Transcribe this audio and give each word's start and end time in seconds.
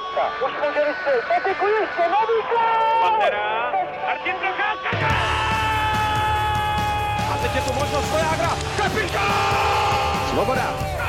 Procházka. 0.00 0.46
Už 0.46 0.52
může 0.52 0.84
vystřelit. 0.88 1.24
Patiku 1.28 1.66
ještě, 1.66 2.02
nový 2.02 2.38
gol! 2.50 3.00
Pantera, 3.02 3.72
Martin 4.06 4.34
Procházka, 4.34 4.90
A 7.32 7.38
teď 7.42 7.54
je 7.54 7.60
tu 7.60 7.72
možnost 7.72 8.10
Vojágra. 8.10 8.50
Kapitán! 8.76 10.30
Svoboda. 10.30 10.99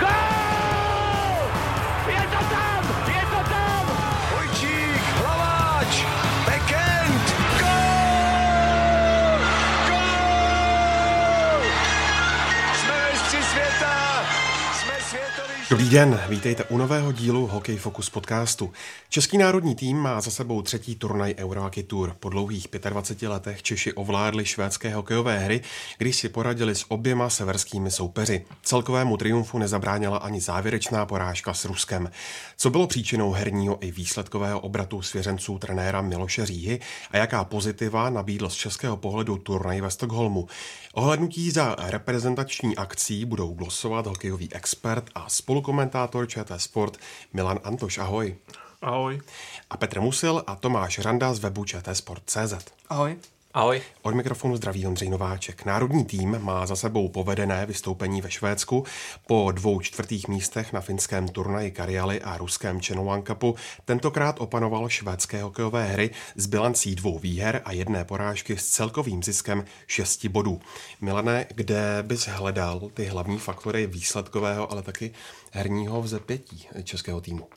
Den, 15.91 16.19
vítejte 16.29 16.63
u 16.63 16.77
nového 16.77 17.11
dílu 17.11 17.47
Hokej 17.47 17.77
Focus 17.77 18.09
podcastu. 18.09 18.71
Český 19.09 19.37
národní 19.37 19.75
tým 19.75 19.97
má 19.97 20.21
za 20.21 20.31
sebou 20.31 20.61
třetí 20.61 20.95
turnaj 20.95 21.35
Eurohockey 21.37 21.83
Tour. 21.83 22.15
Po 22.19 22.29
dlouhých 22.29 22.67
25 22.89 23.29
letech 23.29 23.63
Češi 23.63 23.93
ovládli 23.93 24.45
švédské 24.45 24.93
hokejové 24.95 25.39
hry, 25.39 25.61
když 25.97 26.15
si 26.15 26.29
poradili 26.29 26.75
s 26.75 26.85
oběma 26.91 27.29
severskými 27.29 27.91
soupeři. 27.91 28.45
Celkovému 28.63 29.17
triumfu 29.17 29.57
nezabránila 29.57 30.17
ani 30.17 30.41
závěrečná 30.41 31.05
porážka 31.05 31.53
s 31.53 31.65
Ruskem. 31.65 32.11
Co 32.57 32.69
bylo 32.69 32.87
příčinou 32.87 33.31
herního 33.31 33.77
i 33.81 33.91
výsledkového 33.91 34.59
obratu 34.59 35.01
svěřenců 35.01 35.57
trenéra 35.57 36.01
Miloše 36.01 36.45
Říhy 36.45 36.79
a 37.11 37.17
jaká 37.17 37.43
pozitiva 37.43 38.09
nabídl 38.09 38.49
z 38.49 38.55
českého 38.55 38.97
pohledu 38.97 39.37
turnaj 39.37 39.81
ve 39.81 39.91
Stockholmu? 39.91 40.47
Ohlednutí 40.93 41.51
za 41.51 41.75
reprezentační 41.79 42.77
akcí 42.77 43.25
budou 43.25 43.53
glosovat 43.53 44.07
hokejový 44.07 44.53
expert 44.53 45.09
a 45.15 45.29
spolukomentátor 45.29 46.27
ČT 46.27 46.61
Sport 46.61 46.97
Milan 47.33 47.59
Antoš. 47.63 47.97
Ahoj. 47.97 48.35
Ahoj. 48.81 49.21
A 49.69 49.77
Petr 49.77 50.01
Musil 50.01 50.43
a 50.47 50.55
Tomáš 50.55 50.99
Randa 50.99 51.33
z 51.33 51.39
webu 51.39 51.65
čtsport.cz. 51.65 52.53
Ahoj. 52.89 53.17
Ahoj. 53.53 53.81
Od 54.01 54.15
mikrofonu 54.15 54.55
zdraví 54.55 54.87
Ondřej 54.87 55.09
Nováček. 55.09 55.65
Národní 55.65 56.05
tým 56.05 56.39
má 56.39 56.65
za 56.65 56.75
sebou 56.75 57.09
povedené 57.09 57.65
vystoupení 57.65 58.21
ve 58.21 58.31
Švédsku. 58.31 58.83
Po 59.27 59.51
dvou 59.51 59.79
čtvrtých 59.79 60.27
místech 60.27 60.73
na 60.73 60.81
finském 60.81 61.27
turnaji 61.27 61.71
Karjaly 61.71 62.21
a 62.21 62.37
ruském 62.37 62.81
Channel 62.81 63.23
Cupu 63.27 63.55
tentokrát 63.85 64.41
opanoval 64.41 64.89
švédské 64.89 65.43
hokejové 65.43 65.85
hry 65.85 66.09
s 66.35 66.45
bilancí 66.45 66.95
dvou 66.95 67.19
výher 67.19 67.61
a 67.65 67.71
jedné 67.71 68.05
porážky 68.05 68.57
s 68.57 68.67
celkovým 68.67 69.23
ziskem 69.23 69.65
šesti 69.87 70.29
bodů. 70.29 70.61
Milane, 71.01 71.45
kde 71.55 72.03
bys 72.07 72.27
hledal 72.27 72.89
ty 72.93 73.05
hlavní 73.05 73.37
faktory 73.37 73.87
výsledkového, 73.87 74.71
ale 74.71 74.81
taky 74.81 75.13
herního 75.51 76.01
vzepětí 76.01 76.67
českého 76.83 77.21
týmu? 77.21 77.47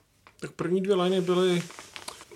Tak 0.41 0.51
první 0.53 0.81
dvě 0.81 0.97
liny 0.97 1.21
byly 1.21 1.63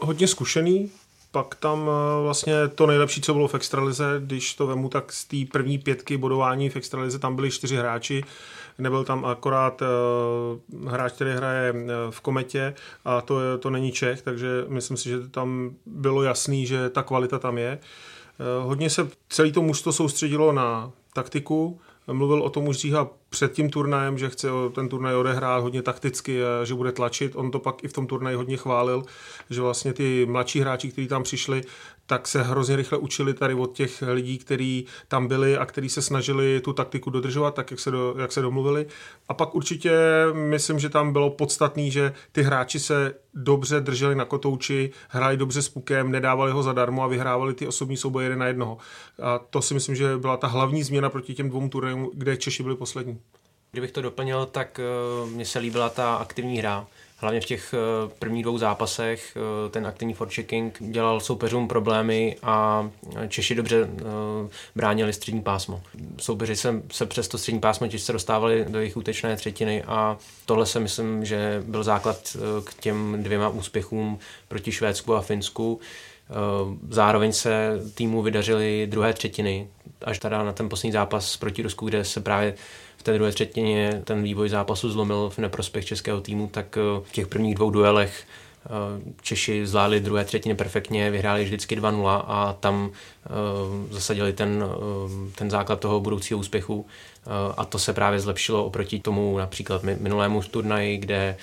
hodně 0.00 0.28
zkušený, 0.28 0.91
pak 1.31 1.55
tam 1.55 1.89
eh, 1.89 2.23
vlastně 2.23 2.69
to 2.69 2.87
nejlepší, 2.87 3.21
co 3.21 3.34
bylo 3.34 3.48
v 3.48 3.55
extralize, 3.55 4.05
když 4.19 4.55
to 4.55 4.67
vemu, 4.67 4.89
tak 4.89 5.12
z 5.12 5.25
té 5.25 5.37
první 5.53 5.79
pětky 5.79 6.17
bodování 6.17 6.71
v 6.71 6.77
extralize 6.77 7.19
tam 7.19 7.37
byli 7.37 7.51
čtyři 7.51 7.77
hráči, 7.77 8.25
nebyl 8.79 9.05
tam 9.05 9.25
akorát 9.25 9.83
uh, 9.83 10.89
hráč, 10.89 11.12
který 11.12 11.31
hraje 11.31 11.73
uh, 11.73 11.81
v 12.11 12.21
Kometě 12.21 12.75
a 13.05 13.21
to, 13.21 13.41
je, 13.41 13.59
to 13.59 13.71
není 13.71 13.93
Čech, 13.93 14.23
takže 14.23 14.65
myslím 14.69 14.97
si, 14.97 15.09
že 15.09 15.29
tam 15.29 15.71
bylo 15.87 16.23
jasný, 16.23 16.67
že 16.67 16.91
ta 16.91 17.03
kvalita 17.03 17.39
tam 17.39 17.59
je. 17.59 17.79
Uh, 17.79 18.67
hodně 18.67 18.91
se 18.91 19.09
celý 19.29 19.53
to 19.53 19.62
mužstvo 19.62 19.93
soustředilo 19.93 20.53
na 20.53 20.93
taktiku, 21.12 21.81
Mluvil 22.12 22.42
o 22.42 22.51
tom 22.51 22.69
už 22.69 22.77
Říha 22.77 23.11
před 23.28 23.53
tím 23.53 23.70
turnajem, 23.70 24.19
že 24.19 24.28
chce 24.28 24.48
ten 24.75 24.89
turnaj 24.89 25.14
odehrát 25.14 25.62
hodně 25.62 25.83
takticky 25.83 26.41
že 26.65 26.75
bude 26.75 26.92
tlačit. 26.92 27.37
On 27.37 27.50
to 27.50 27.59
pak 27.59 27.84
i 27.84 27.89
v 27.89 27.92
tom 27.92 28.06
turnaji 28.06 28.37
hodně 28.37 28.56
chválil, 28.56 29.03
že 29.50 29.61
vlastně 29.61 29.92
ty 29.92 30.27
mladší 30.27 30.61
hráči, 30.61 30.89
kteří 30.89 31.09
tam 31.09 31.23
přišli, 31.23 31.62
tak 32.09 32.28
se 32.28 32.42
hrozně 32.42 32.77
rychle 32.77 32.98
učili 32.98 33.34
tady 33.34 33.55
od 33.55 33.73
těch 33.73 34.03
lidí, 34.03 34.39
kteří 34.39 34.87
tam 35.09 35.28
byli 35.28 35.56
a 35.56 35.66
kteří 35.66 35.88
se 35.88 36.03
snažili 36.03 36.60
tu 36.60 36.72
taktiku 36.72 37.10
dodržovat, 37.10 37.55
tak 37.55 37.71
jak 37.71 37.81
se, 37.81 37.91
do, 37.91 38.15
jak 38.19 38.33
se 38.33 38.43
domluvili. 38.43 38.87
A 39.28 39.34
pak 39.34 39.55
určitě 39.55 39.93
myslím, 40.33 40.78
že 40.78 40.88
tam 40.88 41.12
bylo 41.12 41.31
podstatný, 41.31 41.91
že 41.91 42.12
ty 42.33 42.43
hráči 42.43 42.81
se 42.81 43.15
dobře 43.34 43.81
drželi 43.81 44.15
na 44.15 44.25
kotouči, 44.25 44.91
hráli 45.09 45.37
dobře 45.37 45.62
s 45.62 45.69
pukem, 45.69 46.10
nedávali 46.10 46.53
ho 46.53 46.62
zadarmo 46.62 47.03
a 47.03 47.06
vyhrávali 47.06 47.55
ty 47.55 47.66
osobní 47.66 47.97
souboje 47.97 48.25
jeden 48.25 48.38
na 48.38 48.47
jednoho. 48.47 48.78
A 49.22 49.38
to 49.38 49.62
si 49.62 49.75
myslím, 49.75 49.94
že 49.94 50.19
byla 50.19 50.37
ta 50.37 50.47
hlavní 50.47 50.83
změna 50.83 51.10
proti 51.10 51.34
těm 51.34 51.49
dvou 51.49 51.69
turnajům, 51.69 52.10
kde 52.15 52.37
Češi 52.37 52.62
byli 52.62 52.77
poslední. 52.77 53.21
Kdybych 53.71 53.93
to 53.93 54.03
doplnil, 54.03 54.47
tak 54.47 54.81
uh, 55.22 55.31
mně 55.31 55.44
se 55.44 55.59
líbila 55.59 55.88
ta 55.88 56.15
aktivní 56.15 56.59
hra. 56.59 56.87
Hlavně 57.21 57.41
v 57.41 57.45
těch 57.45 57.75
uh, 58.05 58.11
prvních 58.19 58.43
dvou 58.43 58.59
zápasech 58.59 59.37
uh, 59.37 59.71
ten 59.71 59.87
aktivní 59.87 60.15
forechecking 60.15 60.77
dělal 60.81 61.21
soupeřům 61.21 61.69
problémy 61.69 62.37
a 62.43 62.91
Češi 63.29 63.55
dobře 63.55 63.84
uh, 63.84 63.91
bránili 64.77 65.12
střední 65.12 65.43
pásmo. 65.43 65.83
Soupeři 66.19 66.57
se, 66.57 66.83
se 66.93 67.07
přes 67.07 67.28
to 67.28 67.39
střední 67.39 67.61
pásmo 67.61 67.89
těžce 67.89 68.12
dostávali 68.12 68.65
do 68.69 68.78
jejich 68.78 68.97
útečné 68.97 69.37
třetiny 69.37 69.83
a 69.83 70.17
tohle 70.47 70.67
se 70.67 70.81
myslím, 70.81 71.25
že 71.25 71.62
byl 71.67 71.84
základ 71.84 72.37
k 72.65 72.75
těm 72.75 73.23
dvěma 73.23 73.49
úspěchům 73.49 74.19
proti 74.49 74.73
Švédsku 74.73 75.15
a 75.15 75.21
Finsku. 75.21 75.81
Zároveň 76.91 77.33
se 77.33 77.81
týmu 77.94 78.22
vydařily 78.22 78.87
druhé 78.91 79.12
třetiny, 79.12 79.69
až 80.05 80.19
teda 80.19 80.43
na 80.44 80.53
ten 80.53 80.69
poslední 80.69 80.93
zápas 80.93 81.37
proti 81.37 81.62
Rusku, 81.62 81.87
kde 81.87 82.05
se 82.05 82.21
právě 82.21 82.55
v 82.97 83.03
té 83.03 83.15
druhé 83.15 83.33
třetině 83.33 84.03
ten 84.05 84.22
vývoj 84.22 84.49
zápasu 84.49 84.91
zlomil 84.91 85.31
v 85.31 85.39
neprospěch 85.39 85.84
českého 85.84 86.21
týmu, 86.21 86.49
tak 86.53 86.78
v 87.03 87.12
těch 87.12 87.27
prvních 87.27 87.55
dvou 87.55 87.71
duelech 87.71 88.25
Češi 89.23 89.67
zvládli 89.67 90.01
druhé 90.01 90.25
třetiny 90.25 90.55
perfektně, 90.55 91.11
vyhráli 91.11 91.45
vždycky 91.45 91.77
2-0 91.77 92.23
a 92.27 92.57
tam 92.61 92.91
zasadili 93.91 94.33
ten, 94.33 94.65
ten 95.35 95.51
základ 95.51 95.81
toho 95.81 96.01
budoucího 96.01 96.41
úspěchu. 96.41 96.87
A 97.57 97.65
to 97.65 97.79
se 97.79 97.93
právě 97.93 98.21
zlepšilo 98.21 98.65
oproti 98.65 99.01
tomu 99.01 99.39
například 99.39 99.83
minulému 99.83 100.43
turnaji, 100.43 100.99
kde 100.99 101.37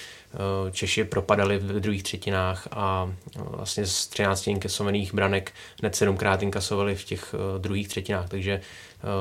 Češi 0.71 1.03
propadali 1.03 1.57
v 1.57 1.79
druhých 1.79 2.03
třetinách 2.03 2.67
a 2.71 3.11
vlastně 3.35 3.85
z 3.85 4.07
13 4.07 4.47
inkasovaných 4.47 5.13
branek 5.13 5.51
hned 5.79 5.95
sedmkrát 5.95 6.41
inkasovali 6.41 6.95
v 6.95 7.03
těch 7.03 7.35
druhých 7.57 7.87
třetinách, 7.87 8.29
takže 8.29 8.61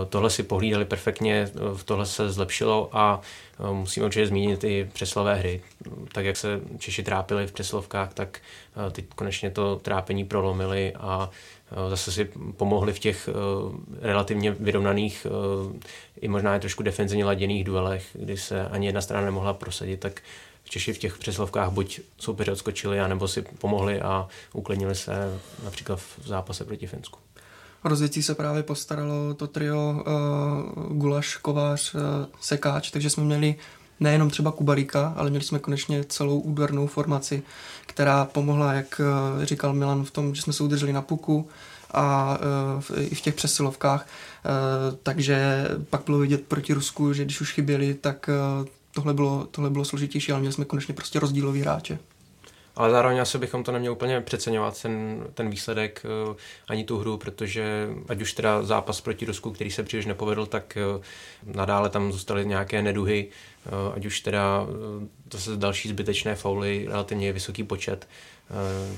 tohle 0.08 0.30
si 0.30 0.42
pohlídali 0.42 0.84
perfektně, 0.84 1.50
v 1.74 1.84
tohle 1.84 2.06
se 2.06 2.32
zlepšilo 2.32 2.88
a 2.92 3.20
musíme 3.72 4.06
určitě 4.06 4.26
zmínit 4.26 4.64
i 4.64 4.90
přeslové 4.92 5.34
hry. 5.34 5.62
Tak 6.12 6.24
jak 6.24 6.36
se 6.36 6.60
Češi 6.78 7.02
trápili 7.02 7.46
v 7.46 7.52
přeslovkách, 7.52 8.14
tak 8.14 8.40
teď 8.92 9.04
konečně 9.14 9.50
to 9.50 9.76
trápení 9.76 10.24
prolomili 10.24 10.94
a 10.94 11.30
zase 11.88 12.12
si 12.12 12.30
pomohli 12.56 12.92
v 12.92 12.98
těch 12.98 13.28
relativně 14.00 14.50
vyrovnaných 14.50 15.26
i 16.20 16.28
možná 16.28 16.56
i 16.56 16.60
trošku 16.60 16.82
defenzivně 16.82 17.24
laděných 17.24 17.64
duelech, 17.64 18.06
kdy 18.12 18.36
se 18.36 18.68
ani 18.68 18.86
jedna 18.86 19.00
strana 19.00 19.24
nemohla 19.24 19.54
prosadit, 19.54 20.00
tak 20.00 20.22
Češi 20.68 20.92
v 20.92 20.98
těch 20.98 21.18
přeslovkách 21.18 21.70
buď 21.70 22.00
soupeři 22.18 22.50
odskočili, 22.50 23.00
anebo 23.00 23.28
si 23.28 23.42
pomohli 23.42 24.00
a 24.00 24.28
uklidnili 24.52 24.94
se 24.94 25.40
například 25.64 25.96
v 25.98 26.26
zápase 26.26 26.64
proti 26.64 26.86
Finsku. 26.86 27.18
Rozvěcí 27.84 28.22
se 28.22 28.34
právě 28.34 28.62
postaralo 28.62 29.34
to 29.34 29.46
trio 29.46 30.02
uh, 30.86 30.96
Gulaš, 30.96 31.36
Kovář, 31.36 31.94
uh, 31.94 32.00
Sekáč, 32.40 32.90
takže 32.90 33.10
jsme 33.10 33.24
měli 33.24 33.54
nejenom 34.00 34.30
třeba 34.30 34.52
Kubaríka, 34.52 35.14
ale 35.16 35.30
měli 35.30 35.44
jsme 35.44 35.58
konečně 35.58 36.04
celou 36.04 36.40
údernou 36.40 36.86
formaci, 36.86 37.42
která 37.86 38.24
pomohla, 38.24 38.72
jak 38.72 39.00
uh, 39.36 39.44
říkal 39.44 39.74
Milan, 39.74 40.04
v 40.04 40.10
tom, 40.10 40.34
že 40.34 40.42
jsme 40.42 40.52
se 40.52 40.62
udrželi 40.62 40.92
na 40.92 41.02
puku 41.02 41.48
a 41.90 42.38
uh, 42.88 43.02
i 43.02 43.14
v 43.14 43.20
těch 43.20 43.34
přesilovkách. 43.34 44.06
Uh, 44.06 44.96
takže 45.02 45.68
pak 45.90 46.02
bylo 46.04 46.18
vidět 46.18 46.44
proti 46.48 46.72
Rusku, 46.72 47.12
že 47.12 47.24
když 47.24 47.40
už 47.40 47.52
chyběli, 47.52 47.94
tak 47.94 48.30
uh, 48.60 48.66
tohle 48.94 49.14
bylo, 49.14 49.48
tohle 49.50 49.70
bylo 49.70 49.84
složitější, 49.84 50.32
ale 50.32 50.40
měli 50.40 50.52
jsme 50.52 50.64
konečně 50.64 50.94
prostě 50.94 51.20
rozdílový 51.20 51.60
hráče. 51.60 51.98
Ale 52.76 52.90
zároveň 52.90 53.20
asi 53.20 53.38
bychom 53.38 53.64
to 53.64 53.72
neměli 53.72 53.92
úplně 53.92 54.20
přeceňovat, 54.20 54.82
ten, 54.82 55.26
ten 55.34 55.50
výsledek, 55.50 56.06
uh, 56.28 56.36
ani 56.68 56.84
tu 56.84 56.98
hru, 56.98 57.16
protože 57.16 57.88
ať 58.08 58.22
už 58.22 58.32
teda 58.32 58.62
zápas 58.62 59.00
proti 59.00 59.26
Rusku, 59.26 59.50
který 59.50 59.70
se 59.70 59.82
příliš 59.82 60.06
nepovedl, 60.06 60.46
tak 60.46 60.78
uh, 60.96 61.02
nadále 61.54 61.90
tam 61.90 62.12
zůstaly 62.12 62.46
nějaké 62.46 62.82
neduhy, 62.82 63.28
uh, 63.66 63.94
ať 63.94 64.06
už 64.06 64.20
teda 64.20 64.66
zase 65.32 65.56
další 65.56 65.88
zbytečné 65.88 66.34
fauly, 66.34 66.86
relativně 66.88 67.32
vysoký 67.32 67.64
počet, 67.64 68.08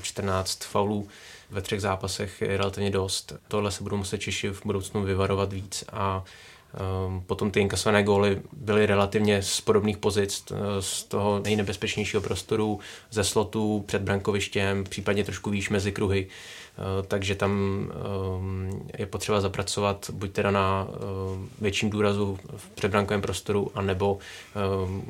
14 0.01 0.63
faulů 0.63 1.07
ve 1.49 1.61
třech 1.61 1.81
zápasech 1.81 2.41
je 2.41 2.57
relativně 2.57 2.89
dost. 2.89 3.33
Tohle 3.47 3.71
se 3.71 3.83
budou 3.83 3.97
muset 3.97 4.17
Češi 4.17 4.49
v 4.49 4.61
budoucnu 4.65 5.03
vyvarovat 5.03 5.53
víc 5.53 5.83
a 5.91 6.23
potom 7.25 7.51
ty 7.51 7.59
inkasované 7.59 8.03
góly 8.03 8.41
byly 8.51 8.85
relativně 8.85 9.41
z 9.41 9.61
podobných 9.61 9.97
pozic, 9.97 10.43
eh, 10.51 10.55
z 10.79 11.03
toho 11.03 11.39
nejnebezpečnějšího 11.39 12.21
prostoru, 12.21 12.79
ze 13.11 13.23
slotu, 13.23 13.83
před 13.87 14.01
brankovištěm, 14.01 14.83
případně 14.83 15.23
trošku 15.23 15.49
výš 15.49 15.69
mezi 15.69 15.91
kruhy. 15.91 16.27
Eh, 16.27 17.03
takže 17.07 17.35
tam 17.35 17.51
ehm, 17.51 18.89
je 18.97 19.05
potřeba 19.05 19.41
zapracovat 19.41 20.09
buď 20.13 20.31
teda 20.31 20.51
na 20.51 20.87
ehm, 20.89 21.49
větším 21.61 21.89
důrazu 21.89 22.39
v 22.57 22.69
předbrankovém 22.69 23.21
prostoru, 23.21 23.71
anebo 23.75 24.17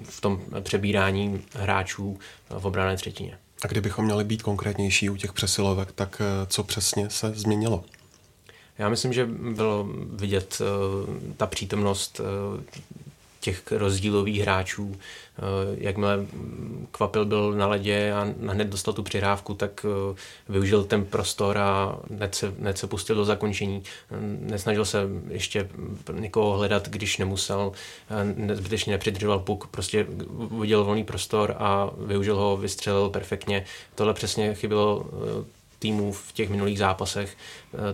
v 0.03 0.21
tom 0.21 0.41
přebírání 0.61 1.41
hráčů 1.53 2.19
v 2.59 2.65
obrané 2.65 2.95
třetině. 2.95 3.37
A 3.63 3.67
kdybychom 3.67 4.05
měli 4.05 4.23
být 4.23 4.41
konkrétnější 4.41 5.09
u 5.09 5.15
těch 5.15 5.33
přesilovek, 5.33 5.91
tak 5.91 6.21
eh, 6.21 6.45
co 6.45 6.63
přesně 6.63 7.09
se 7.09 7.31
změnilo? 7.35 7.83
Já 8.77 8.89
myslím, 8.89 9.13
že 9.13 9.25
bylo 9.25 9.89
vidět 10.13 10.61
uh, 10.61 11.15
ta 11.37 11.47
přítomnost 11.47 12.19
uh, 12.19 12.61
těch 13.39 13.71
rozdílových 13.71 14.41
hráčů. 14.41 14.95
Eh, 14.95 15.41
jakmile 15.77 16.25
Kvapil 16.91 17.25
byl 17.25 17.51
na 17.51 17.67
ledě 17.67 18.13
a 18.13 18.33
hned 18.47 18.67
dostal 18.67 18.93
tu 18.93 19.03
přihrávku, 19.03 19.53
tak 19.53 19.85
eh, 19.85 20.15
využil 20.49 20.83
ten 20.83 21.05
prostor 21.05 21.57
a 21.57 21.97
hned 22.11 22.35
se, 22.35 22.53
hned 22.59 22.77
se 22.77 22.87
pustil 22.87 23.15
do 23.15 23.25
zakončení. 23.25 23.83
Nesnažil 24.39 24.85
se 24.85 24.99
ještě 25.29 25.69
někoho 26.11 26.57
hledat, 26.57 26.89
když 26.89 27.17
nemusel, 27.17 27.71
eh, 28.49 28.55
zbytečně 28.55 28.91
nepřidržoval 28.91 29.39
puk, 29.39 29.67
prostě 29.67 30.07
viděl 30.59 30.83
volný 30.83 31.03
prostor 31.03 31.55
a 31.59 31.89
využil 31.97 32.35
ho, 32.35 32.57
vystřelil 32.57 33.09
perfektně. 33.09 33.65
Tohle 33.95 34.13
přesně 34.13 34.53
chybilo 34.53 35.05
týmů 35.79 36.11
v 36.11 36.31
těch 36.31 36.49
minulých 36.49 36.79
zápasech. 36.79 37.37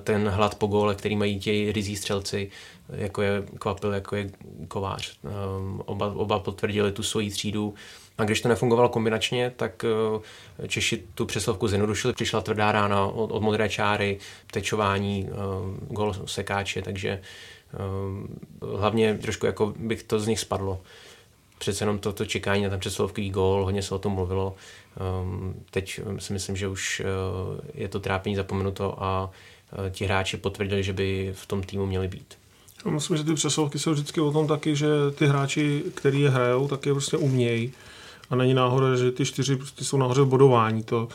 Ten 0.04 0.28
hlad 0.28 0.56
po 0.56 0.68
góle, 0.68 0.96
který 0.96 1.16
mají 1.16 1.40
ti 1.40 1.72
rizí 1.72 1.96
střelci, 1.96 2.52
jako 2.90 3.22
je 3.22 3.44
Kvapil, 3.60 3.94
jako 3.94 4.16
je 4.16 4.30
Kovář. 4.68 5.18
Ehm, 5.26 5.82
oba, 5.86 6.14
oba 6.16 6.40
potvrdili 6.40 6.92
tu 6.92 7.04
svoji 7.04 7.30
třídu. 7.30 7.74
A 8.18 8.24
když 8.24 8.42
to 8.42 8.50
nefungovalo 8.50 8.90
kombinačně, 8.90 9.54
tak 9.56 9.86
eh, 9.86 10.68
Češi 10.68 11.04
tu 11.16 11.26
přeslovku 11.26 11.68
zjednodušili. 11.68 12.14
Přišla 12.14 12.42
tvrdá 12.42 12.72
rána 12.72 13.06
od, 13.06 13.32
od 13.32 13.44
modré 13.44 13.70
čáry, 13.70 14.18
tečování, 14.52 15.30
gol 15.90 16.16
sekáče, 16.26 16.82
takže 16.82 17.22
hlavně 18.78 19.18
trošku 19.18 19.46
jako 19.46 19.74
bych 19.78 20.04
to 20.04 20.20
z 20.20 20.28
nich 20.28 20.40
spadlo. 20.40 20.82
Přece 21.64 21.84
jenom 21.84 22.00
toto 22.00 22.26
čekání 22.26 22.64
na 22.64 22.70
ten 22.70 22.80
přeslovkový 22.80 23.30
gól, 23.30 23.66
hodně 23.66 23.82
se 23.82 23.96
o 23.96 24.00
tom 24.00 24.14
mluvilo. 24.14 24.56
Teď 25.72 26.00
si 26.20 26.34
myslím, 26.34 26.56
že 26.56 26.68
už 26.68 27.00
eh, 27.00 27.06
je 27.74 27.88
to 27.88 28.00
trápení 28.00 28.36
zapomenuto 28.36 29.04
a 29.04 29.32
eh, 29.88 29.90
ti 29.90 30.06
hráči 30.06 30.38
potvrdili, 30.38 30.84
že 30.84 30.94
by 30.94 31.34
v 31.36 31.46
tom 31.46 31.64
týmu 31.64 31.86
měli 31.86 32.08
být. 32.08 32.38
Myslím, 32.90 33.18
že 33.18 33.24
ty 33.24 33.34
přesovky 33.34 33.80
jsou 33.80 33.92
vždycky 33.92 34.22
o 34.22 34.32
tom 34.32 34.48
taky, 34.48 34.76
že 34.76 34.88
ty 35.16 35.28
hráči, 35.28 35.84
který 35.96 36.22
je 36.22 36.30
hrajou, 36.30 36.68
tak 36.68 36.86
je 36.86 36.94
prostě 36.94 37.18
umějí 37.18 37.74
a 38.34 38.36
není 38.36 38.54
náhoda, 38.54 38.96
že 38.96 39.12
ty 39.12 39.26
čtyři 39.26 39.56
prostě 39.56 39.84
jsou 39.86 39.98
nahoře 39.98 40.22
v 40.22 40.26
bodování. 40.26 40.84
To, 40.84 41.08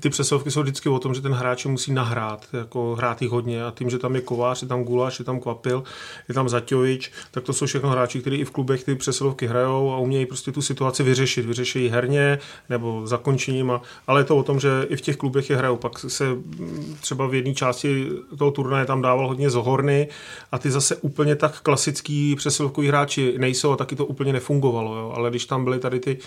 ty 0.00 0.10
přesilovky 0.10 0.50
jsou 0.50 0.62
vždycky 0.62 0.88
o 0.88 0.98
tom, 0.98 1.14
že 1.14 1.20
ten 1.20 1.32
hráč 1.32 1.66
musí 1.66 1.92
nahrát, 1.92 2.46
jako 2.52 2.94
hrát 2.94 3.22
jich 3.22 3.30
hodně 3.30 3.64
a 3.64 3.72
tím, 3.78 3.90
že 3.90 3.98
tam 3.98 4.14
je 4.14 4.20
Kovář, 4.20 4.62
je 4.62 4.68
tam 4.68 4.84
Guláš, 4.84 5.18
je 5.18 5.24
tam 5.24 5.40
Kvapil, 5.40 5.84
je 6.28 6.34
tam 6.34 6.48
Zaťovič, 6.48 7.12
tak 7.30 7.44
to 7.44 7.52
jsou 7.52 7.66
všechno 7.66 7.90
hráči, 7.90 8.20
kteří 8.20 8.36
i 8.36 8.44
v 8.44 8.50
klubech 8.50 8.84
ty 8.84 8.94
přesilovky 8.94 9.46
hrajou 9.46 9.92
a 9.92 9.98
umějí 9.98 10.26
prostě 10.26 10.52
tu 10.52 10.62
situaci 10.62 11.02
vyřešit. 11.02 11.46
Vyřeší 11.46 11.88
herně 11.88 12.38
nebo 12.68 13.06
zakončením, 13.06 13.70
a, 13.70 13.82
ale 14.06 14.20
je 14.20 14.24
to 14.24 14.36
o 14.36 14.42
tom, 14.42 14.60
že 14.60 14.86
i 14.88 14.96
v 14.96 15.00
těch 15.00 15.16
klubech 15.16 15.50
je 15.50 15.56
hrajou. 15.56 15.76
Pak 15.76 15.98
se 15.98 16.28
mm, 16.28 16.96
třeba 17.00 17.26
v 17.26 17.34
jedné 17.34 17.54
části 17.54 18.08
toho 18.38 18.50
turnaje 18.50 18.86
tam 18.86 19.02
dával 19.02 19.28
hodně 19.28 19.50
zohorny 19.50 20.08
a 20.52 20.58
ty 20.58 20.70
zase 20.70 20.96
úplně 20.96 21.36
tak 21.36 21.60
klasický 21.60 22.36
přesilovkový 22.36 22.88
hráči 22.88 23.34
nejsou 23.38 23.72
a 23.72 23.76
taky 23.76 23.96
to 23.96 24.06
úplně 24.06 24.32
nefungovalo. 24.32 24.96
Jo. 24.96 25.12
Ale 25.16 25.30
když 25.30 25.44
tam 25.46 25.64
byly 25.64 25.78
tady 25.78 26.00
ty 26.00 26.18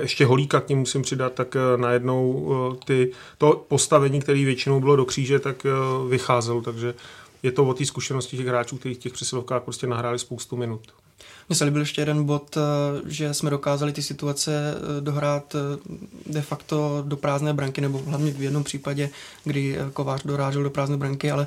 ještě 0.00 0.26
Holíka 0.26 0.60
k 0.60 0.68
ním 0.68 0.78
musím 0.78 1.02
přidat, 1.02 1.32
tak 1.32 1.56
eh, 1.56 1.76
najednou 1.76 2.52
eh, 2.52 2.76
ty, 2.84 3.12
to 3.38 3.64
postavení, 3.68 4.20
které 4.20 4.44
většinou 4.44 4.80
bylo 4.80 4.96
do 4.96 5.04
kříže, 5.04 5.38
tak 5.38 5.66
vycházelo, 6.08 6.62
takže 6.62 6.94
je 7.42 7.52
to 7.52 7.64
o 7.64 7.74
té 7.74 7.86
zkušenosti 7.86 8.36
těch 8.36 8.46
hráčů, 8.46 8.76
kteří 8.76 8.94
v 8.94 8.98
těch 8.98 9.12
přesilovkách 9.12 9.62
prostě 9.62 9.86
nahráli 9.86 10.18
spoustu 10.18 10.56
minut. 10.56 10.80
Mně 11.48 11.56
se 11.56 11.64
líbil 11.64 11.80
ještě 11.80 12.00
jeden 12.00 12.24
bod, 12.24 12.58
že 13.06 13.34
jsme 13.34 13.50
dokázali 13.50 13.92
ty 13.92 14.02
situace 14.02 14.74
dohrát 15.00 15.56
de 16.26 16.42
facto 16.42 17.04
do 17.06 17.16
prázdné 17.16 17.52
branky, 17.52 17.80
nebo 17.80 18.02
hlavně 18.06 18.32
v 18.32 18.42
jednom 18.42 18.64
případě, 18.64 19.10
kdy 19.44 19.78
Kovář 19.92 20.22
dorážel 20.24 20.62
do 20.62 20.70
prázdné 20.70 20.96
branky, 20.96 21.30
ale 21.30 21.46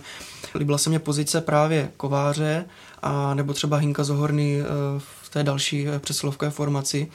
líbila 0.56 0.78
se 0.78 0.90
mě 0.90 1.00
pozice 1.00 1.42
právě 1.42 1.92
Kováře 1.98 2.66
a 3.02 3.34
nebo 3.34 3.54
třeba 3.54 3.78
Hinka 3.78 4.04
Zohorny 4.04 4.64
v 4.98 5.30
té 5.30 5.44
další 5.44 5.88
přesilovkové 6.00 6.52
formaci, 6.52 7.12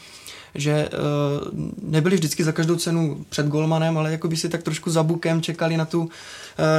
že 0.54 0.88
uh, 0.88 1.58
nebyli 1.82 2.16
vždycky 2.16 2.44
za 2.44 2.52
každou 2.52 2.76
cenu 2.76 3.24
před 3.28 3.46
golmanem, 3.46 3.98
ale 3.98 4.12
jako 4.12 4.28
by 4.28 4.36
si 4.36 4.48
tak 4.48 4.62
trošku 4.62 4.90
za 4.90 5.02
bukem 5.02 5.42
čekali 5.42 5.76
na 5.76 5.84
tu, 5.84 6.00
uh, 6.00 6.08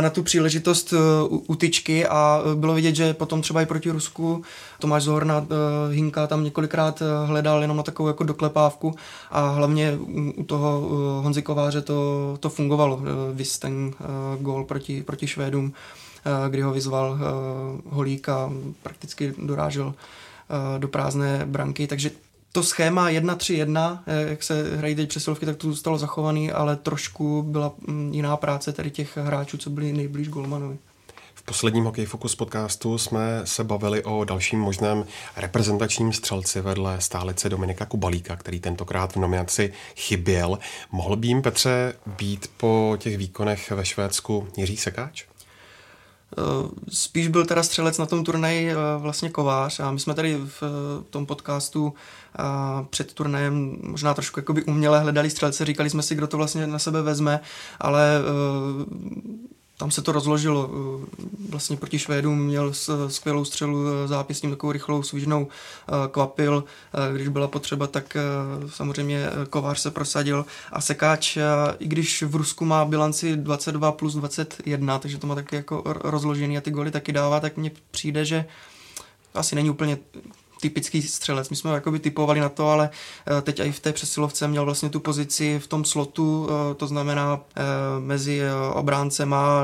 na 0.01 0.09
tu 0.09 0.23
příležitost 0.23 0.93
uh, 0.93 0.99
utyčky 1.47 2.07
a 2.07 2.41
bylo 2.55 2.73
vidět, 2.73 2.95
že 2.95 3.13
potom 3.13 3.41
třeba 3.41 3.61
i 3.61 3.65
proti 3.65 3.91
Rusku 3.91 4.43
Tomáš 4.79 5.03
Zohorna 5.03 5.45
Hinka 5.91 6.27
tam 6.27 6.43
několikrát 6.43 7.01
hledal 7.25 7.61
jenom 7.61 7.77
na 7.77 7.83
takovou 7.83 8.07
jako 8.07 8.23
doklepávku 8.23 8.95
a 9.31 9.49
hlavně 9.49 9.97
u, 10.37 10.43
toho 10.43 10.79
Honzi 11.23 11.41
Kováře 11.41 11.81
to, 11.81 12.37
to 12.39 12.49
fungovalo. 12.49 13.01
Vys 13.33 13.59
ten 13.59 13.93
gól 14.39 14.63
proti, 14.63 15.03
proti 15.03 15.27
Švédům, 15.27 15.73
kdy 16.49 16.61
ho 16.61 16.73
vyzval 16.73 17.17
Holík 17.89 18.29
a 18.29 18.51
prakticky 18.83 19.33
dorážel 19.37 19.93
do 20.77 20.87
prázdné 20.87 21.41
branky, 21.45 21.87
takže 21.87 22.11
to 22.51 22.63
schéma 22.63 23.09
1-3-1, 23.09 24.03
eh, 24.07 24.29
jak 24.29 24.43
se 24.43 24.77
hrají 24.77 24.95
teď 24.95 25.09
přesilovky, 25.09 25.45
tak 25.45 25.55
to 25.55 25.67
zůstalo 25.67 25.97
zachovaný, 25.97 26.51
ale 26.51 26.75
trošku 26.75 27.43
byla 27.43 27.73
mm, 27.87 28.13
jiná 28.13 28.37
práce 28.37 28.71
tady 28.71 28.91
těch 28.91 29.17
hráčů, 29.17 29.57
co 29.57 29.69
byli 29.69 29.93
nejblíž 29.93 30.29
Golmanovi. 30.29 30.77
V 31.35 31.43
posledním 31.43 31.83
Hokej 31.83 32.05
Focus 32.05 32.35
podcastu 32.35 32.97
jsme 32.97 33.41
se 33.43 33.63
bavili 33.63 34.03
o 34.03 34.23
dalším 34.23 34.59
možném 34.59 35.05
reprezentačním 35.35 36.13
střelci 36.13 36.61
vedle 36.61 37.01
stálice 37.01 37.49
Dominika 37.49 37.85
Kubalíka, 37.85 38.35
který 38.35 38.59
tentokrát 38.59 39.13
v 39.13 39.19
nominaci 39.19 39.73
chyběl. 39.95 40.59
Mohl 40.91 41.15
by 41.15 41.27
jim, 41.27 41.41
Petře, 41.41 41.93
být 42.05 42.51
po 42.57 42.97
těch 42.99 43.17
výkonech 43.17 43.71
ve 43.71 43.85
Švédsku 43.85 44.47
Jiří 44.57 44.77
Sekáč? 44.77 45.23
Eh, 46.37 46.69
spíš 46.89 47.27
byl 47.27 47.45
teda 47.45 47.63
střelec 47.63 47.97
na 47.97 48.05
tom 48.05 48.23
turnaji 48.23 48.71
eh, 48.71 48.75
vlastně 48.97 49.29
kovář 49.29 49.79
a 49.79 49.91
my 49.91 49.99
jsme 49.99 50.13
tady 50.13 50.35
v 50.45 50.63
eh, 50.63 51.03
tom 51.09 51.25
podcastu 51.25 51.93
před 52.89 53.13
turnajem 53.13 53.77
možná 53.83 54.13
trošku 54.13 54.39
jakoby 54.39 54.63
uměle 54.63 54.99
hledali 54.99 55.29
střelce, 55.29 55.65
říkali 55.65 55.89
jsme 55.89 56.03
si, 56.03 56.15
kdo 56.15 56.27
to 56.27 56.37
vlastně 56.37 56.67
na 56.67 56.79
sebe 56.79 57.01
vezme, 57.01 57.39
ale 57.79 58.21
tam 59.81 59.91
se 59.91 60.01
to 60.01 60.11
rozložilo. 60.11 60.69
Vlastně 61.49 61.77
proti 61.77 61.99
Švédům 61.99 62.39
měl 62.39 62.73
skvělou 63.07 63.45
střelu 63.45 63.77
zápisním, 64.05 64.51
takovou 64.51 64.71
rychlou, 64.71 65.03
svížnou 65.03 65.47
kvapil. 66.11 66.63
Když 67.13 67.27
byla 67.27 67.47
potřeba, 67.47 67.87
tak 67.87 68.17
samozřejmě 68.69 69.25
Kovář 69.49 69.79
se 69.79 69.91
prosadil. 69.91 70.45
A 70.71 70.81
Sekáč, 70.81 71.37
i 71.79 71.87
když 71.87 72.23
v 72.23 72.35
Rusku 72.35 72.65
má 72.65 72.85
bilanci 72.85 73.37
22 73.37 73.91
plus 73.91 74.15
21, 74.15 74.99
takže 74.99 75.17
to 75.17 75.27
má 75.27 75.35
taky 75.35 75.55
jako 75.55 75.83
rozložený 75.85 76.57
a 76.57 76.61
ty 76.61 76.71
goly 76.71 76.91
taky 76.91 77.11
dává, 77.11 77.39
tak 77.39 77.57
mně 77.57 77.71
přijde, 77.91 78.25
že 78.25 78.45
asi 79.33 79.55
není 79.55 79.69
úplně 79.69 79.97
typický 80.61 81.01
střelec. 81.01 81.49
My 81.49 81.55
jsme 81.55 81.69
ho 81.69 81.75
jakoby 81.75 81.99
typovali 81.99 82.39
na 82.39 82.49
to, 82.49 82.69
ale 82.69 82.89
eh, 83.37 83.41
teď 83.41 83.59
i 83.59 83.71
v 83.71 83.79
té 83.79 83.93
přesilovce 83.93 84.47
měl 84.47 84.65
vlastně 84.65 84.89
tu 84.89 84.99
pozici 84.99 85.59
v 85.59 85.67
tom 85.67 85.85
slotu, 85.85 86.49
eh, 86.49 86.75
to 86.75 86.87
znamená 86.87 87.39
eh, 87.55 87.61
mezi 87.99 88.41
obráncema, 88.73 89.63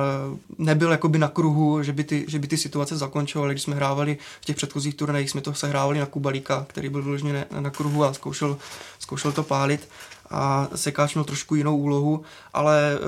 nebyl 0.57 0.91
jakoby 0.91 1.19
na 1.19 1.27
kruhu, 1.27 1.83
že 1.83 1.93
by 1.93 2.03
ty, 2.03 2.25
že 2.27 2.39
by 2.39 2.47
ty 2.47 2.57
situace 2.57 2.97
zakončovaly. 2.97 3.53
Když 3.53 3.63
jsme 3.63 3.75
hrávali 3.75 4.17
v 4.41 4.45
těch 4.45 4.55
předchozích 4.55 4.95
turnajích, 4.95 5.29
jsme 5.29 5.41
to 5.41 5.53
sehrávali 5.53 5.99
na 5.99 6.05
Kubalíka, 6.05 6.65
který 6.69 6.89
byl 6.89 7.03
vyloženě 7.03 7.45
na 7.59 7.69
kruhu 7.69 8.03
a 8.03 8.13
zkoušel, 8.13 8.57
zkoušel 8.99 9.31
to 9.31 9.43
pálit 9.43 9.89
a 10.29 10.67
Sekáč 10.75 11.13
měl 11.13 11.23
trošku 11.23 11.55
jinou 11.55 11.77
úlohu, 11.77 12.21
ale 12.53 12.99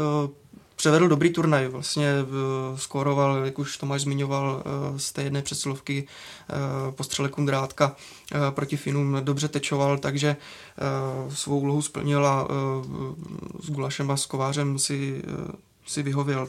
převedl 0.80 1.08
dobrý 1.08 1.30
turnaj, 1.30 1.68
vlastně 1.68 2.14
uh, 2.22 2.78
skóroval, 2.78 3.46
jak 3.46 3.60
už 3.60 3.78
Tomáš 3.78 4.02
zmiňoval, 4.02 4.64
uh, 4.92 4.98
z 4.98 5.12
té 5.12 5.24
jedné 5.24 5.42
přesilovky 5.42 6.08
uh, 6.08 6.96
postřele 6.96 7.30
Kundrátka 7.30 7.96
uh, 7.96 8.40
proti 8.50 8.78
Finům 8.78 9.18
dobře 9.22 9.48
tečoval, 9.48 9.98
takže 9.98 10.36
svou 11.30 11.60
úlohu 11.60 11.82
splnil 11.82 12.28
a 12.28 12.48
s 13.60 13.70
Gulašem 13.70 14.12
a 14.12 14.18
s 14.18 14.26
Kovářem 14.26 14.80
si, 14.80 15.22
si 15.88 16.04
vyhověl. 16.04 16.48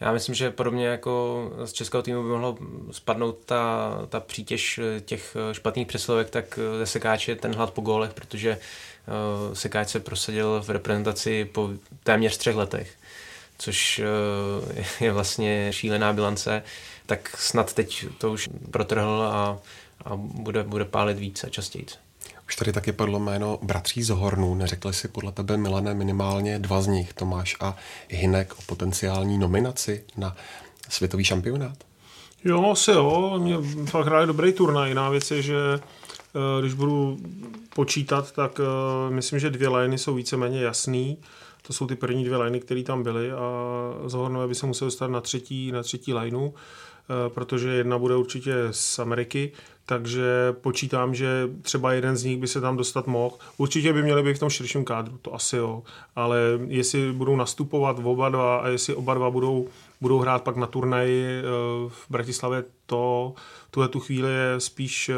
Já 0.00 0.12
myslím, 0.12 0.34
že 0.34 0.50
podobně 0.50 0.86
jako 0.86 1.50
z 1.64 1.72
českého 1.72 2.02
týmu 2.02 2.22
by 2.22 2.28
mohlo 2.28 2.58
spadnout 2.90 3.38
ta, 3.44 3.90
ta 4.08 4.20
přítěž 4.20 4.80
těch 5.04 5.36
špatných 5.52 5.86
přesilovek, 5.86 6.30
tak 6.30 6.58
ze 6.78 6.86
sekáče 6.86 7.36
ten 7.36 7.54
hlad 7.54 7.70
po 7.70 7.80
gólech, 7.80 8.14
protože 8.14 8.58
Sekáč 9.52 9.88
se 9.88 10.00
prosadil 10.00 10.62
v 10.62 10.70
reprezentaci 10.70 11.44
po 11.44 11.70
téměř 12.02 12.36
třech 12.36 12.56
letech, 12.56 12.92
což 13.58 14.00
uh, 14.70 14.84
je 15.00 15.12
vlastně 15.12 15.68
šílená 15.70 16.12
bilance, 16.12 16.62
tak 17.06 17.36
snad 17.38 17.72
teď 17.72 18.06
to 18.18 18.32
už 18.32 18.48
protrhl 18.70 19.22
a, 19.22 19.58
a 20.04 20.16
bude, 20.16 20.62
bude 20.62 20.84
pálit 20.84 21.18
víc 21.18 21.44
a 21.44 21.48
častěji. 21.48 21.86
Už 22.46 22.56
tady 22.56 22.72
taky 22.72 22.92
padlo 22.92 23.18
jméno 23.18 23.58
bratří 23.62 24.02
z 24.02 24.10
Hornů. 24.10 24.54
Neřekli 24.54 24.94
si 24.94 25.08
podle 25.08 25.32
tebe, 25.32 25.56
Milane, 25.56 25.94
minimálně 25.94 26.58
dva 26.58 26.82
z 26.82 26.86
nich, 26.86 27.12
Tomáš 27.12 27.56
a 27.60 27.76
Hinek, 28.08 28.58
o 28.58 28.62
potenciální 28.66 29.38
nominaci 29.38 30.04
na 30.16 30.36
světový 30.88 31.24
šampionát? 31.24 31.76
Jo, 32.44 32.74
se 32.76 32.92
jo, 32.92 33.38
mě 33.38 33.56
fakt 33.86 34.06
hráli 34.06 34.26
dobrý 34.26 34.52
turnaj. 34.52 34.88
Jiná 34.88 35.10
věc 35.10 35.30
je, 35.30 35.42
že 35.42 35.54
Eh, 35.56 35.80
když 36.60 36.74
budu 36.74 37.18
počítat, 37.74 38.32
tak 38.32 38.60
eh, 38.60 39.10
myslím, 39.10 39.38
že 39.38 39.50
dvě 39.50 39.68
liny 39.68 39.98
jsou 39.98 40.14
víceméně 40.14 40.62
jasný. 40.62 41.18
To 41.66 41.72
jsou 41.72 41.86
ty 41.86 41.96
první 41.96 42.24
dvě 42.24 42.38
liny, 42.38 42.60
které 42.60 42.82
tam 42.82 43.02
byly 43.02 43.32
a 43.32 43.40
Zohornové 44.06 44.48
by 44.48 44.54
se 44.54 44.66
museli 44.66 44.86
dostat 44.86 45.06
na 45.06 45.20
třetí, 45.20 45.72
na 45.72 45.82
třetí 45.82 46.14
lineu, 46.14 46.50
protože 47.28 47.68
jedna 47.68 47.98
bude 47.98 48.16
určitě 48.16 48.54
z 48.70 48.98
Ameriky, 48.98 49.52
takže 49.86 50.52
počítám, 50.60 51.14
že 51.14 51.48
třeba 51.62 51.92
jeden 51.92 52.16
z 52.16 52.24
nich 52.24 52.40
by 52.40 52.48
se 52.48 52.60
tam 52.60 52.76
dostat 52.76 53.06
mohl. 53.06 53.36
Určitě 53.56 53.92
by 53.92 54.02
měli 54.02 54.22
být 54.22 54.36
v 54.36 54.38
tom 54.38 54.50
širším 54.50 54.84
kádru, 54.84 55.18
to 55.22 55.34
asi 55.34 55.56
jo, 55.56 55.82
ale 56.16 56.38
jestli 56.66 57.12
budou 57.12 57.36
nastupovat 57.36 57.96
oba 58.02 58.28
dva 58.28 58.56
a 58.56 58.68
jestli 58.68 58.94
oba 58.94 59.14
dva 59.14 59.30
budou, 59.30 59.68
budou 60.00 60.18
hrát 60.18 60.42
pak 60.42 60.56
na 60.56 60.66
turnaji 60.66 61.42
v 61.88 62.06
Bratislavě, 62.10 62.64
to 62.86 63.34
tuhle 63.70 63.88
tu 63.88 64.00
chvíli 64.00 64.28
je 64.30 64.60
spíš 64.60 65.10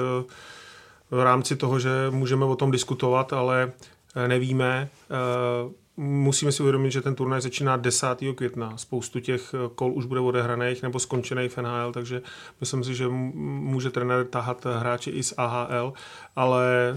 v 1.11 1.23
rámci 1.23 1.57
toho, 1.57 1.79
že 1.79 1.91
můžeme 2.11 2.45
o 2.45 2.57
tom 2.57 2.71
diskutovat, 2.71 3.33
ale 3.33 3.73
eh, 4.17 4.29
nevíme. 4.29 4.89
Eh, 5.11 5.73
musíme 5.97 6.53
si 6.53 6.63
uvědomit, 6.63 6.91
že 6.91 7.03
ten 7.03 7.15
turnaj 7.15 7.41
začíná 7.41 7.77
10. 7.77 8.07
května. 8.35 8.77
Spoustu 8.77 9.21
těch 9.21 9.55
eh, 9.55 9.71
kol 9.75 9.93
už 9.93 10.05
bude 10.05 10.21
odehraných 10.21 10.83
nebo 10.83 10.99
skončených 10.99 11.53
v 11.53 11.59
NHL, 11.59 11.93
takže 11.93 12.23
myslím 12.61 12.85
si, 12.85 12.95
že 12.95 13.09
může 13.09 13.91
trenér 13.91 14.27
tahat 14.27 14.67
hráči 14.79 15.11
i 15.11 15.23
z 15.23 15.35
AHL, 15.37 15.93
ale 16.37 16.95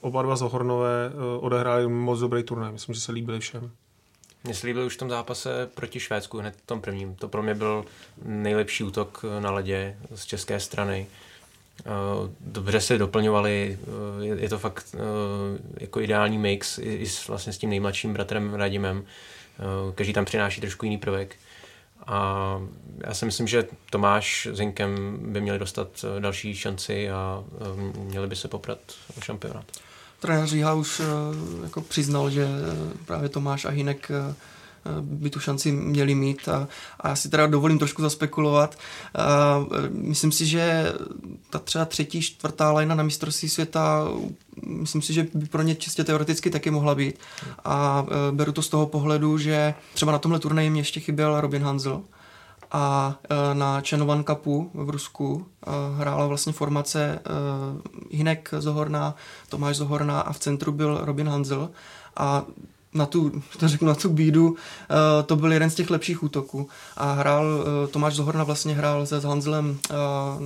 oba 0.00 0.22
dva 0.22 0.36
Zohornové 0.36 1.12
odehráli 1.40 1.88
moc 1.88 2.20
dobrý 2.20 2.42
turnaj. 2.42 2.72
Myslím, 2.72 2.94
že 2.94 3.00
se 3.00 3.12
líbili 3.12 3.40
všem. 3.40 3.70
Mně 4.44 4.54
se 4.54 4.66
líbil 4.66 4.86
už 4.86 4.94
v 4.94 4.98
tom 4.98 5.10
zápase 5.10 5.70
proti 5.74 6.00
Švédsku, 6.00 6.38
hned 6.38 6.56
v 6.56 6.66
tom 6.66 6.80
prvním. 6.80 7.14
To 7.14 7.28
pro 7.28 7.42
mě 7.42 7.54
byl 7.54 7.84
nejlepší 8.24 8.84
útok 8.84 9.24
na 9.40 9.50
ledě 9.50 9.96
z 10.14 10.24
české 10.24 10.60
strany. 10.60 11.06
Eh, 11.80 12.30
dobře 12.40 12.80
se 12.80 12.98
doplňovali, 12.98 13.78
eh, 14.22 14.26
je 14.26 14.48
to 14.48 14.58
fakt 14.58 14.94
eh, 14.94 14.98
jako 15.80 16.00
ideální 16.00 16.38
mix 16.38 16.78
i 16.78 17.06
s, 17.06 17.28
vlastně 17.28 17.52
s 17.52 17.58
tím 17.58 17.70
nejmladším 17.70 18.12
bratrem 18.12 18.54
Radimem. 18.54 19.04
Každý 19.94 20.12
tam 20.12 20.24
přináší 20.24 20.60
trošku 20.60 20.86
jiný 20.86 20.98
prvek. 20.98 21.36
A 22.06 22.60
já 23.06 23.14
si 23.14 23.24
myslím, 23.24 23.46
že 23.46 23.66
Tomáš 23.90 24.48
s 24.52 24.56
Zinkem 24.56 25.18
by 25.32 25.40
měli 25.40 25.58
dostat 25.58 26.04
další 26.18 26.54
šanci 26.56 27.10
a 27.10 27.44
měli 27.98 28.26
by 28.26 28.36
se 28.36 28.48
poprat 28.48 28.78
o 29.18 29.20
šampionát. 29.20 29.64
Trenér 30.20 30.46
Říha 30.46 30.74
už 30.74 31.02
jako 31.62 31.80
přiznal, 31.80 32.30
že 32.30 32.46
právě 33.06 33.28
Tomáš 33.28 33.64
a 33.64 33.70
Hinek 33.70 34.10
by 35.00 35.30
tu 35.30 35.40
šanci 35.40 35.72
měli 35.72 36.14
mít 36.14 36.48
a, 36.48 36.68
a 37.00 37.08
já 37.08 37.16
si 37.16 37.28
teda 37.28 37.46
dovolím 37.46 37.78
trošku 37.78 38.02
zaspekulovat. 38.02 38.78
A, 39.14 39.64
myslím 39.90 40.32
si, 40.32 40.46
že 40.46 40.92
ta 41.50 41.58
třeba 41.58 41.84
třetí, 41.84 42.22
čtvrtá 42.22 42.72
lajna 42.72 42.94
na 42.94 43.02
mistrovství 43.02 43.48
světa, 43.48 44.08
myslím 44.66 45.02
si, 45.02 45.12
že 45.12 45.26
by 45.34 45.46
pro 45.46 45.62
ně 45.62 45.74
čistě 45.74 46.04
teoreticky 46.04 46.50
taky 46.50 46.70
mohla 46.70 46.94
být. 46.94 47.18
A 47.64 48.06
e, 48.28 48.32
beru 48.32 48.52
to 48.52 48.62
z 48.62 48.68
toho 48.68 48.86
pohledu, 48.86 49.38
že 49.38 49.74
třeba 49.94 50.12
na 50.12 50.18
tomhle 50.18 50.40
turnaji 50.40 50.70
mě 50.70 50.80
ještě 50.80 51.00
chyběl 51.00 51.40
Robin 51.40 51.62
Hansel, 51.62 52.02
a 52.72 53.16
na 53.52 53.80
Chenovan 53.80 54.24
Cupu 54.24 54.70
v 54.74 54.90
Rusku 54.90 55.46
hrála 55.96 56.26
vlastně 56.26 56.52
formace 56.52 57.20
Hinek 58.10 58.54
Zohorna, 58.58 59.14
Tomáš 59.48 59.76
Zohorna 59.76 60.20
a 60.20 60.32
v 60.32 60.38
centru 60.38 60.72
byl 60.72 60.98
Robin 61.02 61.28
Hansel 61.28 61.70
a 62.16 62.44
na 62.94 63.06
tu, 63.06 63.42
to 63.58 63.68
řeknu, 63.68 63.88
na 63.88 63.94
tu 63.94 64.08
bídu, 64.08 64.56
eh, 64.90 65.22
to 65.22 65.36
byl 65.36 65.52
jeden 65.52 65.70
z 65.70 65.74
těch 65.74 65.90
lepších 65.90 66.22
útoků. 66.22 66.68
A 66.96 67.12
hrál, 67.12 67.64
eh, 67.64 67.88
Tomáš 67.88 68.14
Zohorna 68.14 68.44
vlastně 68.44 68.74
hrál 68.74 69.06
se 69.06 69.20
s 69.20 69.24
Hanzelem 69.24 69.78
eh, 69.90 69.94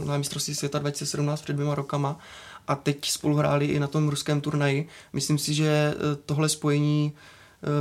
na 0.06 0.18
mistrovství 0.18 0.54
světa 0.54 0.78
2017 0.78 1.42
před 1.42 1.52
dvěma 1.52 1.74
rokama 1.74 2.18
a 2.68 2.74
teď 2.74 3.10
spolu 3.10 3.36
hráli 3.36 3.66
i 3.66 3.80
na 3.80 3.86
tom 3.86 4.08
ruském 4.08 4.40
turnaji. 4.40 4.88
Myslím 5.12 5.38
si, 5.38 5.54
že 5.54 5.94
tohle 6.26 6.48
spojení 6.48 7.12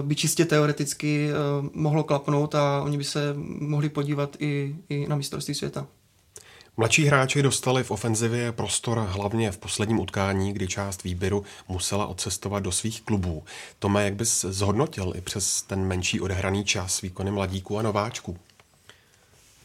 by 0.02 0.16
čistě 0.16 0.46
teoreticky 0.46 1.30
mohlo 1.74 2.04
klapnout 2.04 2.56
a 2.56 2.82
oni 2.82 2.98
by 2.98 3.04
se 3.04 3.36
mohli 3.60 3.90
podívat 3.90 4.36
i, 4.40 4.76
i 4.90 5.08
na 5.08 5.16
mistrovství 5.16 5.54
světa. 5.54 5.88
Mladší 6.78 7.06
hráči 7.06 7.42
dostali 7.42 7.84
v 7.84 7.92
ofenzivě 7.92 8.52
prostor 8.52 9.00
hlavně 9.00 9.52
v 9.52 9.58
posledním 9.58 10.00
utkání, 10.00 10.54
kdy 10.54 10.68
část 10.68 11.04
výběru 11.04 11.44
musela 11.68 12.06
odcestovat 12.06 12.64
do 12.64 12.72
svých 12.72 13.02
klubů. 13.02 13.44
Tome, 13.80 14.04
jak 14.06 14.16
bys 14.16 14.46
zhodnotil 14.50 15.14
i 15.16 15.22
přes 15.22 15.62
ten 15.62 15.86
menší 15.86 16.22
odehraný 16.22 16.66
čas 16.66 17.02
výkony 17.02 17.32
mladíků 17.32 17.80
a 17.80 17.82
nováčků? 17.82 18.38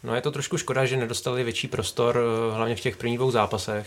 No 0.03 0.15
je 0.15 0.21
to 0.21 0.31
trošku 0.31 0.59
škoda, 0.59 0.87
že 0.87 0.97
nedostali 0.97 1.45
větší 1.45 1.69
prostor, 1.69 2.19
eh, 2.19 2.57
hlavně 2.57 2.77
v 2.77 2.81
těch 2.81 2.97
prvních 2.97 3.19
dvou 3.19 3.31
zápasech. 3.31 3.87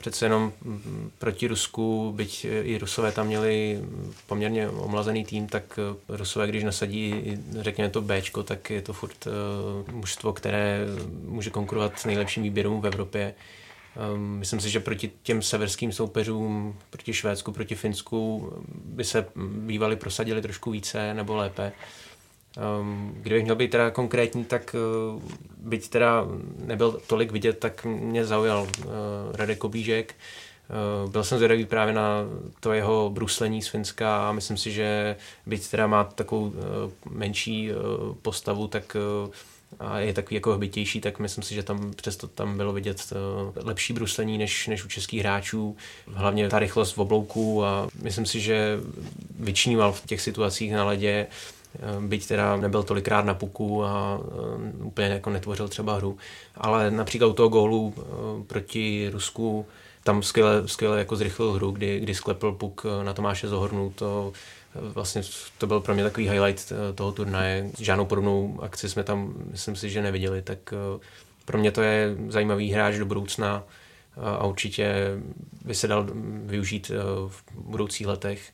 Ehm, 0.00 0.10
přece 0.10 0.24
jenom 0.24 0.52
mm, 0.64 1.10
proti 1.18 1.46
Rusku, 1.46 2.12
byť 2.16 2.46
i 2.62 2.78
Rusové 2.78 3.12
tam 3.12 3.26
měli 3.26 3.80
poměrně 4.26 4.68
omlazený 4.68 5.24
tým, 5.24 5.46
tak 5.46 5.78
eh, 5.78 6.16
Rusové, 6.16 6.48
když 6.48 6.64
nasadí, 6.64 7.38
řekněme 7.60 7.90
to 7.90 8.00
B, 8.00 8.22
tak 8.44 8.70
je 8.70 8.82
to 8.82 8.92
furt 8.92 9.26
uh, 9.26 9.94
mužstvo, 9.94 10.32
které 10.32 10.86
může 11.24 11.50
konkurovat 11.50 11.98
s 11.98 12.04
nejlepším 12.04 12.42
výběrům 12.42 12.80
v 12.80 12.86
Evropě. 12.86 13.34
Um, 14.14 14.38
myslím 14.38 14.60
si, 14.60 14.70
že 14.70 14.80
proti 14.80 15.10
těm 15.22 15.42
severským 15.42 15.92
soupeřům, 15.92 16.76
proti 16.90 17.12
Švédsku, 17.12 17.52
proti 17.52 17.74
Finsku, 17.74 18.52
by 18.84 19.04
se 19.04 19.26
bývali 19.66 19.96
prosadili 19.96 20.42
trošku 20.42 20.70
více 20.70 21.14
nebo 21.14 21.36
lépe. 21.36 21.72
Um, 22.56 23.12
kdybych 23.16 23.42
měl 23.44 23.56
být 23.56 23.70
teda 23.70 23.90
konkrétní, 23.90 24.44
tak 24.44 24.76
uh, 25.14 25.22
byť 25.58 25.88
teda 25.88 26.26
nebyl 26.58 27.00
tolik 27.06 27.32
vidět, 27.32 27.58
tak 27.58 27.84
mě 27.84 28.24
zaujal 28.24 28.62
uh, 28.62 28.92
Radek 29.32 29.58
Kobížek. 29.58 30.14
Uh, 31.04 31.10
byl 31.10 31.24
jsem 31.24 31.38
zvědavý 31.38 31.66
právě 31.66 31.94
na 31.94 32.24
to 32.60 32.72
jeho 32.72 33.10
bruslení 33.10 33.62
z 33.62 33.68
Finska 33.68 34.28
a 34.28 34.32
myslím 34.32 34.56
si, 34.56 34.72
že 34.72 35.16
byť 35.46 35.70
teda 35.70 35.86
má 35.86 36.04
takovou 36.04 36.42
uh, 36.42 36.52
menší 37.10 37.70
uh, 37.72 37.78
postavu, 38.22 38.68
tak 38.68 38.96
uh, 39.24 39.32
a 39.78 39.98
je 39.98 40.12
takový 40.12 40.34
jako 40.34 40.54
hbitější, 40.54 41.00
tak 41.00 41.18
myslím 41.18 41.44
si, 41.44 41.54
že 41.54 41.62
tam 41.62 41.92
přesto 41.92 42.28
tam 42.28 42.56
bylo 42.56 42.72
vidět 42.72 43.12
lepší 43.56 43.92
bruslení 43.92 44.38
než, 44.38 44.66
než 44.66 44.84
u 44.84 44.88
českých 44.88 45.20
hráčů. 45.20 45.76
Hlavně 46.06 46.48
ta 46.48 46.58
rychlost 46.58 46.96
v 46.96 47.00
oblouku 47.00 47.64
a 47.64 47.88
myslím 48.02 48.26
si, 48.26 48.40
že 48.40 48.78
vyčníval 49.40 49.92
v 49.92 50.06
těch 50.06 50.20
situacích 50.20 50.72
na 50.72 50.84
ledě 50.84 51.26
Eh, 51.26 51.59
byť 52.00 52.26
teda 52.26 52.56
nebyl 52.56 52.82
tolikrát 52.82 53.24
na 53.24 53.34
puku 53.34 53.84
a 53.84 54.20
eh, 54.22 54.84
úplně 54.84 55.08
jako 55.08 55.30
netvořil 55.30 55.68
třeba 55.68 55.96
hru. 55.96 56.18
Ale 56.54 56.90
například 56.90 57.26
u 57.26 57.32
toho 57.32 57.48
gólu 57.48 57.94
eh, 57.96 58.02
proti 58.46 59.10
Rusku 59.12 59.66
tam 60.04 60.22
skvěle, 60.22 60.68
skvěle 60.68 60.98
jako 60.98 61.16
zrychlil 61.16 61.52
hru, 61.52 61.70
kdy, 61.70 62.00
kdy 62.00 62.14
sklepl 62.14 62.52
puk 62.52 62.86
na 63.02 63.12
Tomáše 63.12 63.48
Zohornu. 63.48 63.92
To, 63.96 64.32
vlastně 64.74 65.22
to 65.58 65.66
byl 65.66 65.80
pro 65.80 65.94
mě 65.94 66.02
takový 66.02 66.28
highlight 66.28 66.72
toho 66.94 67.12
turnaje. 67.12 67.70
Žádnou 67.78 68.04
podobnou 68.04 68.58
akci 68.62 68.88
jsme 68.88 69.04
tam, 69.04 69.34
myslím 69.50 69.76
si, 69.76 69.90
že 69.90 70.02
neviděli, 70.02 70.42
tak 70.42 70.74
pro 71.44 71.58
mě 71.58 71.70
to 71.70 71.82
je 71.82 72.16
zajímavý 72.28 72.70
hráč 72.70 72.96
do 72.96 73.06
budoucna 73.06 73.62
a 74.16 74.46
určitě 74.46 74.94
by 75.64 75.74
se 75.74 75.88
dal 75.88 76.06
využít 76.44 76.90
v 77.28 77.42
budoucích 77.54 78.06
letech. 78.06 78.52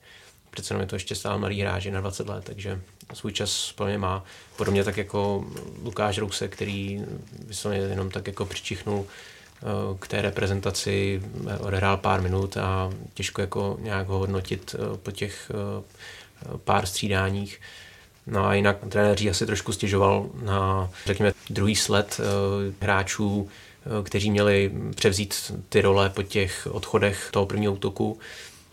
Přece 0.51 0.75
jenom 0.75 0.81
je 0.81 0.87
to 0.87 0.97
ještě 0.97 1.15
stále 1.15 1.39
malý 1.39 1.61
hráč, 1.61 1.87
na 1.87 2.01
20 2.01 2.29
let, 2.29 2.45
takže 2.45 2.81
svůj 3.15 3.33
čas 3.33 3.73
plně 3.73 3.99
má. 3.99 4.25
Podobně 4.57 4.85
tak 4.85 4.97
jako 4.97 5.45
Lukáš 5.85 6.19
Rouse, 6.19 6.49
který 6.49 7.05
vysloveně 7.47 7.83
jenom 7.83 8.11
tak 8.11 8.27
jako 8.27 8.45
přičichnul 8.45 9.07
eh, 9.07 9.65
k 9.99 10.09
té 10.09 10.23
reprezentaci, 10.23 11.23
odehrál 11.61 11.97
pár 11.97 12.23
minut 12.23 12.57
a 12.57 12.91
těžko 13.15 13.41
jako 13.41 13.77
nějak 13.81 14.09
ho 14.09 14.19
hodnotit 14.19 14.75
eh, 14.79 14.97
po 14.97 15.11
těch 15.11 15.51
eh, 15.51 16.59
pár 16.65 16.87
střídáních. 16.87 17.61
No 18.27 18.47
a 18.47 18.55
jinak 18.55 18.77
trenér 18.89 19.17
asi 19.31 19.47
trošku 19.47 19.73
stěžoval 19.73 20.27
na, 20.43 20.91
řekněme, 21.07 21.33
druhý 21.51 21.77
sled 21.77 22.21
hráčů, 22.81 23.49
kteří 24.03 24.31
měli 24.31 24.73
převzít 24.95 25.53
ty 25.69 25.81
role 25.81 26.11
po 26.11 26.23
těch 26.23 26.69
odchodech 26.71 27.29
toho 27.31 27.47
prvního 27.47 27.73
útoku 27.73 28.19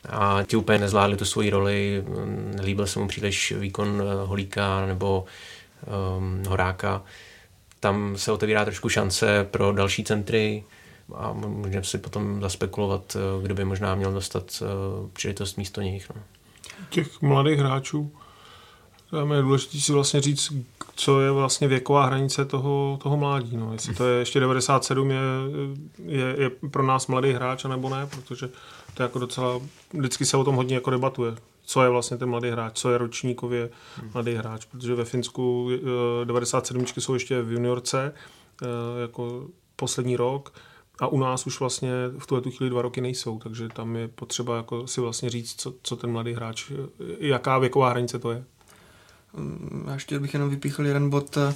a 0.10 0.44
ti 0.44 0.56
úplně 0.56 0.80
nezvládli 0.80 1.18
tu 1.18 1.26
svoji 1.26 1.50
roli, 1.50 2.04
nelíbil 2.56 2.88
se 2.88 3.00
mu 3.00 3.08
příliš 3.08 3.52
výkon 3.52 4.02
eh, 4.02 4.26
Holíka 4.26 4.86
nebo 4.86 5.26
um, 6.18 6.44
Horáka. 6.48 7.04
Tam 7.80 8.18
se 8.18 8.32
otevírá 8.32 8.66
trošku 8.66 8.90
šance 8.90 9.48
pro 9.52 9.72
další 9.72 10.04
centry 10.04 10.64
a 11.16 11.34
můžeme 11.34 11.84
si 11.84 11.98
potom 11.98 12.42
zaspekulovat, 12.42 13.16
eh, 13.16 13.44
kdo 13.44 13.56
by 13.56 13.66
možná 13.66 13.96
měl 13.96 14.14
dostat 14.14 14.62
uh, 14.62 15.10
příležitost 15.10 15.56
místo 15.56 15.82
nich. 15.82 16.10
No. 16.16 16.22
Těch 16.90 17.22
mladých 17.22 17.60
hráčů 17.60 18.12
tam 19.20 19.32
je 19.32 19.42
důležité 19.42 19.78
si 19.78 19.92
vlastně 19.92 20.22
říct, 20.22 20.54
co 20.96 21.22
je 21.22 21.32
vlastně 21.32 21.68
věková 21.68 22.06
hranice 22.06 22.46
toho, 22.46 23.00
toho 23.04 23.18
mládí. 23.18 23.58
No. 23.58 23.74
Jestli 23.74 23.96
to 23.96 24.08
je 24.08 24.20
ještě 24.20 24.40
97 24.40 25.12
je, 25.12 25.20
je, 26.06 26.36
je 26.38 26.50
pro 26.50 26.84
nás 26.84 27.08
mladý 27.08 27.32
hráč, 27.32 27.64
nebo 27.64 27.90
ne, 27.90 28.08
protože 28.08 28.50
to 28.94 29.04
je 29.04 29.06
jako 29.06 29.20
docela, 29.20 29.62
vždycky 29.94 30.26
se 30.26 30.38
o 30.38 30.44
tom 30.44 30.56
hodně 30.56 30.76
jako 30.76 30.90
debatuje. 30.90 31.36
Co 31.66 31.84
je 31.84 31.90
vlastně 31.90 32.18
ten 32.18 32.30
mladý 32.30 32.50
hráč, 32.50 32.72
co 32.74 32.92
je 32.92 32.98
ročníkově 32.98 33.70
mladý 34.14 34.34
hráč, 34.34 34.66
protože 34.66 34.96
ve 34.96 35.06
Finsku 35.06 35.70
97 36.24 36.86
eh, 36.98 37.02
jsou 37.02 37.14
ještě 37.14 37.42
v 37.42 37.52
juniorce, 37.52 38.14
eh, 38.62 38.66
jako 39.02 39.48
poslední 39.76 40.16
rok, 40.16 40.54
a 41.00 41.08
u 41.08 41.20
nás 41.20 41.48
už 41.48 41.60
vlastně 41.60 41.92
v 42.18 42.28
tuhle 42.28 42.42
tu 42.42 42.52
chvíli 42.52 42.70
dva 42.70 42.82
roky 42.82 43.02
nejsou, 43.02 43.40
takže 43.40 43.70
tam 43.70 43.96
je 43.96 44.08
potřeba 44.08 44.58
jako 44.58 44.88
si 44.88 45.02
vlastně 45.02 45.30
říct, 45.30 45.62
co, 45.62 45.74
co 45.84 45.96
ten 45.96 46.12
mladý 46.12 46.34
hráč, 46.34 46.72
jaká 47.20 47.58
věková 47.58 47.90
hranice 47.90 48.20
to 48.20 48.32
je. 48.32 48.44
Mm, 49.38 49.84
já 49.88 49.94
ještě 49.94 50.20
bych 50.20 50.34
jenom 50.34 50.50
vypíchl 50.50 50.86
jeden 50.86 51.10
bod 51.10 51.38
eh, 51.38 51.56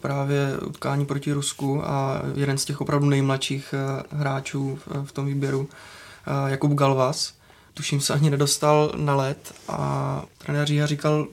právě 0.00 0.58
utkání 0.66 1.06
proti 1.06 1.32
Rusku 1.32 1.82
a 1.84 2.22
jeden 2.34 2.58
z 2.58 2.64
těch 2.64 2.80
opravdu 2.80 3.08
nejmladších 3.08 3.74
eh, 3.74 4.02
hráčů 4.10 4.78
v 5.04 5.12
tom 5.12 5.26
výběru, 5.26 5.68
eh, 5.70 5.99
Jakub 6.46 6.72
Galvas, 6.74 7.34
tuším 7.74 8.00
se 8.00 8.14
ani 8.14 8.30
nedostal 8.30 8.92
na 8.96 9.16
let 9.16 9.54
a 9.68 10.22
trenér 10.38 10.66
Říha 10.66 10.86
říkal, 10.86 11.26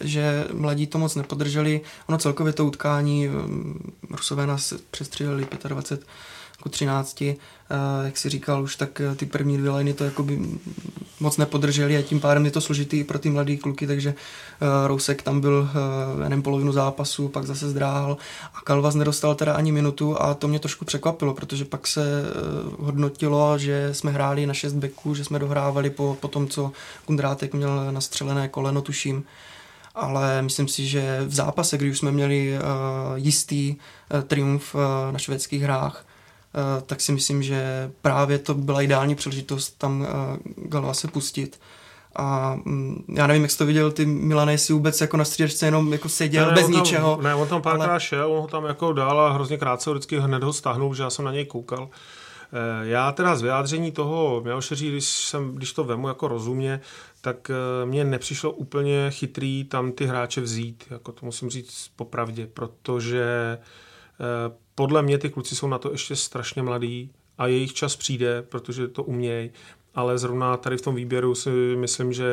že 0.00 0.44
mladí 0.52 0.86
to 0.86 0.98
moc 0.98 1.14
nepodrželi. 1.14 1.80
Ono 2.08 2.18
celkově 2.18 2.52
to 2.52 2.64
utkání, 2.64 3.28
mm, 3.28 3.92
Rusové 4.10 4.46
nás 4.46 4.74
přestřelili 4.90 5.48
25 5.68 6.06
ku 6.66 6.70
13, 6.70 7.22
jak 8.04 8.16
si 8.16 8.28
říkal 8.28 8.62
už, 8.62 8.76
tak 8.76 9.00
eh, 9.00 9.14
ty 9.14 9.26
první 9.26 9.58
dvě 9.58 9.70
liny 9.70 9.92
to 9.92 10.04
jakoby 10.04 10.40
moc 11.20 11.36
nepodrželi 11.36 11.96
a 11.96 12.02
tím 12.02 12.20
pádem 12.20 12.44
je 12.44 12.50
to 12.50 12.60
složitý 12.60 13.04
pro 13.04 13.18
ty 13.18 13.30
mladý 13.30 13.56
kluky, 13.56 13.86
takže 13.86 14.10
uh, 14.10 14.86
Rousek 14.86 15.22
tam 15.22 15.40
byl 15.40 15.68
jenom 16.24 16.42
polovinu 16.42 16.72
zápasu, 16.72 17.28
pak 17.28 17.44
zase 17.44 17.68
zdráhal 17.68 18.16
a 18.54 18.60
Kalvas 18.60 18.94
nedostal 18.94 19.34
teda 19.34 19.52
ani 19.52 19.72
minutu 19.72 20.22
a 20.22 20.34
to 20.34 20.48
mě 20.48 20.58
trošku 20.58 20.84
překvapilo, 20.84 21.34
protože 21.34 21.64
pak 21.64 21.86
se 21.86 22.22
hodnotilo, 22.78 23.58
že 23.58 23.94
jsme 23.94 24.10
hráli 24.10 24.46
na 24.46 24.54
šest 24.54 24.72
beků, 24.72 25.14
že 25.14 25.24
jsme 25.24 25.38
dohrávali 25.38 25.90
po, 25.90 26.16
po 26.20 26.28
tom, 26.28 26.48
co 26.48 26.72
Kundrátek 27.06 27.54
měl 27.54 27.92
nastřelené 27.92 28.48
koleno, 28.48 28.82
tuším. 28.82 29.24
Ale 29.94 30.42
myslím 30.42 30.68
si, 30.68 30.86
že 30.86 31.24
v 31.26 31.34
zápase, 31.34 31.78
kdy 31.78 31.90
už 31.90 31.98
jsme 31.98 32.12
měli 32.12 32.58
uh, 32.58 32.62
jistý 33.14 33.76
uh, 33.76 34.20
triumf 34.20 34.74
uh, 34.74 34.80
na 35.10 35.18
švédských 35.18 35.62
hrách, 35.62 36.04
tak 36.86 37.00
si 37.00 37.12
myslím, 37.12 37.42
že 37.42 37.90
právě 38.02 38.38
to 38.38 38.54
byla 38.54 38.82
ideální 38.82 39.14
příležitost 39.14 39.78
tam 39.78 40.00
uh, 40.00 40.06
Galva 40.68 40.94
se 40.94 41.08
pustit. 41.08 41.60
A 42.16 42.56
um, 42.66 43.04
já 43.16 43.26
nevím, 43.26 43.42
jak 43.42 43.50
jsi 43.50 43.58
to 43.58 43.66
viděl, 43.66 43.92
ty 43.92 44.06
Milane, 44.06 44.52
jestli 44.52 44.74
vůbec 44.74 45.00
jako 45.00 45.16
na 45.16 45.24
střídačce 45.24 45.66
jenom 45.66 45.92
jako 45.92 46.08
seděl 46.08 46.46
ne, 46.46 46.54
bez 46.54 46.62
tam, 46.62 46.72
ničeho. 46.72 47.18
Ne, 47.22 47.34
on 47.34 47.48
tam 47.48 47.62
párkrát 47.62 47.90
ale... 47.90 48.00
šel, 48.00 48.32
on 48.32 48.40
ho 48.40 48.48
tam 48.48 48.64
jako 48.64 48.92
dál 48.92 49.20
a 49.20 49.32
hrozně 49.32 49.58
krátce 49.58 49.90
vždycky 49.90 50.18
hned 50.20 50.42
ho 50.42 50.52
stáhnul, 50.52 50.94
že 50.94 51.02
já 51.02 51.10
jsem 51.10 51.24
na 51.24 51.32
něj 51.32 51.44
koukal. 51.44 51.88
Já 52.82 53.12
teda 53.12 53.36
z 53.36 53.42
vyjádření 53.42 53.92
toho 53.92 54.40
Milošeří, 54.44 54.90
když, 54.90 55.04
jsem, 55.04 55.54
když 55.54 55.72
to 55.72 55.84
vemu 55.84 56.08
jako 56.08 56.28
rozumně, 56.28 56.80
tak 57.20 57.50
eh, 57.50 57.86
mně 57.86 58.04
nepřišlo 58.04 58.50
úplně 58.50 59.06
chytrý 59.10 59.64
tam 59.64 59.92
ty 59.92 60.06
hráče 60.06 60.40
vzít, 60.40 60.84
jako 60.90 61.12
to 61.12 61.26
musím 61.26 61.50
říct 61.50 61.90
popravdě, 61.96 62.46
protože 62.46 63.58
eh, 64.20 64.65
podle 64.76 65.02
mě 65.02 65.18
ty 65.18 65.30
kluci 65.30 65.56
jsou 65.56 65.68
na 65.68 65.78
to 65.78 65.92
ještě 65.92 66.16
strašně 66.16 66.62
mladí 66.62 67.10
a 67.38 67.46
jejich 67.46 67.74
čas 67.74 67.96
přijde, 67.96 68.42
protože 68.42 68.88
to 68.88 69.02
umějí, 69.02 69.50
ale 69.94 70.18
zrovna 70.18 70.56
tady 70.56 70.76
v 70.76 70.82
tom 70.82 70.94
výběru 70.94 71.34
si 71.34 71.50
myslím, 71.76 72.12
že 72.12 72.26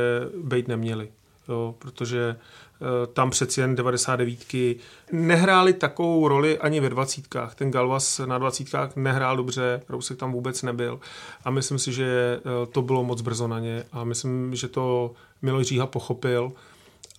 být 0.43 0.67
neměli, 0.67 1.11
jo, 1.49 1.75
protože 1.79 2.35
Eh, 2.83 3.07
tam 3.07 3.29
přeci 3.29 3.61
jen 3.61 3.75
99 3.75 4.77
nehráli 5.11 5.73
takovou 5.73 6.27
roli 6.27 6.59
ani 6.59 6.79
ve 6.79 6.89
dvacítkách. 6.89 7.55
Ten 7.55 7.71
Galvas 7.71 8.21
na 8.25 8.37
dvacítkách 8.37 8.95
nehrál 8.95 9.37
dobře, 9.37 9.81
Rousek 9.89 10.17
tam 10.17 10.31
vůbec 10.31 10.61
nebyl. 10.61 10.99
A 11.45 11.51
myslím 11.51 11.79
si, 11.79 11.93
že 11.93 12.39
eh, 12.39 12.65
to 12.65 12.81
bylo 12.81 13.03
moc 13.03 13.21
brzo 13.21 13.47
na 13.47 13.59
ně 13.59 13.83
a 13.91 14.03
myslím, 14.03 14.55
že 14.55 14.67
to 14.67 15.11
Miloš 15.41 15.67
Říha 15.67 15.85
pochopil 15.85 16.51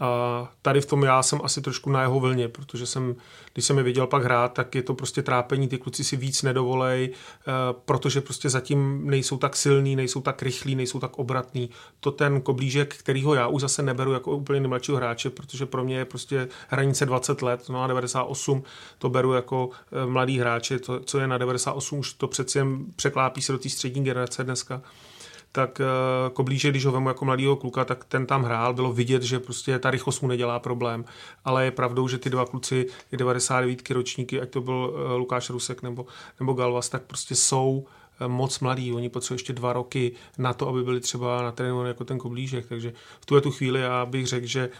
a 0.01 0.49
tady 0.63 0.81
v 0.81 0.87
tom 0.87 1.03
já 1.03 1.23
jsem 1.23 1.41
asi 1.45 1.61
trošku 1.61 1.91
na 1.91 2.03
jeho 2.03 2.21
vlně, 2.21 2.49
protože 2.49 2.87
jsem, 2.87 3.17
když 3.53 3.65
jsem 3.65 3.79
je 3.79 3.85
viděl 3.85 4.07
pak 4.07 4.25
hrát, 4.25 4.53
tak 4.53 4.75
je 4.75 4.83
to 4.83 4.95
prostě 4.95 5.23
trápení, 5.23 5.69
ty 5.69 5.79
kluci 5.79 6.05
si 6.05 6.17
víc 6.17 6.43
nedovolej, 6.43 7.11
eh, 7.13 7.53
protože 7.85 8.21
prostě 8.21 8.51
zatím 8.51 9.11
nejsou 9.11 9.39
tak 9.39 9.57
silní, 9.57 9.97
nejsou 9.97 10.21
tak 10.21 10.43
rychlí, 10.43 10.75
nejsou 10.75 11.01
tak 11.01 11.19
obratní. 11.19 11.71
To 12.01 12.11
ten 12.11 12.41
koblížek, 12.41 12.97
kterýho 12.97 13.35
já 13.35 13.47
už 13.47 13.61
zase 13.61 13.83
neberu 13.83 14.13
jako 14.13 14.37
úplně 14.37 14.61
nejmladšího 14.61 14.97
hráče, 14.97 15.31
protože 15.31 15.67
pro 15.67 15.85
mě 15.85 15.97
je 15.97 16.05
prostě 16.05 16.49
hranice 16.69 17.07
20 17.07 17.43
let, 17.43 17.69
no 17.69 17.83
a 17.83 17.87
98 17.87 18.63
to 18.99 19.09
beru 19.09 19.33
jako 19.33 19.71
eh, 19.93 20.07
mladý 20.07 20.39
hráče, 20.39 20.79
to, 20.79 21.01
co 21.01 21.19
je 21.19 21.27
na 21.27 21.39
98, 21.39 21.99
už 21.99 22.13
to 22.13 22.29
přeci 22.29 22.59
jen 22.59 22.85
překlápí 22.97 23.43
se 23.43 23.53
do 23.53 23.59
té 23.59 23.69
střední 23.69 24.05
generace 24.05 24.45
dneska 24.45 24.83
tak 25.55 25.81
eh, 25.81 25.85
Koblíže, 26.33 26.71
když 26.71 26.85
ho 26.85 26.93
vemu 26.93 27.09
jako 27.09 27.25
mladýho 27.25 27.57
kluka, 27.57 27.85
tak 27.85 28.05
ten 28.05 28.27
tam 28.27 28.43
hrál, 28.43 28.75
bylo 28.75 28.93
vidět, 28.93 29.23
že 29.23 29.39
prostě 29.39 29.79
ta 29.79 29.91
rychlost 29.91 30.21
mu 30.21 30.29
nedělá 30.29 30.59
problém, 30.59 31.05
ale 31.45 31.65
je 31.65 31.71
pravdou, 31.71 32.09
že 32.09 32.19
ty 32.19 32.31
dva 32.31 32.47
kluci, 32.47 32.87
i 33.13 33.17
99 33.17 33.91
ročníky, 33.91 34.41
ať 34.41 34.51
to 34.51 34.61
byl 34.61 34.95
eh, 34.95 35.15
Lukáš 35.15 35.51
Rusek 35.51 35.83
nebo, 35.83 36.07
nebo 36.41 36.53
Galvas, 36.53 36.89
tak 36.89 37.03
prostě 37.03 37.35
jsou 37.35 37.87
eh, 38.21 38.29
moc 38.29 38.61
mladí, 38.61 38.93
oni 38.93 39.09
potřebují 39.09 39.35
ještě 39.35 39.53
dva 39.53 39.73
roky 39.73 40.13
na 40.39 40.53
to, 40.53 40.69
aby 40.69 40.83
byli 40.83 41.01
třeba 41.01 41.43
na 41.43 41.53
trénu 41.53 41.87
jako 41.87 42.05
ten 42.05 42.19
Koblížek, 42.19 42.67
takže 42.67 42.93
v 43.21 43.27
tuhle 43.27 43.41
tu 43.41 43.51
chvíli 43.51 43.81
já 43.81 44.07
bych 44.07 44.27
řekl, 44.27 44.47
že 44.47 44.71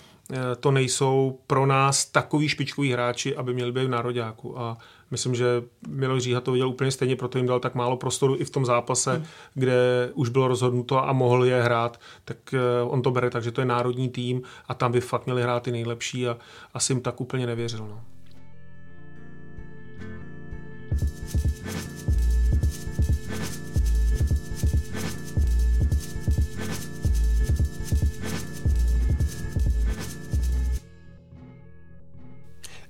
to 0.61 0.71
nejsou 0.71 1.39
pro 1.47 1.67
nás 1.67 2.05
takový 2.05 2.49
špičkoví 2.49 2.93
hráči, 2.93 3.37
aby 3.37 3.55
měli 3.55 3.73
být 3.73 3.85
v 3.85 3.89
nároďáku. 3.89 4.59
A 4.59 4.79
Myslím, 5.15 5.35
že 5.35 5.63
Miloš 5.89 6.23
Říha 6.23 6.41
to 6.41 6.53
viděl 6.53 6.69
úplně 6.69 6.91
stejně, 6.91 7.17
proto 7.17 7.39
jim 7.39 7.47
dal 7.47 7.61
tak 7.61 7.75
málo 7.75 7.97
prostoru 7.97 8.37
i 8.39 8.45
v 8.45 8.51
tom 8.51 8.65
zápase, 8.65 9.15
hmm. 9.15 9.25
kde 9.55 10.11
už 10.15 10.29
bylo 10.29 10.49
rozhodnuto 10.49 11.09
a 11.09 11.13
mohl 11.13 11.45
je 11.45 11.63
hrát, 11.63 12.01
tak 12.25 12.55
eh, 12.55 12.83
on 12.83 13.03
to 13.03 13.11
bere, 13.11 13.31
takže 13.31 13.53
to 13.53 13.61
je 13.61 13.65
národní 13.65 14.09
tým 14.09 14.43
a 14.69 14.75
tam 14.75 14.93
by 14.93 15.01
fakt 15.01 15.27
měli 15.27 15.43
hrát 15.43 15.63
ty 15.63 15.73
nejlepší 15.73 16.29
a 16.29 16.37
asi 16.75 16.93
jim 16.93 17.01
tak 17.01 17.21
úplně 17.21 17.47
nevěřil. 17.47 17.87
No. 17.89 18.14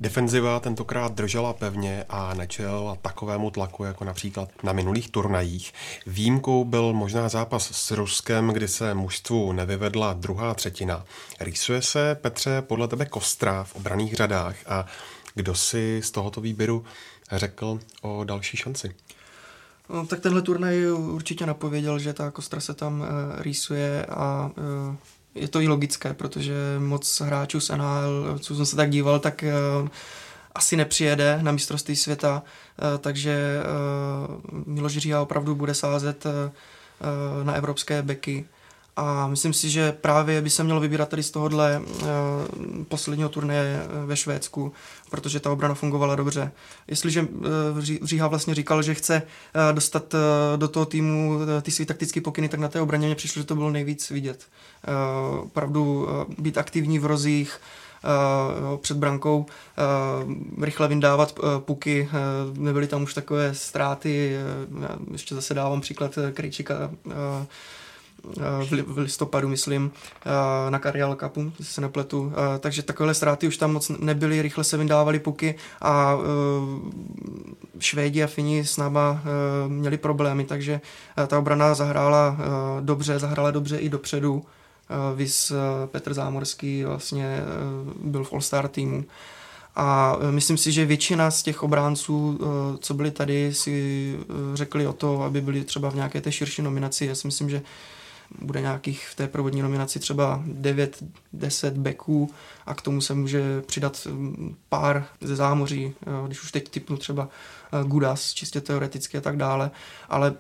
Defenziva 0.05 0.61
tentokrát 0.61 1.13
držela 1.13 1.53
pevně 1.53 2.05
a 2.09 2.35
nečelila 2.35 2.97
takovému 2.97 3.51
tlaku, 3.51 3.85
jako 3.85 4.05
například 4.05 4.49
na 4.63 4.73
minulých 4.73 5.11
turnajích. 5.11 5.73
Výjimkou 6.07 6.65
byl 6.65 6.93
možná 6.93 7.29
zápas 7.29 7.71
s 7.71 7.91
Ruskem, 7.91 8.49
kdy 8.49 8.69
se 8.69 8.95
mužstvu 8.95 9.53
nevyvedla 9.53 10.13
druhá 10.13 10.55
třetina. 10.55 11.05
Rýsuje 11.41 11.83
se, 11.83 12.15
Petře, 12.15 12.63
podle 12.63 12.89
tebe 12.89 13.07
kostra 13.07 13.65
v 13.65 13.77
obraných 13.77 14.15
řadách 14.15 14.57
a 14.67 14.87
kdo 15.35 15.55
si 15.55 16.01
z 16.05 16.11
tohoto 16.11 16.41
výběru 16.41 16.85
řekl 17.33 17.79
o 18.03 18.25
další 18.25 18.57
šanci? 18.57 18.95
No, 19.89 20.07
tak 20.07 20.21
tenhle 20.21 20.43
turnaj 20.43 20.87
určitě 20.93 21.47
napověděl, 21.47 21.99
že 21.99 22.13
ta 22.13 22.31
kostra 22.31 22.61
se 22.61 22.75
tam 22.75 23.01
uh, 23.01 23.07
rýsuje 23.39 24.07
a 24.07 24.51
uh, 24.57 24.97
je 25.35 25.49
to 25.49 25.61
i 25.61 25.69
logické, 25.69 26.15
protože 26.15 26.55
moc 26.79 27.21
hráčů 27.21 27.61
z 27.61 27.71
NHL, 27.71 28.39
co 28.39 28.55
jsem 28.57 28.67
se 28.67 28.77
tak 28.77 28.91
díval, 28.91 29.19
tak 29.19 29.45
uh, 29.83 29.89
asi 30.55 30.77
nepřijede 30.77 31.39
na 31.43 31.53
mistrovství 31.53 31.97
světa, 31.97 32.43
uh, 32.43 32.99
takže 32.99 33.61
uh, 34.53 34.65
Miloš 34.67 34.97
Říha 34.97 35.21
opravdu 35.21 35.55
bude 35.55 35.75
sázet 35.75 36.27
na 37.43 37.55
evropské 37.55 38.03
beky. 38.03 38.45
A 38.97 39.27
myslím 39.27 39.53
si, 39.53 39.71
že 39.71 39.93
právě 39.93 40.43
by 40.43 40.51
se 40.51 40.65
mělo 40.65 40.81
vybírat 40.81 41.09
tady 41.09 41.23
z 41.23 41.31
tohohle 41.31 41.81
uh, 41.81 42.07
posledního 42.89 43.29
turnaje 43.29 43.87
ve 44.07 44.17
Švédsku, 44.17 44.73
protože 45.11 45.41
ta 45.41 45.51
obrana 45.51 45.75
fungovala 45.75 46.17
dobře. 46.17 46.53
Jestliže 46.89 47.23
uh, 47.23 47.81
Říha 48.03 48.29
vlastně 48.29 48.55
říkal, 48.55 48.83
že 48.83 48.95
chce 48.95 49.23
uh, 49.23 49.75
dostat 49.75 50.15
uh, 50.15 50.21
do 50.57 50.69
toho 50.69 50.87
týmu 50.87 51.37
uh, 51.37 51.43
ty 51.63 51.71
své 51.71 51.85
taktické 51.85 52.21
pokyny, 52.21 52.49
tak 52.49 52.61
na 52.61 52.69
té 52.69 52.81
obraně 52.81 53.07
mě 53.07 53.15
přišlo, 53.15 53.43
že 53.43 53.47
to 53.47 53.55
bylo 53.55 53.71
nejvíc 53.71 54.11
vidět. 54.11 54.47
Uh, 55.33 55.39
opravdu 55.39 56.03
uh, 56.05 56.35
být 56.39 56.59
aktivní 56.59 56.99
v 56.99 57.07
rozích, 57.07 57.61
Uh, 58.73 58.77
před 58.77 58.97
brankou 58.97 59.47
uh, 60.59 60.65
rychle 60.65 60.89
vyndávat 60.89 61.39
uh, 61.39 61.59
puky, 61.59 62.09
uh, 62.53 62.59
nebyly 62.59 62.87
tam 62.87 63.03
už 63.03 63.15
takové 63.15 63.55
ztráty, 63.55 64.37
uh, 64.77 65.13
ještě 65.13 65.35
zase 65.35 65.55
dávám 65.55 65.81
příklad 65.81 66.19
Krejčika, 66.33 66.91
uh, 67.05 67.13
v 68.87 68.99
listopadu, 68.99 69.49
myslím, 69.49 69.91
na 70.71 70.79
Karjal 70.79 71.17
Cupu, 71.17 71.53
se 71.63 71.81
nepletu. 71.81 72.33
Takže 72.61 72.83
takovéhle 72.83 73.15
ztráty 73.15 73.49
už 73.49 73.57
tam 73.57 73.73
moc 73.73 73.89
nebyly, 73.89 74.43
rychle 74.43 74.65
se 74.65 74.77
vydávaly 74.77 75.19
puky 75.19 75.55
a 75.83 76.17
Švédi 77.79 78.23
a 78.23 78.27
Fini 78.27 78.65
s 78.65 78.77
náma 78.77 79.23
měli 79.69 79.99
problémy, 79.99 80.45
takže 80.45 80.81
ta 81.27 81.39
obrana 81.39 81.75
zahrála 81.75 82.37
dobře, 82.81 83.19
zahrála 83.19 83.51
dobře 83.51 83.77
i 83.77 83.89
dopředu. 83.89 84.45
Vys 85.15 85.53
Petr 85.87 86.15
Zámorský 86.15 86.85
vlastně 86.85 87.41
byl 88.05 88.25
v 88.25 88.33
All-Star 88.33 88.69
týmu. 88.69 89.05
A 89.77 90.17
myslím 90.31 90.57
si, 90.57 90.73
že 90.73 90.87
většina 90.87 91.31
z 91.31 91.43
těch 91.43 91.63
obránců, 91.63 92.39
co 92.81 92.95
byli 92.95 93.11
tady, 93.11 93.55
si 93.55 94.19
řekli 94.55 94.87
o 94.87 94.93
to, 94.93 95.23
aby 95.23 95.41
byli 95.41 95.65
třeba 95.65 95.91
v 95.91 95.95
nějaké 95.95 96.21
té 96.21 96.33
širší 96.33 96.63
nominaci. 96.63 97.07
Já 97.07 97.15
si 97.15 97.27
myslím, 97.27 97.51
že 97.51 97.63
bude 98.41 98.61
nějakých 98.61 99.09
v 99.09 99.15
té 99.15 99.29
provodní 99.29 99.63
nominaci 99.63 99.99
třeba 99.99 100.43
9-10 100.47 101.71
backů 101.71 102.31
a 102.67 102.75
k 102.75 102.83
tomu 102.83 103.01
se 103.01 103.15
může 103.15 103.63
přidat 103.63 104.07
mm, 104.11 104.57
pár 104.69 105.07
ze 105.21 105.37
zámoří, 105.37 105.95
když 106.27 106.43
už 106.43 106.53
teď 106.53 106.69
typnu 106.69 106.97
třeba 106.97 107.29
Gudas, 107.85 108.33
čistě 108.33 108.61
teoreticky 108.61 109.19
a 109.19 109.21
tak 109.21 109.37
dále, 109.37 109.71
ale 110.09 110.35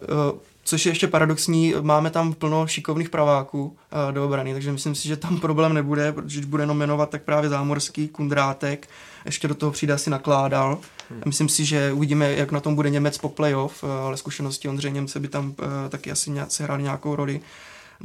Což 0.67 0.87
je 0.87 0.93
ještě 0.93 1.09
paradoxní, 1.09 1.75
máme 1.81 2.11
tam 2.11 2.33
plno 2.33 2.67
šikovných 2.67 3.11
praváků 3.11 3.77
do 4.11 4.25
obrany, 4.25 4.53
takže 4.53 4.73
myslím 4.73 4.95
si, 4.95 5.09
že 5.09 5.17
tam 5.17 5.41
problém 5.41 5.75
nebude, 5.75 6.13
protože 6.13 6.41
když 6.41 6.51
bude 6.51 6.67
nominovat, 6.67 7.11
tak 7.11 7.23
právě 7.23 7.51
zámorský, 7.51 8.09
Kundrátek, 8.09 8.89
ještě 9.25 9.49
do 9.49 9.55
toho 9.55 9.73
přijde 9.73 9.95
asi 9.95 10.11
nakládal. 10.11 10.79
Hmm. 11.11 11.23
Myslím 11.27 11.49
si, 11.49 11.65
že 11.65 11.93
uvidíme, 11.93 12.33
jak 12.33 12.53
na 12.53 12.61
tom 12.61 12.75
bude 12.75 12.91
Němec 12.91 13.19
po 13.19 13.29
playoff, 13.29 13.85
ale 13.85 14.17
zkušenosti 14.17 14.69
Ondřeje 14.69 14.93
Němce 14.93 15.21
by 15.21 15.29
tam 15.29 15.55
taky 15.89 16.11
asi 16.11 16.33
hráli 16.61 16.83
nějakou 16.83 17.17
roli. 17.17 17.41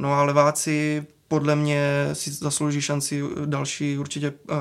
No 0.00 0.12
a 0.12 0.22
leváci 0.22 1.06
podle 1.28 1.56
mě 1.56 2.08
si 2.12 2.30
zaslouží 2.30 2.82
šanci 2.82 3.22
další 3.44 3.98
určitě 3.98 4.30
uh, 4.30 4.56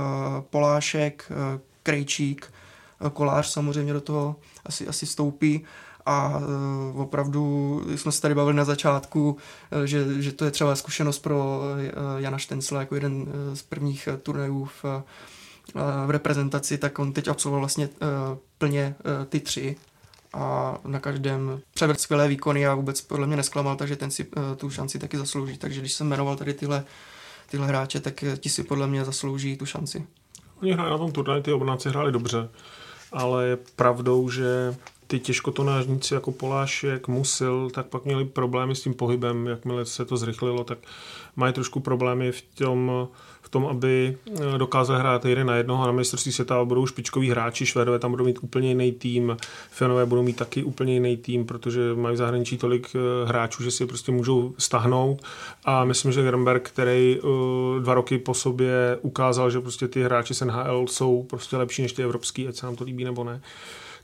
Polášek, 0.50 1.32
uh, 1.32 1.62
Krejčík, 1.84 2.54
uh, 3.02 3.10
Kolář 3.10 3.48
samozřejmě 3.48 3.94
do 3.94 4.02
toho 4.02 4.36
asi, 4.66 4.88
asi 4.88 5.06
stoupí 5.06 5.64
a 6.06 6.38
uh, 6.94 7.02
opravdu 7.02 7.82
jsme 7.96 8.12
se 8.12 8.22
tady 8.22 8.36
bavili 8.36 8.58
na 8.58 8.66
začátku, 8.66 9.32
uh, 9.32 9.84
že, 9.84 10.22
že 10.22 10.32
to 10.32 10.46
je 10.46 10.52
třeba 10.52 10.76
zkušenost 10.76 11.20
pro 11.20 11.60
uh, 11.60 12.22
Jana 12.22 12.38
Štencla 12.38 12.80
jako 12.80 12.96
jeden 12.96 13.22
uh, 13.22 13.28
z 13.54 13.62
prvních 13.62 14.10
uh, 14.12 14.18
turnajů 14.18 14.66
v, 14.66 14.84
uh, 14.84 14.92
v 16.06 16.10
reprezentaci, 16.10 16.78
tak 16.78 17.00
on 17.00 17.14
teď 17.14 17.28
absolvoval 17.28 17.62
vlastně 17.62 17.88
uh, 17.88 18.38
plně 18.58 18.96
uh, 19.00 19.26
ty 19.26 19.40
tři 19.40 19.76
a 20.34 20.78
na 20.86 21.00
každém 21.00 21.62
převedl 21.74 22.00
skvělé 22.00 22.28
výkony 22.28 22.68
a 22.68 22.76
vůbec 22.76 23.02
podle 23.02 23.28
mě 23.28 23.36
nesklamal, 23.36 23.76
takže 23.76 23.96
ten 23.96 24.12
si 24.12 24.26
uh, 24.26 24.44
tu 24.58 24.70
šanci 24.70 25.00
taky 25.00 25.18
zaslouží. 25.18 25.58
Takže 25.58 25.80
když 25.80 25.94
jsem 25.94 26.08
jmenoval 26.08 26.36
tady 26.36 26.54
tyhle, 26.54 26.84
tyhle 27.50 27.68
hráče, 27.68 28.00
tak 28.00 28.24
ti 28.38 28.50
si 28.50 28.64
podle 28.64 28.88
mě 28.88 29.06
zaslouží 29.06 29.58
tu 29.58 29.66
šanci. 29.66 30.08
Oni 30.62 30.74
hráli 30.74 30.90
na 30.90 30.98
tom 30.98 31.12
turnaji, 31.12 31.42
ty 31.42 31.54
obránci 31.54 31.90
hráli 31.90 32.12
dobře, 32.12 32.50
ale 33.12 33.46
je 33.46 33.58
pravdou, 33.76 34.30
že 34.30 34.76
ty 35.08 35.20
těžkotonážníci 35.20 36.14
jako 36.14 36.32
Polášek, 36.32 37.08
Musil, 37.08 37.70
tak 37.70 37.86
pak 37.86 38.06
měli 38.06 38.26
problémy 38.26 38.76
s 38.76 38.82
tím 38.82 38.94
pohybem, 38.94 39.48
jakmile 39.48 39.86
se 39.86 40.06
to 40.06 40.18
zrychlilo, 40.18 40.64
tak 40.64 40.78
mají 41.36 41.54
trošku 41.54 41.80
problémy 41.80 42.32
v 42.32 42.42
tom, 42.42 43.08
tom, 43.50 43.66
aby 43.66 44.18
eh, 44.28 44.58
dokázali 44.58 45.00
hrát 45.00 45.26
jeden 45.26 45.48
na 45.48 45.56
jednoho 45.56 45.86
na 45.86 45.92
mistrovství 45.92 46.32
světa 46.32 46.66
budou 46.66 46.86
špičkoví 46.86 47.30
hráči, 47.30 47.66
Švédové 47.66 48.00
tam 48.00 48.12
budou 48.12 48.26
mít 48.26 48.40
úplně 48.42 48.68
jiný 48.68 48.92
tým, 48.92 49.38
Finové 49.70 50.06
budou 50.06 50.24
mít 50.24 50.38
taky 50.38 50.64
úplně 50.64 50.94
jiný 50.94 51.18
tým, 51.18 51.46
protože 51.46 51.82
mají 51.96 52.16
v 52.16 52.18
zahraničí 52.18 52.58
tolik 52.58 52.88
eh, 52.96 53.28
hráčů, 53.28 53.64
že 53.64 53.72
si 53.72 53.86
prostě 53.86 54.12
můžou 54.12 54.54
stahnout 54.58 55.22
a 55.66 55.86
myslím, 55.86 56.12
že 56.12 56.24
Grenberg, 56.24 56.70
který 56.70 57.20
uh, 57.20 57.30
dva 57.80 57.94
roky 57.94 58.18
po 58.18 58.34
sobě 58.34 58.98
ukázal, 59.02 59.52
že 59.52 59.60
prostě 59.60 59.88
ty 59.88 60.04
hráči 60.04 60.34
z 60.34 60.42
NHL 60.42 60.86
jsou 60.88 61.24
prostě 61.24 61.58
lepší 61.58 61.82
než 61.82 61.94
ty 61.94 62.04
evropský, 62.04 62.48
ať 62.48 62.56
se 62.56 62.66
nám 62.66 62.76
to 62.76 62.84
líbí 62.84 63.04
nebo 63.04 63.24
ne, 63.24 63.42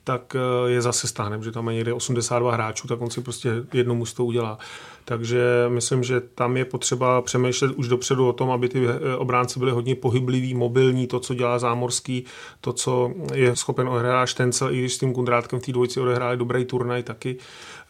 tak 0.06 0.36
eh, 0.36 0.70
je 0.70 0.82
zase 0.82 1.08
stáhnem, 1.08 1.44
že 1.44 1.52
tam 1.52 1.70
je 1.70 1.76
někde 1.76 1.94
82 1.94 2.54
hráčů, 2.54 2.88
tak 2.88 3.02
on 3.02 3.10
si 3.10 3.22
prostě 3.22 3.50
jedno 3.74 3.96
mužstvo 3.96 4.26
udělá. 4.26 4.58
Takže 5.06 5.66
myslím, 5.68 6.04
že 6.04 6.22
tam 6.22 6.58
je 6.58 6.66
potřeba 6.66 7.22
přemýšlet 7.22 7.72
už 7.72 7.88
dopředu 7.88 8.28
o 8.28 8.34
tom, 8.34 8.52
aby 8.52 8.70
ty 8.70 8.88
eh, 8.88 9.16
obránci 9.16 9.60
byli 9.60 9.72
hodně 9.72 9.96
pohybliví, 9.96 10.54
mobilní, 10.54 11.08
to, 11.08 11.20
co 11.20 11.34
dělá 11.34 11.60
Zámorský, 11.60 12.26
to, 12.62 12.74
co 12.74 13.14
je 13.34 13.56
schopen 13.56 13.90
odehrát 13.90 14.30
Štencel, 14.30 14.72
i 14.72 14.80
když 14.80 14.94
s 14.94 14.98
tím 14.98 15.14
Kundrátkem 15.14 15.60
v 15.60 15.64
té 15.66 15.72
dvojici 15.72 16.00
odehráli 16.00 16.38
dobrý 16.38 16.66
turnaj 16.66 17.04
taky. 17.04 17.38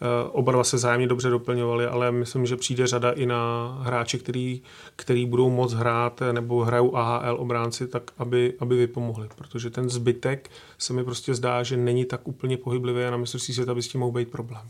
Eh, 0.02 0.30
oba 0.32 0.52
dva 0.52 0.64
se 0.64 0.78
zájemně 0.78 1.08
dobře 1.08 1.30
doplňovali, 1.30 1.86
ale 1.86 2.12
myslím, 2.12 2.46
že 2.46 2.56
přijde 2.56 2.88
řada 2.88 3.12
i 3.12 3.26
na 3.26 3.68
hráči, 3.82 4.20
který, 4.20 4.62
který 4.96 5.26
budou 5.26 5.50
moc 5.50 5.74
hrát 5.74 6.22
nebo 6.32 6.64
hrajou 6.64 6.96
AHL 6.96 7.36
obránci, 7.40 7.88
tak 7.88 8.12
aby, 8.18 8.54
aby 8.60 8.76
vypomohli, 8.76 9.30
protože 9.36 9.70
ten 9.70 9.90
zbytek 9.90 10.52
se 10.78 10.94
mi 10.94 11.04
prostě 11.04 11.36
zdá, 11.36 11.64
že 11.64 11.78
není 11.78 12.06
tak 12.06 12.28
úplně 12.28 12.58
pohyblivý 12.58 13.04
a 13.04 13.12
na 13.12 13.18
mistrovství 13.18 13.54
světa 13.54 13.76
by 13.76 13.82
s 13.82 13.88
tím 13.88 14.02
mohl 14.02 14.12
být 14.12 14.32
problém. 14.32 14.62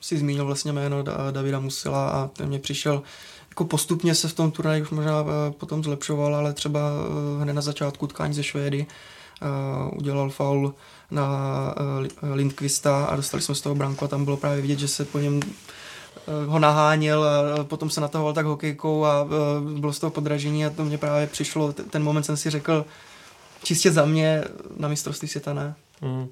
Si 0.00 0.18
zmínil 0.18 0.44
vlastně 0.44 0.72
jméno 0.72 1.04
Davida 1.30 1.60
Musila 1.60 2.10
a 2.10 2.28
ten 2.28 2.48
mě 2.48 2.58
přišel 2.58 3.02
jako 3.50 3.64
postupně 3.64 4.14
se 4.14 4.28
v 4.28 4.34
tom 4.34 4.50
turnaji 4.50 4.82
už 4.82 4.90
možná 4.90 5.20
eh, 5.20 5.52
potom 5.52 5.84
zlepšoval, 5.84 6.36
ale 6.36 6.52
třeba 6.52 6.80
eh, 6.80 7.42
hned 7.42 7.52
na 7.52 7.62
začátku 7.62 8.04
utkání 8.06 8.34
ze 8.34 8.42
Švédy 8.42 8.86
udělal 9.92 10.30
faul 10.30 10.74
na 11.10 11.28
uh, 12.22 12.34
Lindqvista 12.34 13.04
a 13.04 13.16
dostali 13.16 13.42
jsme 13.42 13.54
z 13.54 13.60
toho 13.60 13.74
branku 13.74 14.04
a 14.04 14.08
tam 14.08 14.24
bylo 14.24 14.36
právě 14.36 14.62
vidět, 14.62 14.78
že 14.78 14.88
se 14.88 15.04
po 15.04 15.18
něm 15.18 15.40
ho 16.46 16.58
naháněl 16.58 17.24
a 17.24 17.64
potom 17.64 17.90
se 17.90 18.00
natahoval 18.00 18.32
tak 18.32 18.46
hokejkou 18.46 19.04
a 19.04 19.28
bylo 19.78 19.92
z 19.92 19.98
toho 19.98 20.10
podražení 20.10 20.66
a 20.66 20.70
to 20.70 20.84
mě 20.84 20.98
právě 20.98 21.26
přišlo, 21.26 21.72
ten 21.72 22.02
moment 22.02 22.24
jsem 22.24 22.36
si 22.36 22.50
řekl, 22.50 22.84
čistě 23.62 23.92
za 23.92 24.04
mě 24.04 24.44
na 24.76 24.88
mistrovství 24.88 25.28
světa 25.28 25.54
ne. 25.54 25.74
Mm. 26.02 26.28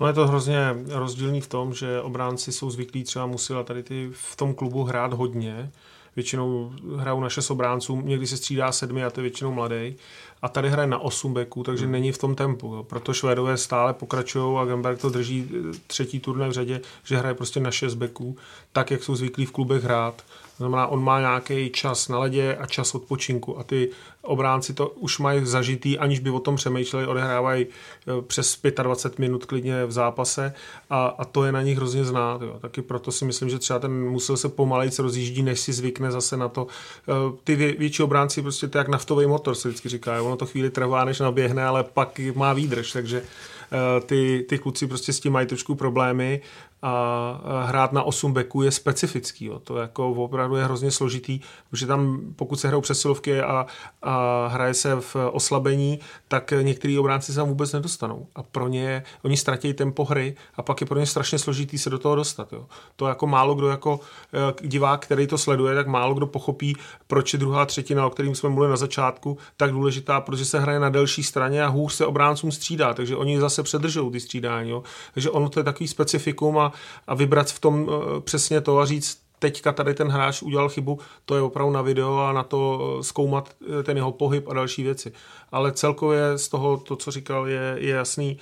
No 0.00 0.06
je 0.06 0.12
to 0.12 0.26
hrozně 0.26 0.76
rozdílný 0.88 1.40
v 1.40 1.46
tom, 1.46 1.74
že 1.74 2.00
obránci 2.00 2.52
jsou 2.52 2.70
zvyklí 2.70 3.04
třeba 3.04 3.26
musela 3.26 3.62
tady 3.62 3.82
ty 3.82 4.10
v 4.12 4.36
tom 4.36 4.54
klubu 4.54 4.84
hrát 4.84 5.12
hodně. 5.12 5.70
Většinou 6.16 6.72
hrajou 6.96 7.20
na 7.20 7.28
šest 7.28 7.50
obránců, 7.50 8.00
někdy 8.00 8.26
se 8.26 8.36
střídá 8.36 8.72
sedmi 8.72 9.04
a 9.04 9.10
to 9.10 9.20
je 9.20 9.22
většinou 9.22 9.52
mladý. 9.52 9.96
A 10.42 10.48
tady 10.48 10.70
hraje 10.70 10.88
na 10.88 10.98
8 10.98 11.34
beků, 11.34 11.62
takže 11.62 11.84
hmm. 11.84 11.92
není 11.92 12.12
v 12.12 12.18
tom 12.18 12.34
tempu. 12.34 12.74
Jo. 12.74 12.82
Proto 12.82 13.14
Švédové 13.14 13.56
stále 13.56 13.94
pokračují 13.94 14.58
a 14.58 14.64
Gamberg 14.64 15.00
to 15.00 15.10
drží 15.10 15.50
eh, 15.50 15.78
třetí 15.86 16.20
turné 16.20 16.48
v 16.48 16.52
řadě, 16.52 16.80
že 17.04 17.16
hraje 17.16 17.34
prostě 17.34 17.60
na 17.60 17.70
6 17.70 17.94
beků, 17.94 18.36
tak 18.72 18.90
jak 18.90 19.04
jsou 19.04 19.16
zvyklí 19.16 19.46
v 19.46 19.52
klubech 19.52 19.84
hrát. 19.84 20.22
To 20.56 20.64
znamená, 20.64 20.86
on 20.86 21.04
má 21.04 21.20
nějaký 21.20 21.70
čas 21.70 22.08
na 22.08 22.18
ledě 22.18 22.56
a 22.56 22.66
čas 22.66 22.94
odpočinku 22.94 23.58
a 23.58 23.62
ty 23.62 23.90
obránci 24.22 24.74
to 24.74 24.88
už 24.88 25.18
mají 25.18 25.46
zažitý, 25.46 25.98
aniž 25.98 26.20
by 26.20 26.30
o 26.30 26.40
tom 26.40 26.56
přemýšleli, 26.56 27.06
odehrávají 27.06 27.66
eh, 27.66 28.22
přes 28.22 28.58
25 28.82 29.18
minut 29.18 29.44
klidně 29.44 29.86
v 29.86 29.92
zápase 29.92 30.54
a, 30.90 31.06
a 31.06 31.24
to 31.24 31.44
je 31.44 31.52
na 31.52 31.62
nich 31.62 31.76
hrozně 31.76 32.04
znát. 32.04 32.42
Jo. 32.42 32.58
Taky 32.60 32.82
proto 32.82 33.12
si 33.12 33.24
myslím, 33.24 33.50
že 33.50 33.58
třeba 33.58 33.78
ten 33.78 34.10
musel 34.10 34.36
se 34.36 34.48
pomalejc 34.48 34.98
rozjíždí, 34.98 35.42
než 35.42 35.60
si 35.60 35.72
zvykne 35.72 36.10
zase 36.10 36.36
na 36.36 36.48
to. 36.48 36.66
Eh, 37.08 37.12
ty 37.44 37.56
vě, 37.56 37.72
větší 37.72 38.02
obránci 38.02 38.42
prostě 38.42 38.68
to 38.68 38.78
jak 38.78 38.88
naftový 38.88 39.26
motor 39.26 39.54
se 39.54 39.68
vždycky 39.68 39.88
říká, 39.88 40.22
ono 40.22 40.36
to 40.36 40.46
chvíli 40.46 40.70
trvá, 40.70 41.04
než 41.04 41.20
naběhne, 41.20 41.64
ale 41.64 41.84
pak 41.84 42.20
má 42.34 42.52
výdrž, 42.52 42.92
takže 42.92 43.22
eh, 43.22 44.00
ty, 44.00 44.46
ty 44.48 44.58
kluci 44.58 44.86
prostě 44.86 45.12
s 45.12 45.20
tím 45.20 45.32
mají 45.32 45.46
trošku 45.46 45.74
problémy 45.74 46.40
a 46.84 47.64
hrát 47.66 47.92
na 47.92 48.02
8 48.02 48.32
beků 48.32 48.62
je 48.62 48.70
specifický. 48.70 49.44
Jo. 49.44 49.58
To 49.58 49.76
jako 49.76 50.10
opravdu 50.10 50.56
je 50.56 50.64
hrozně 50.64 50.90
složitý, 50.90 51.40
protože 51.70 51.86
tam 51.86 52.20
pokud 52.36 52.56
se 52.56 52.68
hrajou 52.68 52.80
přesilovky 52.80 53.40
a, 53.40 53.66
a 54.02 54.46
hraje 54.46 54.74
se 54.74 54.96
v 55.00 55.16
oslabení, 55.32 55.98
tak 56.28 56.52
některý 56.62 56.98
obránci 56.98 57.32
se 57.32 57.36
tam 57.36 57.48
vůbec 57.48 57.72
nedostanou. 57.72 58.26
A 58.34 58.42
pro 58.42 58.68
ně, 58.68 59.02
oni 59.22 59.36
ztratí 59.36 59.74
tempo 59.74 60.04
hry 60.04 60.34
a 60.54 60.62
pak 60.62 60.80
je 60.80 60.86
pro 60.86 60.98
ně 60.98 61.06
strašně 61.06 61.38
složitý 61.38 61.78
se 61.78 61.90
do 61.90 61.98
toho 61.98 62.16
dostat. 62.16 62.52
Jo. 62.52 62.66
To 62.96 63.06
jako 63.06 63.26
málo 63.26 63.54
kdo 63.54 63.68
jako 63.68 64.00
eh, 64.34 64.68
divák, 64.68 65.00
který 65.04 65.26
to 65.26 65.38
sleduje, 65.38 65.74
tak 65.74 65.86
málo 65.86 66.14
kdo 66.14 66.26
pochopí, 66.26 66.76
proč 67.06 67.32
je 67.32 67.38
druhá 67.38 67.66
třetina, 67.66 68.06
o 68.06 68.10
kterým 68.10 68.34
jsme 68.34 68.48
mluvili 68.48 68.70
na 68.70 68.76
začátku, 68.76 69.38
tak 69.56 69.70
důležitá, 69.70 70.20
protože 70.20 70.44
se 70.44 70.60
hraje 70.60 70.80
na 70.80 70.88
delší 70.88 71.22
straně 71.22 71.62
a 71.62 71.68
hůř 71.68 71.92
se 71.92 72.06
obráncům 72.06 72.52
střídá, 72.52 72.94
takže 72.94 73.16
oni 73.16 73.40
zase 73.40 73.62
předržou 73.62 74.10
ty 74.10 74.20
střídání. 74.20 74.70
Jo. 74.70 74.82
Takže 75.14 75.30
ono 75.30 75.48
to 75.48 75.60
je 75.60 75.64
takový 75.64 75.88
specifikum 75.88 76.58
a 76.58 76.73
a 77.06 77.14
vybrat 77.14 77.50
v 77.50 77.60
tom 77.60 77.88
eh, 77.88 78.20
přesně 78.20 78.60
to 78.60 78.78
a 78.78 78.86
říct, 78.86 79.24
teďka 79.38 79.72
tady 79.72 79.94
ten 79.94 80.08
hráč 80.08 80.42
udělal 80.42 80.68
chybu, 80.68 80.98
to 81.24 81.36
je 81.36 81.42
opravdu 81.42 81.72
na 81.72 81.82
video 81.82 82.18
a 82.18 82.32
na 82.32 82.42
to 82.42 82.80
eh, 82.98 83.02
zkoumat 83.02 83.56
eh, 83.80 83.82
ten 83.82 83.96
jeho 83.96 84.12
pohyb 84.12 84.48
a 84.48 84.54
další 84.54 84.82
věci. 84.82 85.12
Ale 85.52 85.72
celkově 85.72 86.38
z 86.38 86.48
toho, 86.48 86.76
to, 86.76 86.96
co 86.96 87.10
říkal, 87.10 87.48
je, 87.48 87.76
je 87.78 87.94
jasný, 87.94 88.38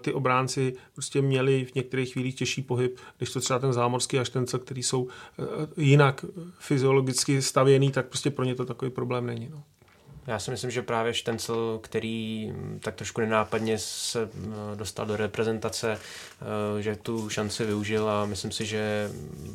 ty 0.00 0.12
obránci 0.12 0.74
prostě 0.94 1.22
měli 1.22 1.64
v 1.64 1.74
některých 1.74 2.12
chvílích 2.12 2.34
těžší 2.34 2.62
pohyb, 2.62 2.98
když 3.18 3.30
to 3.30 3.40
třeba 3.40 3.58
ten 3.58 3.72
zámorský 3.72 4.18
a 4.18 4.24
štencel, 4.24 4.60
který 4.60 4.82
jsou 4.82 5.08
jinak 5.76 6.24
fyziologicky 6.58 7.42
stavěný, 7.42 7.90
tak 7.90 8.06
prostě 8.06 8.30
pro 8.30 8.44
ně 8.44 8.54
to 8.54 8.64
takový 8.64 8.90
problém 8.90 9.26
není. 9.26 9.48
No. 9.50 9.62
Já 10.28 10.38
si 10.38 10.50
myslím, 10.50 10.70
že 10.70 10.82
právě 10.82 11.14
Štencel, 11.14 11.78
který 11.82 12.50
mm, 12.52 12.80
tak 12.82 12.94
trošku 12.94 13.20
nenápadně 13.20 13.78
se 13.78 14.24
mm, 14.34 14.54
dostal 14.74 15.06
do 15.06 15.16
reprezentace, 15.16 15.98
eh, 16.78 16.82
že 16.82 16.96
tu 16.96 17.28
šanci 17.28 17.64
využil 17.64 18.10
a 18.10 18.26
myslím 18.26 18.52
si, 18.52 18.66
že 18.66 19.10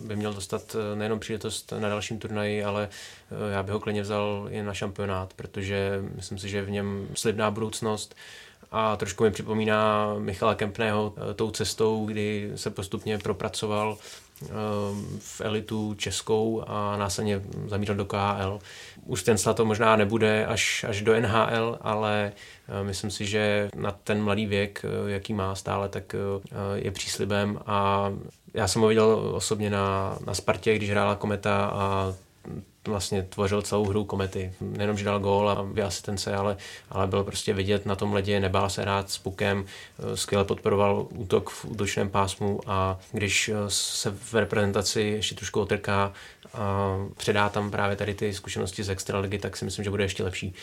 by 0.05 0.15
měl 0.15 0.33
dostat 0.33 0.75
eh, 0.75 0.95
nejenom 0.95 1.19
příležitost 1.19 1.73
na 1.79 1.89
dalším 1.89 2.19
turnaji, 2.19 2.63
ale 2.63 2.89
eh, 3.31 3.53
já 3.53 3.63
bych 3.63 3.73
ho 3.73 3.79
klidně 3.79 4.01
vzal 4.01 4.47
i 4.49 4.63
na 4.63 4.73
šampionát, 4.73 5.33
protože 5.33 6.03
myslím 6.15 6.37
si, 6.37 6.49
že 6.49 6.61
v 6.61 6.69
něm 6.69 7.07
slibná 7.13 7.51
budoucnost. 7.51 8.15
A 8.71 8.95
trošku 8.95 9.23
mi 9.23 9.31
připomíná 9.31 10.13
Michala 10.19 10.55
Kempného 10.55 11.13
tou 11.35 11.51
cestou, 11.51 12.05
kdy 12.05 12.51
se 12.55 12.69
postupně 12.69 13.17
propracoval 13.17 13.97
v 15.19 15.41
elitu 15.41 15.93
českou 15.93 16.63
a 16.67 16.97
následně 16.97 17.41
zamířil 17.67 17.95
do 17.95 18.05
KHL. 18.05 18.59
Už 19.05 19.23
ten 19.23 19.37
to 19.55 19.65
možná 19.65 19.95
nebude 19.95 20.45
až, 20.45 20.85
až 20.89 21.01
do 21.01 21.21
NHL, 21.21 21.77
ale 21.81 22.31
myslím 22.83 23.11
si, 23.11 23.25
že 23.25 23.69
na 23.75 23.91
ten 23.91 24.23
mladý 24.23 24.45
věk, 24.45 24.85
jaký 25.07 25.33
má 25.33 25.55
stále, 25.55 25.89
tak 25.89 26.15
je 26.75 26.91
příslibem 26.91 27.59
a 27.65 28.09
já 28.53 28.67
jsem 28.67 28.81
ho 28.81 28.87
viděl 28.87 29.31
osobně 29.33 29.69
na, 29.69 30.17
na 30.25 30.33
Spartě, 30.33 30.75
když 30.75 30.91
hrála 30.91 31.15
Kometa 31.15 31.65
a 31.65 32.13
vlastně 32.87 33.23
tvořil 33.23 33.61
celou 33.61 33.85
hru 33.85 34.03
komety. 34.03 34.53
Nejenom, 34.61 34.97
že 34.97 35.05
dal 35.05 35.19
gól 35.19 35.49
a 35.49 35.65
dvě 35.71 35.83
asistence, 35.83 36.35
ale, 36.35 36.57
ale 36.89 37.07
byl 37.07 37.23
prostě 37.23 37.53
vidět 37.53 37.85
na 37.85 37.95
tom 37.95 38.13
ledě, 38.13 38.39
nebál 38.39 38.69
se 38.69 38.81
hrát 38.81 39.09
s 39.09 39.17
pukem, 39.17 39.65
eh, 39.65 40.17
skvěle 40.17 40.45
podporoval 40.45 41.07
útok 41.09 41.49
v 41.49 41.65
útočném 41.65 42.09
pásmu 42.09 42.59
a 42.67 42.99
když 43.11 43.49
eh, 43.49 43.55
se 43.67 44.11
v 44.11 44.33
reprezentaci 44.33 45.01
ještě 45.01 45.35
trošku 45.35 45.61
otrká 45.61 46.13
a 46.53 46.97
předá 47.17 47.49
tam 47.49 47.71
právě 47.71 47.95
tady 47.95 48.13
ty 48.13 48.33
zkušenosti 48.33 48.83
z 48.83 48.89
extraligy, 48.89 49.39
tak 49.39 49.57
si 49.57 49.65
myslím, 49.65 49.83
že 49.83 49.89
bude 49.89 50.03
ještě 50.03 50.23
lepší. 50.23 50.53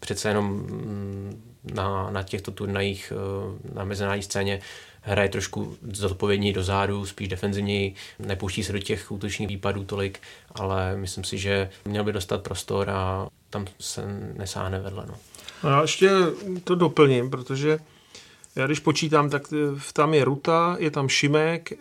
Přece 0.00 0.28
jenom 0.28 0.46
mm, 0.46 1.42
na, 1.74 2.10
na 2.10 2.22
těchto 2.22 2.50
turnajích 2.50 3.12
eh, 3.16 3.74
na 3.74 3.84
mezinárodní 3.84 4.22
scéně 4.22 4.60
hraje 5.04 5.28
trošku 5.28 5.76
zodpovědněji 5.92 6.52
do 6.52 6.64
zádu, 6.64 7.06
spíš 7.06 7.28
defenzivněji, 7.28 7.94
nepouští 8.18 8.64
se 8.64 8.72
do 8.72 8.78
těch 8.78 9.12
útočních 9.12 9.48
výpadů 9.48 9.84
tolik, 9.84 10.20
ale 10.54 10.96
myslím 10.96 11.24
si, 11.24 11.38
že 11.38 11.70
měl 11.84 12.04
by 12.04 12.12
dostat 12.12 12.42
prostor 12.42 12.90
a 12.90 13.28
tam 13.50 13.66
se 13.80 14.02
nesáhne 14.36 14.80
vedle. 14.80 15.04
No. 15.08 15.14
No 15.64 15.70
já 15.70 15.82
ještě 15.82 16.10
to 16.64 16.74
doplním, 16.74 17.30
protože 17.30 17.78
já 18.56 18.66
když 18.66 18.80
počítám, 18.80 19.30
tak 19.30 19.42
tam 19.92 20.14
je 20.14 20.24
Ruta, 20.24 20.76
je 20.78 20.90
tam 20.90 21.08
Šimek, 21.08 21.72
eh, 21.72 21.76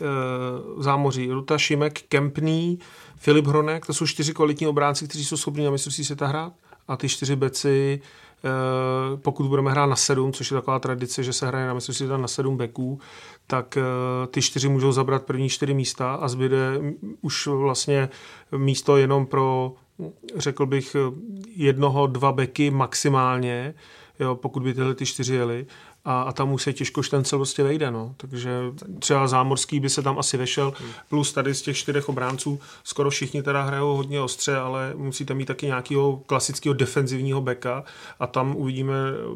zámoří 0.78 1.32
Ruta, 1.32 1.58
Šimek, 1.58 2.02
Kempný, 2.02 2.80
Filip 3.18 3.46
Hronek, 3.46 3.86
to 3.86 3.94
jsou 3.94 4.08
čtyři 4.08 4.34
kvalitní 4.34 4.68
obránci, 4.68 5.08
kteří 5.08 5.26
jsou 5.26 5.38
schopni 5.38 5.66
na 5.66 5.72
mistrovství 5.72 6.06
světa 6.06 6.28
hrát 6.28 6.54
a 6.88 6.98
ty 6.98 7.10
čtyři 7.10 7.36
beci 7.36 8.02
Eh, 8.02 8.23
pokud 9.16 9.48
budeme 9.48 9.72
hrát 9.72 9.86
na 9.86 9.96
sedm, 9.96 10.34
což 10.34 10.52
je 10.52 10.56
taková 10.56 10.80
tradice, 10.80 11.24
že 11.24 11.34
se 11.34 11.48
hraje 11.48 11.68
na 11.68 11.74
mistrovství 11.74 12.08
na 12.08 12.28
sedm 12.28 12.58
beků, 12.58 13.00
tak 13.48 13.78
eh, 13.78 13.82
ty 14.28 14.42
čtyři 14.42 14.70
můžou 14.70 14.92
zabrat 14.92 15.24
první 15.24 15.50
čtyři 15.50 15.74
místa 15.74 16.14
a 16.14 16.28
zbyde 16.28 16.82
už 17.22 17.48
vlastně 17.48 18.10
místo 18.58 18.98
jenom 18.98 19.26
pro, 19.26 19.74
řekl 20.36 20.66
bych, 20.66 20.96
jednoho, 21.56 22.08
dva 22.08 22.32
beky 22.32 22.72
maximálně, 22.72 23.74
jo, 24.20 24.36
pokud 24.36 24.64
by 24.64 24.74
tyhle 24.74 24.96
ty 24.96 25.06
čtyři 25.06 25.36
jeli 25.36 25.66
a, 26.06 26.22
a 26.22 26.32
tam 26.32 26.54
už 26.54 26.64
se 26.64 26.74
těžko 26.74 27.04
štencel 27.04 27.40
prostě 27.40 27.64
vejde, 27.64 27.92
no. 27.92 28.16
Takže 28.18 28.60
třeba 29.00 29.28
Zámorský 29.28 29.80
by 29.80 29.90
se 29.90 30.02
tam 30.02 30.20
asi 30.20 30.38
vešel, 30.38 30.74
plus 31.10 31.34
tady 31.34 31.54
z 31.54 31.62
těch 31.62 31.78
čtyřech 31.78 32.10
obránců 32.10 32.60
skoro 32.84 33.10
všichni 33.10 33.44
teda 33.44 33.64
hrajou 33.64 33.96
hodně 33.96 34.22
ostře, 34.22 34.58
ale 34.58 34.94
musíte 34.96 35.34
mít 35.34 35.46
taky 35.46 35.66
nějakého 35.66 36.18
klasického 36.18 36.74
defenzivního 36.74 37.42
beka 37.42 37.84
a 38.20 38.28
tam 38.28 38.56
uvidíme, 38.56 38.94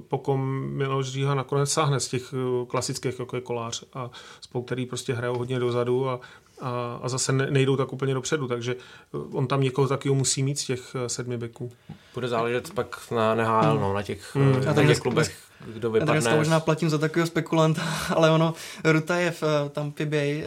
pokom 0.08 0.70
Miloš 0.70 1.08
Říha 1.08 1.36
nakonec 1.36 1.72
sáhne 1.72 2.00
z 2.00 2.08
těch 2.08 2.34
eh, 2.34 2.66
klasických, 2.66 3.20
jako 3.20 3.36
je 3.36 3.42
kolář 3.42 3.84
a 3.94 4.12
spolu, 4.42 4.64
který 4.64 4.86
prostě 4.86 5.14
hrajou 5.14 5.38
hodně 5.38 5.60
dozadu 5.60 6.10
a 6.10 6.20
a, 6.62 7.00
a 7.02 7.10
zase 7.10 7.32
nejdou 7.32 7.76
tak 7.76 7.94
úplně 7.94 8.14
dopředu, 8.14 8.48
takže 8.48 8.76
eh, 8.76 9.18
on 9.32 9.48
tam 9.48 9.62
někoho 9.62 9.88
takového 9.88 10.16
musí 10.16 10.44
mít 10.44 10.60
z 10.60 10.66
těch 10.66 10.96
eh, 10.96 11.10
sedmi 11.10 11.38
beků. 11.38 11.72
Bude 12.14 12.28
záležet 12.28 12.74
pak 12.74 13.12
na 13.12 13.36
NHL, 13.36 13.80
no, 13.80 13.94
na 13.94 14.04
těch, 14.04 14.36
hmm. 14.36 14.66
na 14.66 14.74
těch 14.74 15.00
klubech 15.00 15.48
kdo 15.66 15.92
vypadne. 15.92 16.16
Já 16.16 16.32
to 16.32 16.38
možná 16.38 16.60
platím 16.60 16.90
za 16.90 16.98
takového 16.98 17.28
spekulanta, 17.28 17.82
ale 18.16 18.32
ono, 18.32 18.54
Ruta 18.84 19.18
je 19.18 19.32
v 19.32 19.44
Tampa 19.72 20.06
Bay, 20.06 20.46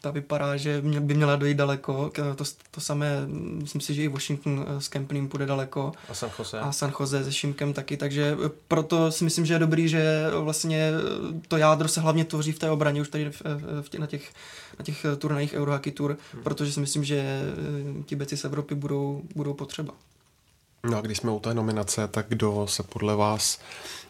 ta 0.00 0.10
vypadá, 0.10 0.56
že 0.56 0.82
by 1.00 1.14
měla 1.14 1.36
dojít 1.36 1.56
daleko, 1.56 2.10
to, 2.36 2.44
to 2.70 2.80
samé, 2.80 3.26
myslím 3.26 3.80
si, 3.80 3.94
že 3.94 4.02
i 4.02 4.08
Washington 4.08 4.66
s 4.78 4.88
Kempným 4.88 5.28
půjde 5.28 5.46
daleko. 5.46 5.92
A 6.08 6.14
San 6.14 6.30
Jose. 6.38 6.60
A 6.60 6.72
San 6.72 6.92
Jose 7.00 7.24
se 7.24 7.32
Šimkem 7.32 7.72
taky, 7.72 7.96
takže 7.96 8.36
proto 8.68 9.12
si 9.12 9.24
myslím, 9.24 9.46
že 9.46 9.54
je 9.54 9.58
dobrý, 9.58 9.88
že 9.88 10.26
vlastně 10.40 10.92
to 11.48 11.56
jádro 11.56 11.88
se 11.88 12.00
hlavně 12.00 12.24
tvoří 12.24 12.52
v 12.52 12.58
té 12.58 12.70
obraně 12.70 13.00
už 13.00 13.08
tady 13.08 13.30
v, 13.30 13.42
v 13.82 13.88
tě, 13.88 13.98
na 13.98 14.06
těch 14.06 14.32
na 14.78 14.84
těch 14.84 15.06
turnajích 15.18 15.33
Eurohockey 15.54 15.92
Tour, 15.92 16.16
hmm. 16.32 16.42
protože 16.42 16.72
si 16.72 16.80
myslím, 16.80 17.04
že 17.04 17.42
ti 18.06 18.16
beci 18.16 18.36
z 18.36 18.44
Evropy 18.44 18.74
budou, 18.74 19.22
budou 19.34 19.54
potřeba. 19.54 19.94
No 20.90 20.98
a 20.98 21.00
když 21.00 21.18
jsme 21.18 21.30
u 21.30 21.40
té 21.40 21.54
nominace, 21.54 22.08
tak 22.08 22.26
kdo 22.28 22.66
se 22.68 22.82
podle 22.82 23.16
vás 23.16 23.60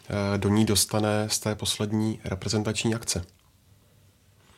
Eh, 0.09 0.37
do 0.37 0.49
ní 0.49 0.65
dostane 0.65 1.29
z 1.29 1.39
té 1.39 1.55
poslední 1.55 2.19
reprezentační 2.25 2.95
akce. 2.95 3.25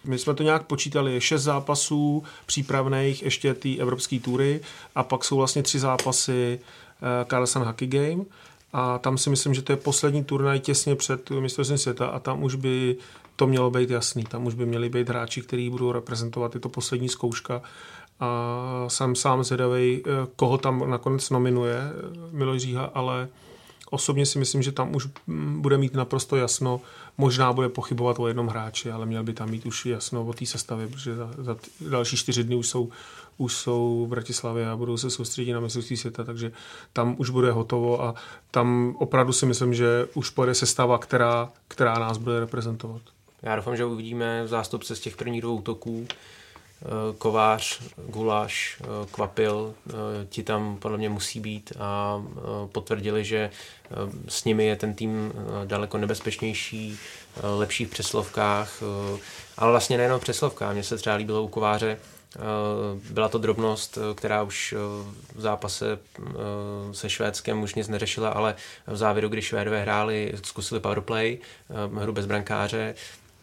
My 0.03 0.19
jsme 0.19 0.33
to 0.33 0.43
nějak 0.43 0.63
počítali, 0.63 1.13
je 1.13 1.21
šest 1.21 1.43
zápasů 1.43 2.23
přípravných, 2.45 3.23
ještě 3.23 3.53
ty 3.53 3.79
evropské 3.79 4.19
tury 4.19 4.61
a 4.95 5.03
pak 5.03 5.23
jsou 5.23 5.37
vlastně 5.37 5.63
tři 5.63 5.79
zápasy 5.79 6.59
uh, 6.59 7.29
Carlson 7.29 7.63
Hockey 7.63 7.87
Game 7.87 8.23
a 8.77 8.97
tam 8.97 9.17
si 9.17 9.29
myslím, 9.29 9.53
že 9.53 9.61
to 9.61 9.71
je 9.71 9.75
poslední 9.75 10.23
turnaj 10.23 10.59
těsně 10.59 10.95
před 10.95 11.29
mistrovstvím 11.29 11.77
světa 11.77 12.07
a 12.07 12.19
tam 12.19 12.43
už 12.43 12.55
by 12.55 12.95
to 13.35 13.47
mělo 13.47 13.71
být 13.71 13.89
jasný. 13.89 14.23
Tam 14.23 14.45
už 14.45 14.53
by 14.53 14.65
měli 14.65 14.89
být 14.89 15.09
hráči, 15.09 15.41
kteří 15.41 15.69
budou 15.69 15.91
reprezentovat. 15.91 16.55
Je 16.55 16.61
to 16.61 16.69
poslední 16.69 17.09
zkouška 17.09 17.61
a 18.19 18.85
jsem 18.87 19.15
sám 19.15 19.43
zvědavý, 19.43 20.03
eh, 20.05 20.27
koho 20.35 20.57
tam 20.57 20.89
nakonec 20.89 21.29
nominuje 21.29 21.81
Miloš 22.31 22.61
Říha, 22.61 22.91
ale 22.93 23.27
Osobně 23.89 24.25
si 24.25 24.39
myslím, 24.39 24.61
že 24.61 24.71
tam 24.71 24.95
už 24.95 25.07
mm, 25.27 25.61
bude 25.61 25.77
mít 25.77 25.93
naprosto 25.93 26.35
jasno, 26.35 26.81
možná 27.17 27.53
bude 27.53 27.69
pochybovat 27.69 28.19
o 28.19 28.27
jednom 28.27 28.47
hráči, 28.47 28.91
ale 28.91 29.05
měl 29.05 29.23
by 29.23 29.33
tam 29.33 29.49
mít 29.49 29.65
už 29.65 29.85
jasno 29.85 30.25
o 30.25 30.33
té 30.33 30.45
sestavě, 30.45 30.87
protože 30.87 31.15
za, 31.15 31.31
za 31.37 31.57
další 31.89 32.17
čtyři 32.17 32.43
dny 32.43 32.55
už 32.55 32.67
jsou, 32.67 32.89
už 33.37 33.53
jsou 33.53 34.05
v 34.05 34.09
Bratislavě 34.09 34.69
a 34.69 34.75
budou 34.75 34.97
se 34.97 35.09
soustředit 35.09 35.53
na 35.53 35.59
mistrovství 35.59 35.97
světa, 35.97 36.23
takže 36.23 36.51
tam 36.93 37.15
už 37.17 37.29
bude 37.29 37.51
hotovo 37.51 38.03
a 38.03 38.15
tam 38.51 38.95
opravdu 38.99 39.33
si 39.33 39.45
myslím, 39.45 39.73
že 39.73 40.07
už 40.13 40.29
pojede 40.29 40.55
sestava, 40.55 40.97
která, 40.97 41.49
která 41.67 41.99
nás 41.99 42.17
bude 42.17 42.39
reprezentovat. 42.39 43.01
Já 43.41 43.55
doufám, 43.55 43.77
že 43.77 43.85
uvidíme 43.85 44.47
zástupce 44.47 44.95
z 44.95 44.99
těch 44.99 45.17
prvních 45.17 45.41
dvou 45.41 45.55
útoků, 45.55 46.07
Eh, 46.81 47.15
kovář, 47.17 47.81
Guláš, 48.07 48.81
eh, 48.81 48.85
Kvapil, 49.11 49.73
eh, 49.89 49.93
ti 50.29 50.43
tam 50.43 50.77
podle 50.77 50.97
mě 50.97 51.09
musí 51.09 51.39
být 51.39 51.73
a 51.79 52.23
potvrdili, 52.71 53.25
že 53.25 53.49
s 54.27 54.43
nimi 54.43 54.65
je 54.65 54.75
ten 54.75 54.93
tým 54.93 55.33
daleko 55.65 55.97
nebezpečnější, 55.97 56.99
lepší 57.43 57.85
v 57.85 57.89
přeslovkách, 57.89 58.83
ale 59.57 59.71
vlastně 59.71 59.97
nejenom 59.97 60.19
v 60.19 60.23
přeslovkách. 60.23 60.73
Mně 60.73 60.83
se 60.83 60.97
třeba 60.97 61.15
líbilo 61.15 61.43
u 61.43 61.47
Kováře, 61.47 61.97
byla 63.09 63.29
to 63.29 63.37
drobnost, 63.37 63.97
která 64.15 64.43
už 64.43 64.75
v 65.35 65.41
zápase 65.41 65.99
se 66.91 67.09
Švédskem 67.09 67.63
už 67.63 67.75
nic 67.75 67.87
neřešila, 67.87 68.29
ale 68.29 68.55
v 68.87 68.97
závěru, 68.97 69.29
když 69.29 69.45
Švédové 69.45 69.81
hráli, 69.81 70.33
zkusili 70.43 70.79
powerplay, 70.79 71.37
hru 71.95 72.13
bez 72.13 72.25
brankáře, 72.25 72.95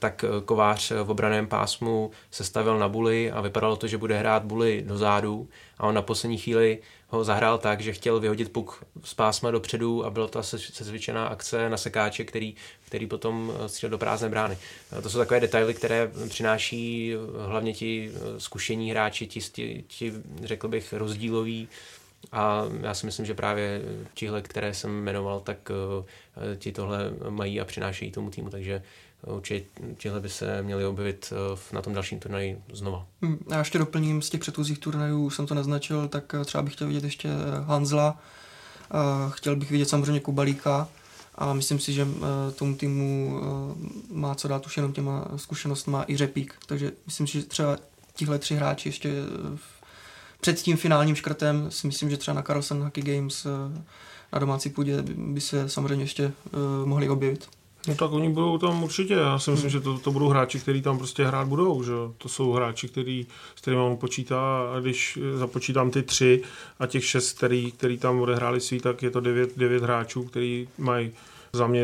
tak 0.04 0.24
eh, 0.24 0.40
Kovář 0.44 0.92
v 1.02 1.10
obraném 1.10 1.46
pásmu 1.46 2.10
se 2.30 2.44
stavil 2.44 2.78
na 2.78 2.88
Bully 2.88 3.32
a 3.32 3.40
vypadalo 3.40 3.76
to, 3.76 3.86
že 3.86 3.98
bude 3.98 4.18
hrát 4.18 4.44
Bully 4.44 4.84
do 4.86 4.98
zádu 4.98 5.48
a 5.78 5.86
on 5.86 5.94
na 5.94 6.02
poslední 6.02 6.38
chvíli 6.38 6.78
ho 7.14 7.24
zahrál 7.24 7.58
tak, 7.58 7.80
že 7.80 7.92
chtěl 7.92 8.20
vyhodit 8.20 8.52
puk 8.52 8.84
z 9.04 9.14
pásma 9.14 9.50
dopředu 9.50 10.04
a 10.04 10.10
byla 10.10 10.28
to 10.28 10.38
asi 10.38 10.58
sezvětšená 10.58 11.26
akce 11.26 11.70
na 11.70 11.76
sekáče, 11.76 12.24
který, 12.24 12.54
který 12.86 13.06
potom 13.06 13.52
eh, 13.54 13.68
střel 13.68 13.90
do 13.90 13.98
prázdné 13.98 14.28
brány. 14.28 14.58
Eh, 14.98 15.02
to 15.02 15.10
jsou 15.10 15.18
takové 15.18 15.40
detaily, 15.40 15.74
které 15.74 16.10
přináší 16.28 17.14
hlavně 17.46 17.72
ti 17.72 18.12
zkušení 18.38 18.90
hráči, 18.90 19.26
ti, 19.26 19.40
ti, 19.40 19.84
ti 19.88 20.12
řekl 20.42 20.68
bych, 20.68 20.92
rozdíloví 20.92 21.68
a 22.32 22.64
já 22.80 22.94
si 22.94 23.06
myslím, 23.06 23.26
že 23.26 23.34
právě 23.34 23.82
tihle, 24.14 24.42
které 24.42 24.74
jsem 24.74 24.90
jmenoval, 24.90 25.40
tak 25.40 25.70
ti 26.58 26.72
tohle 26.72 26.98
mají 27.28 27.60
a 27.60 27.64
přinášejí 27.64 28.10
tomu 28.10 28.30
týmu, 28.30 28.50
takže 28.50 28.82
určitě 29.26 29.66
tihle 29.96 30.20
by 30.20 30.28
se 30.28 30.62
měli 30.62 30.86
objevit 30.86 31.32
eh, 31.32 31.74
na 31.74 31.82
tom 31.82 31.94
dalším 31.94 32.20
turnaji 32.20 32.58
znova. 32.72 33.06
Hmm, 33.22 33.38
já 33.50 33.58
ještě 33.58 33.78
doplním 33.78 34.22
z 34.22 34.30
těch 34.30 34.40
předchozích 34.40 34.78
turnajů, 34.78 35.30
jsem 35.30 35.46
to 35.46 35.54
naznačil, 35.54 36.08
tak 36.08 36.34
eh, 36.34 36.44
třeba 36.44 36.62
bych 36.62 36.72
chtěl 36.72 36.86
vidět 36.86 37.04
ještě 37.04 37.28
eh, 37.28 37.64
Hanzla, 37.64 38.18
chtěl 39.30 39.56
bych 39.56 39.70
vidět 39.70 39.88
samozřejmě 39.88 40.20
Kubalíka 40.20 40.88
a 41.34 41.52
myslím 41.52 41.78
si, 41.78 41.92
že 41.92 42.06
tomu 42.56 42.74
týmu 42.74 43.40
má 44.12 44.34
co 44.34 44.48
dát 44.48 44.66
už 44.66 44.76
jenom 44.76 44.92
těma 44.92 45.28
zkušenostma 45.36 46.04
i 46.08 46.16
Řepík, 46.16 46.54
takže 46.66 46.92
myslím 47.06 47.26
si, 47.26 47.40
že 47.40 47.46
třeba 47.46 47.78
tihle 48.14 48.38
tři 48.38 48.54
hráči 48.54 48.88
ještě 48.88 49.12
před 50.40 50.62
tím 50.62 50.76
finálním 50.76 51.14
škrtem 51.14 51.70
si 51.70 51.86
myslím, 51.86 52.10
že 52.10 52.16
třeba 52.16 52.34
na 52.34 52.42
Carlsen 52.42 52.82
Hockey 52.82 53.04
Games 53.04 53.46
na 54.32 54.38
domácí 54.38 54.70
půdě 54.70 55.02
by 55.02 55.40
se 55.40 55.68
samozřejmě 55.68 56.04
ještě 56.04 56.32
mohli 56.84 57.08
objevit. 57.08 57.48
No 57.88 57.94
tak 57.94 58.12
oni 58.12 58.28
budou 58.28 58.58
tam 58.58 58.82
určitě, 58.82 59.14
já 59.14 59.38
si 59.38 59.50
myslím, 59.50 59.70
hmm. 59.70 59.78
že 59.78 59.80
to, 59.80 59.98
to 59.98 60.12
budou 60.12 60.28
hráči, 60.28 60.60
kteří 60.60 60.82
tam 60.82 60.98
prostě 60.98 61.24
hrát 61.24 61.48
budou, 61.48 61.82
že 61.82 61.92
to 62.18 62.28
jsou 62.28 62.52
hráči, 62.52 62.88
který, 62.88 63.26
s 63.56 63.60
kterými 63.60 63.82
on 63.82 63.96
počítá 63.96 64.38
a 64.76 64.80
když 64.80 65.18
započítám 65.34 65.90
ty 65.90 66.02
tři 66.02 66.42
a 66.78 66.86
těch 66.86 67.04
šest, 67.04 67.36
který, 67.36 67.72
který 67.72 67.98
tam 67.98 68.20
odehráli 68.20 68.60
svý, 68.60 68.80
tak 68.80 69.02
je 69.02 69.10
to 69.10 69.20
devět, 69.20 69.50
devět 69.56 69.82
hráčů, 69.82 70.22
který 70.22 70.68
mají 70.78 71.12
za 71.54 71.66
mě 71.66 71.82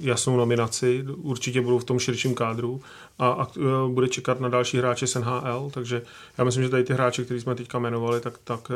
jasnou 0.00 0.36
nominaci, 0.36 1.04
určitě 1.16 1.60
budou 1.60 1.78
v 1.78 1.84
tom 1.84 1.98
širším 1.98 2.34
kádru 2.34 2.80
a, 3.18 3.28
a 3.28 3.46
bude 3.88 4.08
čekat 4.08 4.40
na 4.40 4.48
další 4.48 4.78
hráče 4.78 5.06
z 5.06 5.14
NHL, 5.14 5.70
takže 5.74 6.02
já 6.38 6.44
myslím, 6.44 6.64
že 6.64 6.70
tady 6.70 6.84
ty 6.84 6.92
hráče, 6.92 7.24
který 7.24 7.40
jsme 7.40 7.54
teďka 7.54 7.78
jmenovali, 7.78 8.20
tak, 8.20 8.38
tak 8.44 8.68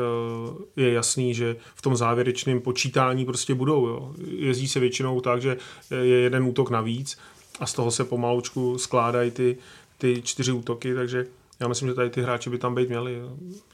je 0.75 0.93
jasný, 0.93 1.33
že 1.33 1.55
v 1.75 1.81
tom 1.81 1.95
závěrečném 1.95 2.61
počítání 2.61 3.25
prostě 3.25 3.53
budou. 3.53 3.87
Jo. 3.87 4.13
Jezdí 4.27 4.67
se 4.67 4.79
většinou 4.79 5.21
tak, 5.21 5.41
že 5.41 5.57
je 5.91 6.19
jeden 6.19 6.43
útok 6.43 6.69
navíc 6.69 7.17
a 7.59 7.65
z 7.65 7.73
toho 7.73 7.91
se 7.91 8.03
pomalučku 8.03 8.77
skládají 8.77 9.31
ty, 9.31 9.57
ty 9.97 10.21
čtyři 10.21 10.51
útoky, 10.51 10.95
takže 10.95 11.25
já 11.59 11.67
myslím, 11.67 11.87
že 11.87 11.93
tady 11.93 12.09
ty 12.09 12.21
hráči 12.21 12.49
by 12.49 12.57
tam 12.57 12.75
být 12.75 12.89
měli. 12.89 13.21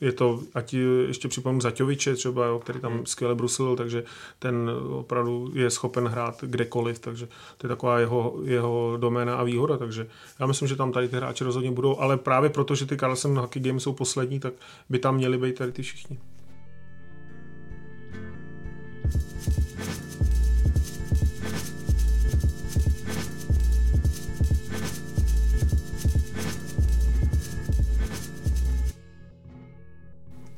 Je 0.02 0.12
to, 0.12 0.40
ať 0.54 0.74
ještě 1.08 1.28
připomenu 1.28 1.62
Zaťoviče 1.62 2.16
třeba, 2.16 2.46
jo, 2.46 2.60
který 2.60 2.80
tam 2.80 2.94
hmm. 2.94 3.06
skvěle 3.06 3.36
brusil, 3.36 3.76
takže 3.76 4.04
ten 4.40 4.72
opravdu 4.90 5.52
je 5.54 5.70
schopen 5.70 6.08
hrát 6.08 6.44
kdekoliv, 6.44 7.00
takže 7.00 7.28
to 7.58 7.68
je 7.68 7.70
taková 7.70 8.00
jeho, 8.00 8.40
jeho 8.44 8.98
doména 9.00 9.36
a 9.36 9.44
výhoda, 9.44 9.78
takže 9.78 10.08
já 10.40 10.46
myslím, 10.46 10.68
že 10.68 10.76
tam 10.76 10.92
tady 10.92 11.10
ty 11.10 11.16
hráči 11.16 11.44
rozhodně 11.44 11.72
budou, 11.72 12.00
ale 12.00 12.18
právě 12.18 12.50
proto, 12.50 12.76
že 12.76 12.86
ty 12.86 12.98
Carlsen 12.98 13.38
Hockey 13.38 13.64
Games 13.64 13.84
jsou 13.84 13.94
poslední, 13.94 14.40
tak 14.40 14.54
by 14.90 15.00
tam 15.00 15.16
měli 15.16 15.38
být 15.38 15.56
tady 15.56 15.72
ty 15.72 15.82
všichni. 15.82 16.20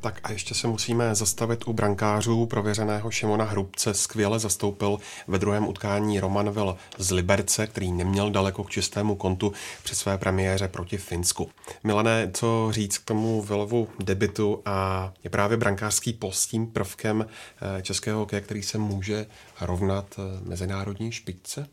Tak 0.03 0.19
a 0.23 0.31
ještě 0.31 0.55
se 0.55 0.67
musíme 0.67 1.15
zastavit 1.15 1.67
u 1.67 1.73
brankářů. 1.73 2.45
Prověřeného 2.45 3.11
Šimona 3.11 3.45
Hrubce 3.45 3.93
skvěle 3.93 4.39
zastoupil 4.39 4.97
ve 5.27 5.39
druhém 5.39 5.67
utkání 5.67 6.19
Roman 6.19 6.51
Vil 6.51 6.77
z 6.97 7.11
Liberce, 7.11 7.67
který 7.67 7.91
neměl 7.91 8.31
daleko 8.31 8.63
k 8.63 8.69
čistému 8.69 9.15
kontu 9.15 9.53
při 9.83 9.95
své 9.95 10.17
premiéře 10.17 10.67
proti 10.67 10.97
Finsku. 10.97 11.49
Milané, 11.83 12.31
co 12.33 12.67
říct 12.71 12.97
k 12.97 13.05
tomu 13.05 13.41
Vilovu 13.41 13.87
debitu 13.99 14.61
a 14.65 15.11
je 15.23 15.29
právě 15.29 15.57
brankářský 15.57 16.13
post 16.13 16.47
tím 16.47 16.67
prvkem 16.67 17.25
eh, 17.27 17.81
českého 17.81 18.19
hokeje, 18.19 18.41
který 18.41 18.63
se 18.63 18.77
může 18.77 19.25
rovnat 19.61 20.05
eh, 20.17 20.49
mezinárodní 20.49 21.11
špičce? 21.11 21.67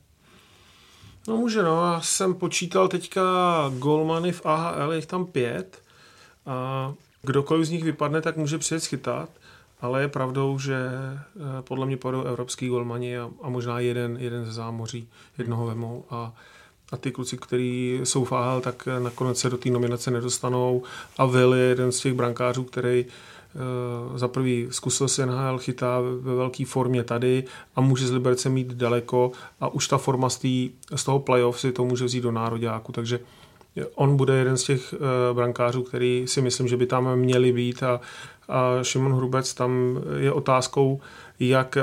No 1.29 1.37
může, 1.37 1.63
no. 1.63 1.93
Já 1.93 2.01
jsem 2.01 2.35
počítal 2.35 2.89
teďka 2.89 3.23
golmany 3.79 4.33
v 4.33 4.47
AHL, 4.47 4.93
je 4.93 5.07
tam 5.07 5.27
pět. 5.27 5.83
A 6.47 6.93
Kdokoliv 7.23 7.67
z 7.67 7.71
nich 7.71 7.85
vypadne, 7.85 8.21
tak 8.21 8.37
může 8.37 8.59
přijet 8.59 8.83
schytat, 8.83 9.29
ale 9.81 10.03
je 10.03 10.09
pravdou, 10.09 10.59
že 10.59 10.77
eh, 10.77 11.63
podle 11.63 11.87
mě 11.87 11.97
padou 11.97 12.23
evropský 12.23 12.69
golmani 12.69 13.19
a, 13.19 13.31
a 13.43 13.49
možná 13.49 13.81
jeden, 13.81 14.17
jeden 14.21 14.45
ze 14.45 14.53
zámoří, 14.53 15.09
jednoho 15.39 15.67
vemou. 15.67 16.05
A 16.11 16.33
a 16.93 16.97
ty 16.97 17.13
kluci, 17.13 17.37
kteří 17.37 18.01
jsou 18.05 18.27
AHL, 18.31 18.61
tak 18.61 18.89
eh, 18.97 19.01
nakonec 19.01 19.39
se 19.39 19.51
do 19.51 19.59
té 19.59 19.71
nominace 19.71 20.11
nedostanou. 20.11 20.83
A 21.19 21.27
Will 21.27 21.55
je 21.55 21.65
jeden 21.65 21.93
z 21.93 22.01
těch 22.01 22.15
brankářů, 22.15 22.65
který 22.65 23.05
uh, 23.05 24.19
za 24.19 24.29
prvý 24.29 24.69
zkusil 24.71 25.09
si 25.09 25.27
NHL, 25.27 25.59
chytá 25.59 26.01
ve 26.01 26.35
velké 26.35 26.67
formě 26.67 27.05
tady 27.05 27.45
a 27.77 27.81
může 27.81 28.07
z 28.07 28.11
Liberce 28.11 28.49
mít 28.49 28.73
daleko. 28.73 29.33
A 29.61 29.69
už 29.69 29.89
ta 29.89 29.99
forma 29.99 30.31
z, 30.31 30.39
tý, 30.39 30.71
z 30.97 31.05
toho 31.05 31.19
playoff 31.19 31.61
si 31.61 31.73
to 31.73 31.85
může 31.85 32.05
vzít 32.05 32.21
do 32.21 32.33
nároďáku, 32.33 32.93
takže 32.93 33.21
on 33.95 34.17
bude 34.17 34.35
jeden 34.35 34.57
z 34.57 34.65
těch 34.65 34.93
uh, 34.93 35.37
brankářů, 35.37 35.83
který 35.83 36.25
si 36.27 36.43
myslím, 36.43 36.69
že 36.69 36.77
by 36.77 36.87
tam 36.87 37.17
měli 37.17 37.53
být 37.53 37.83
a, 37.83 38.01
a 38.49 38.83
Šimon 38.83 39.15
Hrubec 39.15 39.55
tam 39.55 40.01
je 40.17 40.33
otázkou, 40.33 41.01
jak 41.41 41.79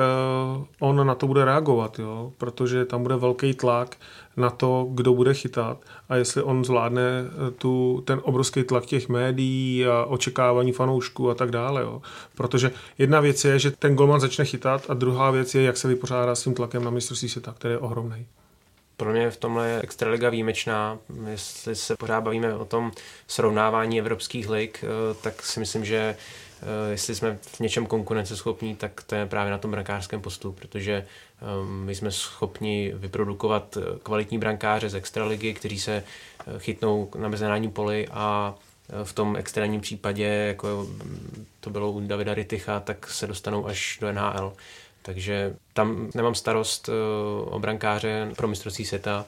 uh, 0.57 0.63
on 0.79 1.07
na 1.07 1.15
to 1.15 1.27
bude 1.27 1.45
reagovat, 1.45 1.99
jo? 1.99 2.31
protože 2.37 2.85
tam 2.85 3.03
bude 3.03 3.15
velký 3.15 3.53
tlak 3.53 3.97
na 4.37 4.49
to, 4.49 4.87
kdo 4.91 5.13
bude 5.13 5.33
chytat 5.33 5.85
a 6.09 6.15
jestli 6.15 6.41
on 6.41 6.65
zvládne 6.65 7.01
eh, 7.01 7.51
tu, 7.51 8.03
ten 8.05 8.21
obrovský 8.23 8.63
tlak 8.63 8.85
těch 8.85 9.09
médií 9.09 9.85
a 9.85 10.05
očekávání 10.05 10.71
fanoušků 10.71 11.29
a 11.29 11.35
tak 11.35 11.51
dále. 11.51 11.81
Jo? 11.81 12.01
Protože 12.35 12.71
jedna 12.97 13.19
věc 13.19 13.45
je, 13.45 13.59
že 13.59 13.71
ten 13.71 13.95
golman 13.95 14.19
začne 14.19 14.45
chytat 14.45 14.85
a 14.89 14.93
druhá 14.93 15.31
věc 15.31 15.55
je, 15.55 15.63
jak 15.63 15.77
se 15.77 15.87
vypořádá 15.87 16.35
s 16.35 16.43
tím 16.43 16.53
tlakem 16.53 16.83
na 16.83 16.91
mistrovství 16.91 17.29
světa, 17.29 17.53
který 17.57 17.73
je 17.73 17.77
ohromný. 17.77 18.25
Pro 18.97 19.11
mě 19.11 19.31
v 19.31 19.37
tomhle 19.37 19.69
je 19.69 19.81
Extraliga 19.81 20.29
výjimečná. 20.29 20.99
Jestli 21.29 21.75
se 21.75 21.95
pořád 21.95 22.21
bavíme 22.21 22.53
o 22.55 22.65
tom 22.65 22.91
srovnávání 23.27 23.99
evropských 23.99 24.49
lig, 24.49 24.83
eh, 24.83 25.13
tak 25.21 25.41
si 25.43 25.59
myslím, 25.59 25.85
že 25.85 25.97
eh, 26.61 26.91
jestli 26.91 27.15
jsme 27.15 27.37
v 27.41 27.59
něčem 27.59 27.85
konkurenceschopní, 27.85 28.75
tak 28.75 29.03
to 29.03 29.15
je 29.15 29.25
právě 29.25 29.51
na 29.51 29.57
tom 29.57 29.71
brankářském 29.71 30.21
postu, 30.21 30.51
protože 30.51 30.93
eh, 30.93 31.05
my 31.65 31.95
jsme 31.95 32.11
schopni 32.11 32.93
vyprodukovat 32.95 33.77
kvalitní 34.03 34.37
brankáře 34.37 34.89
z 34.89 34.95
extraligy, 34.95 35.53
kteří 35.53 35.79
se 35.79 36.03
chytnou 36.57 37.09
na 37.17 37.27
mezinárodní 37.27 37.71
poli 37.71 38.07
a 38.11 38.55
v 39.03 39.13
tom 39.13 39.35
extrémním 39.35 39.81
případě, 39.81 40.23
jako 40.25 40.87
to 41.59 41.69
bylo 41.69 41.91
u 41.91 41.99
Davida 42.07 42.33
Ritycha, 42.33 42.79
tak 42.79 43.07
se 43.11 43.27
dostanou 43.27 43.67
až 43.67 43.97
do 44.01 44.11
NHL. 44.13 44.53
Takže 45.07 45.55
tam 45.73 46.09
nemám 46.15 46.35
starost 46.35 46.89
uh, 46.89 46.95
o 47.53 47.59
brankáře 47.59 48.31
pro 48.37 48.47
mistrovství 48.47 48.85
světa, 48.85 49.25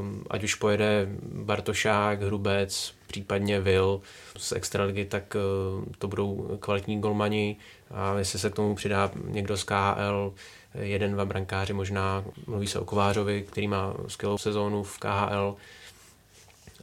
um, 0.00 0.24
ať 0.30 0.44
už 0.44 0.54
pojede 0.54 1.08
Bartošák, 1.32 2.22
Hrubec, 2.22 2.94
případně 3.06 3.60
Vil 3.60 4.00
z 4.36 4.52
Extraligy, 4.52 5.04
tak 5.04 5.36
uh, 5.36 5.84
to 5.98 6.08
budou 6.08 6.56
kvalitní 6.60 7.00
golmani. 7.00 7.56
A 7.90 8.18
jestli 8.18 8.38
se 8.38 8.50
k 8.50 8.54
tomu 8.54 8.74
přidá 8.74 9.10
někdo 9.24 9.56
z 9.56 9.64
KHL, 9.64 10.32
jeden, 10.74 11.12
dva 11.12 11.24
brankáři 11.24 11.72
možná, 11.72 12.24
mluví 12.46 12.66
se 12.66 12.78
o 12.78 12.84
Kovářovi, 12.84 13.44
který 13.50 13.68
má 13.68 13.94
skvělou 14.08 14.38
sezónu 14.38 14.82
v 14.82 14.98
KHL, 14.98 15.56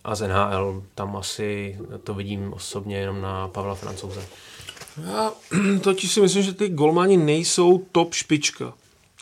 a 0.04 0.16
z 0.16 0.28
NHL 0.28 0.84
tam 0.96 1.18
asi 1.18 1.78
to 2.04 2.14
vidím 2.14 2.54
osobně 2.54 2.98
jenom 2.98 3.22
na 3.22 3.48
Pavla 3.48 3.76
Francouze. 3.76 4.22
Já 5.06 5.34
totiž 5.82 6.12
si 6.12 6.22
myslím, 6.22 6.44
že 6.44 6.54
ty 6.54 6.70
golmani 6.70 7.18
nejsou 7.18 7.86
top 7.92 8.14
špička. 8.14 8.74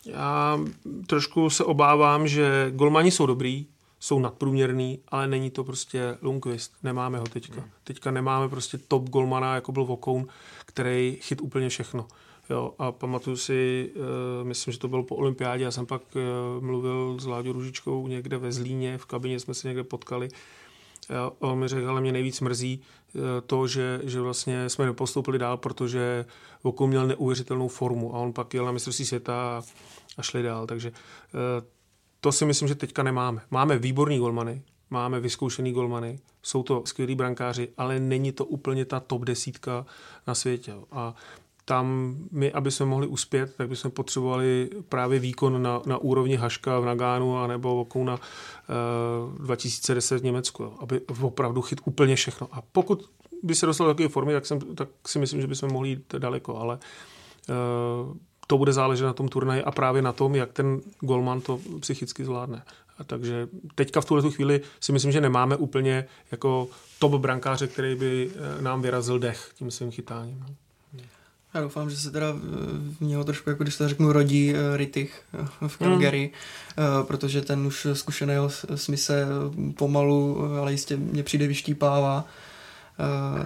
Já 0.05 0.59
trošku 1.07 1.49
se 1.49 1.63
obávám, 1.63 2.27
že 2.27 2.71
golmani 2.75 3.11
jsou 3.11 3.25
dobrý, 3.25 3.65
jsou 3.99 4.19
nadprůměrný, 4.19 4.99
ale 5.07 5.27
není 5.27 5.49
to 5.49 5.63
prostě 5.63 6.17
Lundqvist. 6.21 6.73
Nemáme 6.83 7.19
ho 7.19 7.25
teďka. 7.25 7.63
Teďka 7.83 8.11
nemáme 8.11 8.49
prostě 8.49 8.77
top 8.77 9.09
golmana, 9.09 9.55
jako 9.55 9.71
byl 9.71 9.85
Vokoun, 9.85 10.27
který 10.65 11.17
chyt 11.21 11.41
úplně 11.41 11.69
všechno. 11.69 12.07
Jo, 12.49 12.73
a 12.79 12.91
pamatuju 12.91 13.37
si, 13.37 13.89
uh, 13.95 14.47
myslím, 14.47 14.71
že 14.71 14.79
to 14.79 14.87
bylo 14.87 15.03
po 15.03 15.15
olympiádě, 15.15 15.63
já 15.63 15.71
jsem 15.71 15.85
pak 15.85 16.01
uh, 16.15 16.63
mluvil 16.63 17.17
s 17.19 17.25
Láďou 17.25 17.51
Ružičkou 17.51 18.07
někde 18.07 18.37
ve 18.37 18.51
Zlíně, 18.51 18.97
v 18.97 19.05
kabině 19.05 19.39
jsme 19.39 19.53
se 19.53 19.67
někde 19.67 19.83
potkali. 19.83 20.29
A 21.09 21.31
on 21.39 21.59
mi 21.59 21.67
řekl, 21.67 21.89
ale 21.89 22.01
mě 22.01 22.11
nejvíc 22.11 22.41
mrzí, 22.41 22.81
to, 23.45 23.67
že, 23.67 24.01
že 24.03 24.21
vlastně 24.21 24.69
jsme 24.69 24.85
nepostoupili 24.85 25.39
dál, 25.39 25.57
protože 25.57 26.25
Voko 26.63 26.87
měl 26.87 27.07
neuvěřitelnou 27.07 27.67
formu 27.67 28.15
a 28.15 28.19
on 28.19 28.33
pak 28.33 28.53
jel 28.53 28.65
na 28.65 28.71
mistrovství 28.71 29.05
světa 29.05 29.33
a, 29.33 29.61
a 30.17 30.21
šli 30.21 30.43
dál. 30.43 30.67
Takže 30.67 30.91
eh, 30.91 31.65
to 32.21 32.31
si 32.31 32.45
myslím, 32.45 32.67
že 32.67 32.75
teďka 32.75 33.03
nemáme. 33.03 33.41
Máme 33.51 33.77
výborný 33.77 34.19
golmany, 34.19 34.61
máme 34.89 35.19
vyzkoušený 35.19 35.71
golmany, 35.73 36.19
jsou 36.43 36.63
to 36.63 36.83
skvělí 36.85 37.15
brankáři, 37.15 37.69
ale 37.77 37.99
není 37.99 38.31
to 38.31 38.45
úplně 38.45 38.85
ta 38.85 38.99
top 38.99 39.23
desítka 39.23 39.85
na 40.27 40.35
světě. 40.35 40.73
A 40.91 41.15
tam 41.67 42.15
my, 42.31 42.51
aby 42.51 42.71
jsme 42.71 42.85
mohli 42.85 43.07
uspět, 43.07 43.55
tak 43.55 43.69
bychom 43.69 43.91
potřebovali 43.91 44.69
právě 44.89 45.19
výkon 45.19 45.61
na, 45.61 45.81
na 45.85 45.97
úrovni 45.97 46.35
Haška 46.35 46.79
v 46.79 46.85
Nagánu 46.85 47.37
anebo 47.37 47.75
Vokouna 47.75 48.13
uh, 48.13 49.45
2010 49.45 50.19
v 50.19 50.23
Německu, 50.23 50.63
jo, 50.63 50.73
aby 50.79 51.01
opravdu 51.21 51.61
chyt 51.61 51.81
úplně 51.85 52.15
všechno. 52.15 52.47
A 52.51 52.61
pokud 52.71 53.09
by 53.43 53.55
se 53.55 53.65
dostal 53.65 53.87
do 53.87 53.93
takové 53.93 54.09
formy, 54.09 54.33
tak, 54.33 54.45
jsem, 54.45 54.59
tak 54.59 54.89
si 55.07 55.19
myslím, 55.19 55.41
že 55.41 55.47
bychom 55.47 55.71
mohli 55.71 55.89
jít 55.89 56.15
daleko, 56.17 56.57
ale 56.57 56.79
uh, 57.49 58.17
to 58.47 58.57
bude 58.57 58.73
záležet 58.73 59.05
na 59.05 59.13
tom 59.13 59.27
turnaji 59.27 59.63
a 59.63 59.71
právě 59.71 60.01
na 60.01 60.13
tom, 60.13 60.35
jak 60.35 60.53
ten 60.53 60.81
golman 60.99 61.41
to 61.41 61.59
psychicky 61.79 62.25
zvládne. 62.25 62.63
A 62.97 63.03
takže 63.03 63.47
teďka 63.75 64.01
v 64.01 64.05
tuhle 64.05 64.31
chvíli 64.31 64.61
si 64.79 64.91
myslím, 64.91 65.11
že 65.11 65.21
nemáme 65.21 65.55
úplně 65.55 66.05
jako 66.31 66.67
top 66.99 67.11
brankáře, 67.11 67.67
který 67.67 67.95
by 67.95 68.31
eh, 68.31 68.61
nám 68.61 68.81
vyrazil 68.81 69.19
dech 69.19 69.51
tím 69.55 69.71
svým 69.71 69.91
chytáním. 69.91 70.45
Já 71.57 71.63
doufám, 71.63 71.89
že 71.89 71.97
se 71.97 72.11
teda 72.11 72.27
v 72.99 73.01
něho 73.01 73.23
trošku, 73.23 73.49
jako 73.49 73.63
když 73.63 73.77
to 73.77 73.89
řeknu, 73.89 74.11
rodí 74.11 74.53
uh, 74.53 74.59
Rittich 74.75 75.21
uh, 75.61 75.67
v 75.67 75.77
Calgary, 75.77 76.31
mm. 76.77 77.05
protože 77.05 77.41
ten 77.41 77.67
už 77.67 77.87
zkušeného 77.93 78.49
smise 78.75 79.25
pomalu, 79.77 80.43
ale 80.59 80.71
jistě 80.71 80.97
mě 80.97 81.23
přijde 81.23 81.47
vyštípává 81.47 82.25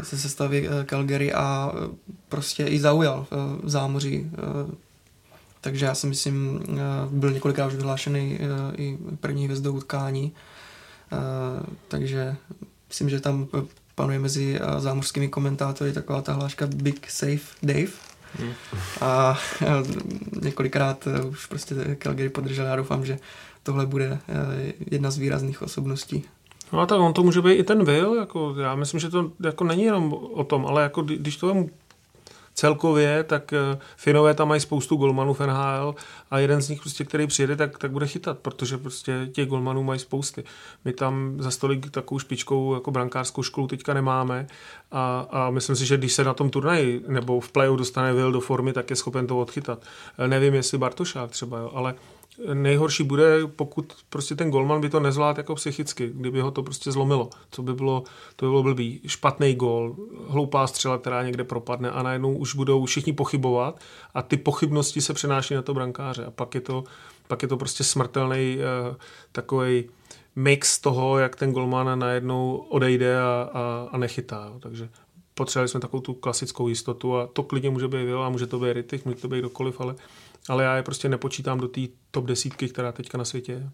se 0.04 0.18
sestavy 0.18 0.70
Calgary 0.86 1.34
a 1.34 1.72
prostě 2.30 2.66
i 2.66 2.80
zaujal 2.80 3.28
v 3.64 3.70
zámoří. 3.70 4.32
Takže 5.62 5.86
já 5.86 5.96
si 5.96 6.08
myslím, 6.08 6.64
byl 7.10 7.32
několikrát 7.32 7.68
už 7.68 7.76
vyhlášený 7.76 8.40
i 8.78 8.98
první 9.20 9.46
hvězdou 9.46 9.74
utkání. 9.74 10.32
Takže 11.88 12.36
myslím, 12.88 13.10
že 13.10 13.20
tam 13.20 13.48
panuje 14.02 14.20
mezi 14.20 14.60
zámořskými 14.78 15.28
komentátory 15.28 15.94
taková 15.94 16.22
ta 16.22 16.34
hláška 16.34 16.68
Big 16.68 17.12
Safe 17.12 17.56
Dave. 17.64 17.94
Hmm. 18.40 18.54
A, 19.02 19.06
a 19.08 19.38
několikrát 20.42 21.08
už 21.30 21.46
prostě 21.46 21.76
Calgary 22.00 22.30
podržel. 22.30 22.66
Já 22.66 22.76
doufám, 22.76 23.06
že 23.06 23.20
tohle 23.64 23.86
bude 23.86 24.20
jedna 24.92 25.12
z 25.12 25.18
výrazných 25.18 25.62
osobností. 25.62 26.24
No 26.74 26.80
a 26.80 26.86
tak 26.86 27.00
on 27.00 27.14
to 27.14 27.24
může 27.24 27.42
být 27.42 27.54
i 27.54 27.64
ten 27.64 27.86
Will, 27.86 28.16
jako 28.16 28.56
já 28.62 28.76
myslím, 28.76 29.00
že 29.00 29.10
to 29.10 29.32
jako 29.44 29.64
není 29.64 29.84
jenom 29.84 30.14
o 30.14 30.44
tom, 30.44 30.66
ale 30.66 30.84
jako 30.84 31.02
když 31.02 31.38
to 31.38 31.66
celkově, 32.54 33.24
tak 33.24 33.54
eh, 33.54 33.80
Finové 33.96 34.34
tam 34.34 34.48
mají 34.48 34.62
spoustu 34.62 34.96
golmanů 34.96 35.34
v 35.34 35.40
NHL 35.40 35.96
a 36.32 36.40
jeden 36.40 36.62
z 36.62 36.70
nich, 36.70 36.80
prostě, 36.80 37.04
který 37.04 37.28
přijede, 37.28 37.56
tak, 37.56 37.78
tak 37.78 37.92
bude 37.92 38.08
chytat, 38.08 38.40
protože 38.40 38.78
prostě 38.78 39.30
těch 39.32 39.48
golmanů 39.48 39.84
mají 39.84 40.00
spousty. 40.00 40.44
My 40.86 40.94
tam 40.94 41.36
za 41.40 41.52
stolik 41.52 41.90
takovou 41.92 42.20
špičkou 42.20 42.74
jako 42.74 42.92
brankářskou 42.92 43.44
školu 43.44 43.68
teďka 43.68 43.94
nemáme 43.94 44.48
a, 44.92 45.28
a 45.32 45.50
myslím 45.50 45.76
si, 45.76 45.86
že 45.86 45.98
když 45.98 46.14
se 46.14 46.24
na 46.24 46.34
tom 46.34 46.50
turnaji 46.50 47.04
nebo 47.08 47.40
v 47.40 47.52
playu 47.52 47.76
dostane 47.76 48.14
Will 48.14 48.32
do 48.32 48.40
formy, 48.40 48.74
tak 48.74 48.90
je 48.90 48.96
schopen 48.96 49.28
to 49.28 49.40
odchytat. 49.40 49.80
Eh, 50.18 50.28
nevím, 50.28 50.54
jestli 50.54 50.78
Bartošák 50.78 51.32
třeba, 51.32 51.60
jo, 51.60 51.72
ale 51.74 51.96
nejhorší 52.54 53.04
bude, 53.04 53.48
pokud 53.48 53.94
prostě 54.10 54.36
ten 54.36 54.52
golman 54.52 54.82
by 54.82 54.90
to 54.90 55.00
nezvládl 55.00 55.40
jako 55.40 55.56
psychicky, 55.56 56.12
kdyby 56.14 56.42
ho 56.42 56.52
to 56.52 56.64
prostě 56.64 56.92
zlomilo. 56.92 57.30
Co 57.52 57.64
by 57.64 57.74
bylo, 57.74 58.04
to 58.36 58.46
by 58.46 58.50
bylo 58.50 58.64
blbý. 58.64 59.02
Špatný 59.08 59.56
gol, 59.56 59.96
hloupá 60.28 60.68
střela, 60.68 60.98
která 60.98 61.24
někde 61.24 61.44
propadne 61.44 61.92
a 61.92 62.04
najednou 62.04 62.38
už 62.38 62.56
budou 62.56 62.86
všichni 62.86 63.14
pochybovat 63.14 63.80
a 64.14 64.22
ty 64.22 64.38
pochybnosti 64.38 65.02
se 65.02 65.14
přenáší 65.14 65.54
na 65.54 65.62
to 65.62 65.74
brankáře 65.74 66.26
a 66.26 66.32
pak 66.32 66.56
je 66.56 66.62
to, 66.62 66.84
pak 67.28 67.42
je 67.42 67.48
to 67.48 67.58
prostě 67.58 67.84
smrtelný 67.84 68.58
uh, 68.58 68.96
takový 69.32 69.90
mix 70.36 70.80
toho, 70.80 71.18
jak 71.18 71.36
ten 71.36 71.52
golman 71.52 72.00
najednou 72.00 72.56
odejde 72.56 73.22
a, 73.22 73.50
a, 73.54 73.88
a 73.92 73.98
nechytá. 73.98 74.54
Takže 74.60 74.90
potřebovali 75.34 75.68
jsme 75.68 75.80
takovou 75.80 76.02
tu 76.02 76.14
klasickou 76.14 76.68
jistotu 76.68 77.18
a 77.18 77.28
to 77.28 77.44
klidně 77.44 77.70
může 77.70 77.88
být 77.88 78.08
a 78.26 78.30
může 78.30 78.48
to 78.48 78.60
být 78.60 78.74
Rittich, 78.74 79.06
může 79.06 79.18
to 79.18 79.28
být 79.28 79.40
kdokoliv, 79.40 79.82
ale 79.82 79.96
ale 80.50 80.64
já 80.64 80.76
je 80.76 80.84
prostě 80.84 81.10
nepočítám 81.10 81.60
do 81.60 81.68
té 81.68 81.82
top 82.12 82.26
desítky, 82.26 82.70
která 82.70 82.92
teďka 82.92 83.18
na 83.18 83.26
světě 83.26 83.52
je. 83.52 83.70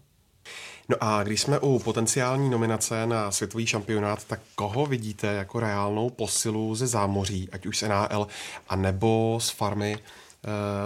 No 0.88 0.96
a 1.00 1.22
když 1.22 1.40
jsme 1.40 1.58
u 1.58 1.78
potenciální 1.78 2.50
nominace 2.50 3.06
na 3.06 3.30
světový 3.30 3.66
šampionát, 3.66 4.24
tak 4.24 4.40
koho 4.54 4.86
vidíte 4.86 5.26
jako 5.26 5.60
reálnou 5.60 6.10
posilu 6.10 6.74
ze 6.74 6.86
zámoří, 6.86 7.48
ať 7.52 7.66
už 7.66 7.78
z 7.78 7.82
NHL, 7.82 8.26
anebo 8.68 9.38
z 9.42 9.50
farmy 9.50 9.94
e, 9.94 10.00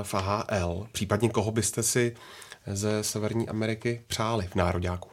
v 0.04 0.14
AHL? 0.14 0.86
Případně 0.92 1.28
koho 1.28 1.50
byste 1.50 1.82
si 1.82 2.16
ze 2.66 3.04
Severní 3.04 3.48
Ameriky 3.48 4.02
přáli 4.06 4.46
v 4.46 4.54
nároďáku? 4.54 5.11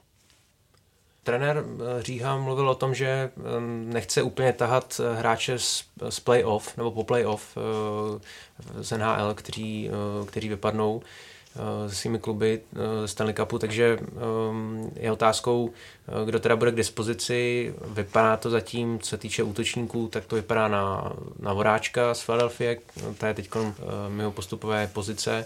Trenér 1.29 1.63
eh, 1.63 2.03
Říha 2.03 2.37
mluvil 2.37 2.69
o 2.69 2.75
tom, 2.75 2.95
že 2.95 3.29
nechce 3.85 4.21
úplně 4.21 4.53
tahat 4.53 5.01
eh, 5.03 5.15
hráče 5.15 5.59
z, 5.59 5.83
z 6.09 6.19
playoff 6.19 6.77
nebo 6.77 6.91
po 6.91 7.03
playoff 7.03 7.57
eh, 7.57 8.83
z 8.83 8.97
NHL, 8.97 9.33
kteří, 9.33 9.89
kteří 10.25 10.49
vypadnou 10.49 11.01
se 11.87 11.95
svými 11.95 12.19
kluby 12.19 12.61
ze 13.01 13.07
Stanley 13.07 13.33
Cupu, 13.33 13.59
takže 13.59 13.99
je 14.95 15.11
otázkou, 15.11 15.71
kdo 16.25 16.39
teda 16.39 16.55
bude 16.55 16.71
k 16.71 16.75
dispozici. 16.75 17.73
Vypadá 17.85 18.37
to 18.37 18.49
zatím, 18.49 18.99
co 18.99 19.09
se 19.09 19.17
týče 19.17 19.43
útočníků, 19.43 20.07
tak 20.07 20.25
to 20.25 20.35
vypadá 20.35 20.67
na, 20.67 21.13
na 21.39 21.53
Voráčka 21.53 22.13
z 22.13 22.23
Philadelphia, 22.23 22.75
to 23.17 23.25
je 23.25 23.33
teď 23.33 23.49
mimo 24.09 24.31
postupové 24.31 24.87
pozice. 24.93 25.45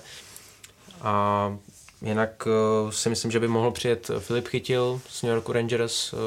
A 1.02 1.58
Jinak 2.04 2.47
uh, 2.47 2.91
si 2.91 3.10
myslím, 3.10 3.32
že 3.32 3.39
by 3.39 3.47
mohl 3.47 3.72
přijet 3.72 4.12
Filip 4.20 4.47
Chytil 4.47 5.01
z 5.10 5.24
New 5.24 5.32
York 5.32 5.49
Rangers, 5.49 6.14
uh, 6.14 6.20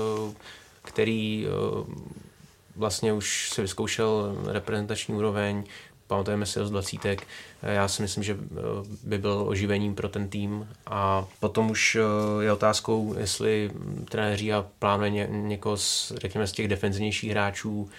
který 0.83 1.47
uh, 1.47 1.87
vlastně 2.77 3.12
už 3.12 3.51
si 3.51 3.62
vyzkoušel 3.62 4.37
reprezentační 4.47 5.14
úroveň, 5.14 5.64
pamatujeme 6.07 6.47
si 6.47 6.59
ho 6.59 6.66
z 6.66 6.70
dvacítek. 6.70 7.27
Já 7.62 7.89
si 7.89 8.03
myslím, 8.03 8.22
že 8.22 8.37
by 9.03 9.18
byl 9.18 9.45
oživením 9.49 9.95
pro 9.95 10.09
ten 10.09 10.29
tým 10.29 10.68
a 10.87 11.27
potom 11.41 11.70
už 11.70 11.97
je 12.41 12.53
otázkou, 12.53 13.14
jestli 13.18 13.70
trenéři 14.09 14.53
a 14.53 14.66
plánuje 14.79 15.11
ně, 15.11 15.29
někoho 15.31 15.77
z, 15.77 16.12
řekněme, 16.16 16.47
z 16.47 16.53
těch 16.53 16.68
defenzivnějších 16.68 17.31
hráčů. 17.31 17.91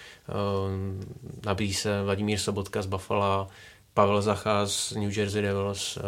Nabízí 1.46 1.74
se 1.74 2.02
Vladimír 2.02 2.38
Sobotka 2.38 2.82
z 2.82 2.86
Buffalo, 2.86 3.48
Pavel 3.94 4.22
Zacha 4.22 4.66
z 4.66 4.92
New 4.92 5.18
Jersey 5.18 5.42
Devils, 5.42 5.98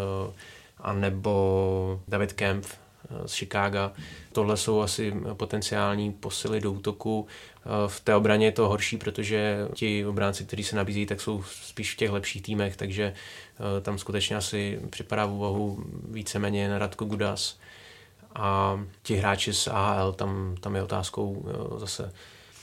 a 0.82 0.92
nebo 0.92 2.00
David 2.08 2.32
Kemp 2.32 2.66
eh, 2.66 3.28
z 3.28 3.34
Chicaga. 3.34 3.92
Tohle 4.32 4.56
jsou 4.56 4.80
asi 4.80 5.14
potenciální 5.34 6.12
posily 6.12 6.60
do 6.60 6.72
útoku. 6.72 7.26
Eh, 7.26 7.68
v 7.86 8.00
té 8.00 8.14
obraně 8.14 8.46
je 8.46 8.52
to 8.52 8.68
horší, 8.68 8.96
protože 8.96 9.68
ti 9.74 10.06
obránci, 10.06 10.44
kteří 10.44 10.64
se 10.64 10.76
nabízí, 10.76 11.06
tak 11.06 11.20
jsou 11.20 11.42
spíš 11.42 11.94
v 11.94 11.96
těch 11.96 12.10
lepších 12.10 12.42
týmech, 12.42 12.76
takže 12.76 13.04
eh, 13.14 13.80
tam 13.80 13.98
skutečně 13.98 14.36
asi 14.36 14.80
připadá 14.90 15.26
v 15.26 15.32
úvahu 15.32 15.84
víceméně 16.10 16.68
na 16.68 16.78
Radko 16.78 17.04
Gudas. 17.04 17.58
A 18.34 18.80
ti 19.02 19.16
hráči 19.16 19.54
z 19.54 19.68
AHL, 19.68 20.12
tam, 20.12 20.54
tam 20.60 20.76
je 20.76 20.82
otázkou 20.82 21.46
zase 21.76 22.12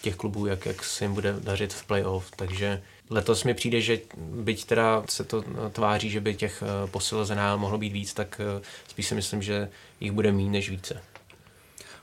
těch 0.01 0.15
klubů, 0.15 0.45
jak, 0.45 0.65
jak 0.65 0.84
se 0.84 1.05
jim 1.05 1.13
bude 1.13 1.36
dařit 1.39 1.74
v 1.74 1.86
playoff, 1.86 2.32
takže 2.36 2.82
Letos 3.10 3.43
mi 3.43 3.53
přijde, 3.53 3.82
že 3.82 3.99
byť 4.18 4.66
teda 4.66 5.03
se 5.10 5.24
to 5.24 5.43
tváří, 5.72 6.10
že 6.10 6.22
by 6.22 6.36
těch 6.36 6.64
eh, 6.64 6.88
posil 6.88 7.26
z 7.26 7.36
NHL 7.36 7.58
mohlo 7.58 7.78
být 7.78 7.93
víc, 7.93 8.14
tak 8.14 8.41
eh, 8.43 8.62
spíš 8.88 9.08
si 9.08 9.16
myslím, 9.16 9.41
že 9.41 9.70
jich 9.99 10.12
bude 10.12 10.32
méně 10.32 10.49
než 10.49 10.70
více. 10.70 11.01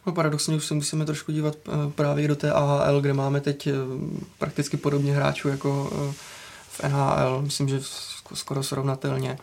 No 0.07 0.13
paradoxně 0.13 0.57
už 0.57 0.65
se 0.65 0.75
musíme 0.75 1.05
trošku 1.05 1.33
dívat 1.33 1.57
eh, 1.67 1.71
právě 1.95 2.29
do 2.29 2.37
té 2.37 2.53
AHL, 2.53 3.01
kde 3.01 3.13
máme 3.13 3.41
teď 3.41 3.69
prakticky 4.39 4.77
podobně 4.77 5.15
hráčů 5.15 5.49
jako 5.49 5.91
v 6.69 6.83
NHL, 6.83 7.43
myslím, 7.43 7.69
že 7.69 7.81
skoro 8.35 8.63
srovnatelně. 8.63 9.39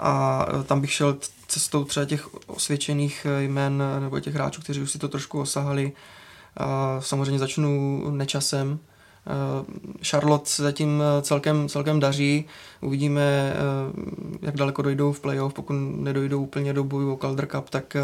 A 0.00 0.46
tam 0.66 0.80
bych 0.80 0.92
šel 0.92 1.16
cestou 1.48 1.84
třeba 1.84 2.06
těch 2.06 2.34
osvědčených 2.46 3.26
jmen 3.38 3.82
nebo 4.00 4.20
těch 4.20 4.34
hráčů, 4.34 4.60
kteří 4.60 4.80
už 4.80 4.90
si 4.90 4.98
to 4.98 5.08
trošku 5.08 5.40
osahali. 5.40 5.92
Samozřejmě 7.00 7.38
začnu 7.38 8.02
nečasem, 8.10 8.78
Eh, 8.78 8.93
Charlotte 10.02 10.50
se 10.50 10.62
zatím 10.62 11.02
eh, 11.02 11.22
celkem, 11.22 11.68
celkem 11.68 12.00
daří. 12.00 12.44
Uvidíme, 12.80 13.22
eh, 13.22 13.56
jak 14.42 14.56
daleko 14.56 14.82
dojdou 14.82 15.12
v 15.12 15.20
playoff. 15.20 15.54
Pokud 15.54 15.74
nedojdou 15.96 16.42
úplně 16.42 16.72
do 16.72 16.84
boju 16.84 17.12
o 17.12 17.16
Calder 17.16 17.46
Cup, 17.46 17.70
tak 17.70 17.96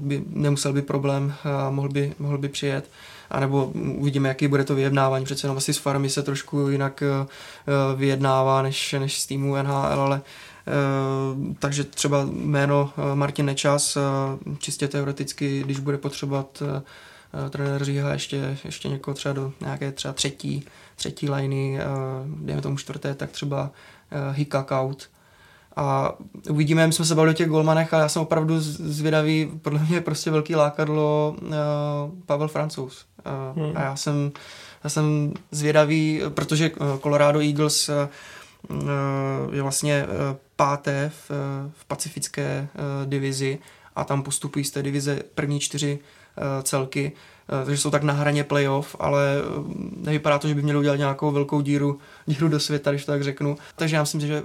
by 0.00 0.24
nemusel 0.28 0.72
by 0.72 0.82
problém 0.82 1.34
a 1.44 1.70
mohl 1.70 1.88
by, 1.88 2.12
mohl 2.18 2.38
by 2.38 2.48
přijet. 2.48 2.90
A 3.30 3.40
nebo 3.40 3.66
uvidíme, 3.74 4.28
jaký 4.28 4.48
bude 4.48 4.64
to 4.64 4.74
vyjednávání. 4.74 5.24
Přece 5.24 5.46
jenom 5.46 5.56
asi 5.56 5.72
s 5.72 5.78
farmy 5.78 6.10
se 6.10 6.22
trošku 6.22 6.68
jinak 6.68 7.02
vyjednává 7.96 8.62
než, 8.62 8.92
než 8.98 9.20
z 9.20 9.26
týmu 9.26 9.56
NHL, 9.56 10.00
ale 10.00 10.20
takže 11.58 11.84
třeba 11.84 12.28
jméno 12.32 12.90
Martin 13.14 13.46
Nečas, 13.46 13.98
čistě 14.58 14.88
teoreticky, 14.88 15.62
když 15.62 15.78
bude 15.78 15.98
potřebovat 15.98 16.62
trenér 17.50 17.84
Říha 17.84 18.12
ještě, 18.12 18.58
ještě 18.64 18.88
někoho 18.88 19.14
třeba 19.14 19.32
do 19.32 19.52
nějaké 19.60 19.92
třeba 19.92 20.14
třetí, 20.14 20.64
třetí 20.96 21.30
liney, 21.30 21.78
uh, 21.78 22.44
dejme 22.46 22.62
tomu 22.62 22.76
čtvrté, 22.76 23.14
tak 23.14 23.30
třeba 23.30 23.62
uh, 23.62 24.36
Hikak 24.36 24.70
out. 24.70 25.08
A 25.76 26.14
uvidíme, 26.50 26.86
my 26.86 26.92
jsme 26.92 27.04
se 27.04 27.14
bavili 27.14 27.34
o 27.34 27.36
těch 27.36 27.48
golmanech 27.48 27.94
a 27.94 27.98
já 27.98 28.08
jsem 28.08 28.22
opravdu 28.22 28.60
zvědavý, 28.60 29.50
podle 29.62 29.78
mě 29.78 29.96
je 29.96 30.00
prostě 30.00 30.30
velký 30.30 30.54
lákadlo 30.54 31.36
Pavel 32.26 32.48
Francouz. 32.48 33.06
Hmm. 33.56 33.72
A 33.76 33.80
já 33.80 33.96
jsem, 33.96 34.32
já 34.84 34.90
jsem 34.90 35.32
zvědavý, 35.50 36.22
protože 36.28 36.70
Colorado 37.02 37.40
Eagles 37.40 37.90
je 39.52 39.62
vlastně 39.62 40.06
páté 40.56 41.12
v, 41.14 41.30
v 41.78 41.84
pacifické 41.84 42.68
divizi 43.04 43.58
a 43.96 44.04
tam 44.04 44.22
postupují 44.22 44.64
z 44.64 44.70
té 44.70 44.82
divize 44.82 45.22
první 45.34 45.60
čtyři 45.60 45.98
Eh, 45.98 46.15
celky, 46.62 47.12
eh, 47.62 47.64
takže 47.64 47.80
jsou 47.80 47.90
tak 47.90 48.02
na 48.02 48.12
hraně 48.12 48.44
playoff, 48.44 48.96
ale 48.98 49.36
eh, 49.38 49.44
nevypadá 49.96 50.38
to, 50.38 50.48
že 50.48 50.54
by 50.54 50.62
měli 50.62 50.78
udělat 50.78 50.96
nějakou 50.96 51.30
velkou 51.30 51.60
díru, 51.60 51.98
díru 52.26 52.48
do 52.48 52.60
světa, 52.60 52.90
když 52.90 53.04
to 53.04 53.12
tak 53.12 53.24
řeknu. 53.24 53.56
Takže 53.76 53.96
já 53.96 54.02
myslím, 54.02 54.20
že 54.20 54.42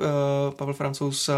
Pavel 0.56 0.74
Francouz 0.74 1.30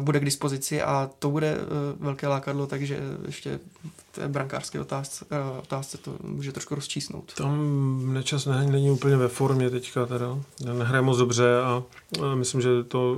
bude 0.00 0.20
k 0.20 0.24
dispozici 0.24 0.82
a 0.82 1.10
to 1.18 1.30
bude 1.30 1.58
velké 2.00 2.28
lákadlo, 2.28 2.66
takže 2.66 2.98
ještě 3.26 3.60
v 3.84 4.14
té 4.14 4.28
brankářské 4.28 4.80
otázce, 4.80 5.24
otázce 5.62 5.98
to 5.98 6.16
může 6.22 6.52
trošku 6.52 6.74
rozčísnout. 6.74 7.34
Tam 7.34 8.14
nečas 8.14 8.46
ne, 8.46 8.66
není 8.66 8.90
úplně 8.90 9.16
ve 9.16 9.28
formě 9.28 9.70
teďka 9.70 10.06
teda. 10.06 10.38
Nehraje 10.72 11.02
moc 11.02 11.18
dobře 11.18 11.60
a, 11.60 11.82
a 12.22 12.34
myslím, 12.34 12.60
že 12.60 12.84
to, 12.84 13.16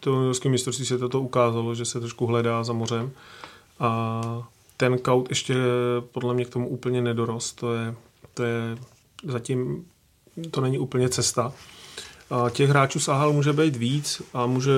to 0.00 0.10
juniorské 0.10 0.48
mistrovství 0.48 0.86
se 0.86 0.98
toto 0.98 1.20
ukázalo, 1.20 1.74
že 1.74 1.84
se 1.84 2.00
trošku 2.00 2.26
hledá 2.26 2.64
za 2.64 2.72
mořem 2.72 3.10
a 3.80 4.20
ten 4.76 4.98
kaut 4.98 5.28
ještě 5.28 5.54
podle 6.12 6.34
mě 6.34 6.44
k 6.44 6.50
tomu 6.50 6.68
úplně 6.68 7.02
nedorost. 7.02 7.60
To 7.60 7.74
je, 7.74 7.94
to 8.34 8.42
je 8.42 8.78
zatím, 9.24 9.84
to 10.50 10.60
není 10.60 10.78
úplně 10.78 11.08
cesta. 11.08 11.52
A 12.30 12.50
těch 12.50 12.70
hráčů 12.70 13.00
z 13.00 13.08
AHL 13.08 13.32
může 13.32 13.52
být 13.52 13.76
víc 13.76 14.22
a 14.34 14.46
může 14.46 14.72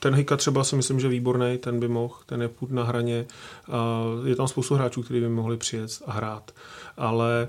ten 0.00 0.14
Hika 0.14 0.36
třeba 0.36 0.64
si 0.64 0.76
myslím, 0.76 1.00
že 1.00 1.08
výborný, 1.08 1.58
ten 1.58 1.80
by 1.80 1.88
mohl, 1.88 2.14
ten 2.26 2.42
je 2.42 2.48
půd 2.48 2.70
na 2.70 2.84
hraně. 2.84 3.26
A 3.72 4.02
je 4.24 4.36
tam 4.36 4.48
spoustu 4.48 4.74
hráčů, 4.74 5.02
kteří 5.02 5.20
by 5.20 5.28
mohli 5.28 5.56
přijet 5.56 5.90
a 6.06 6.12
hrát. 6.12 6.50
Ale 6.96 7.48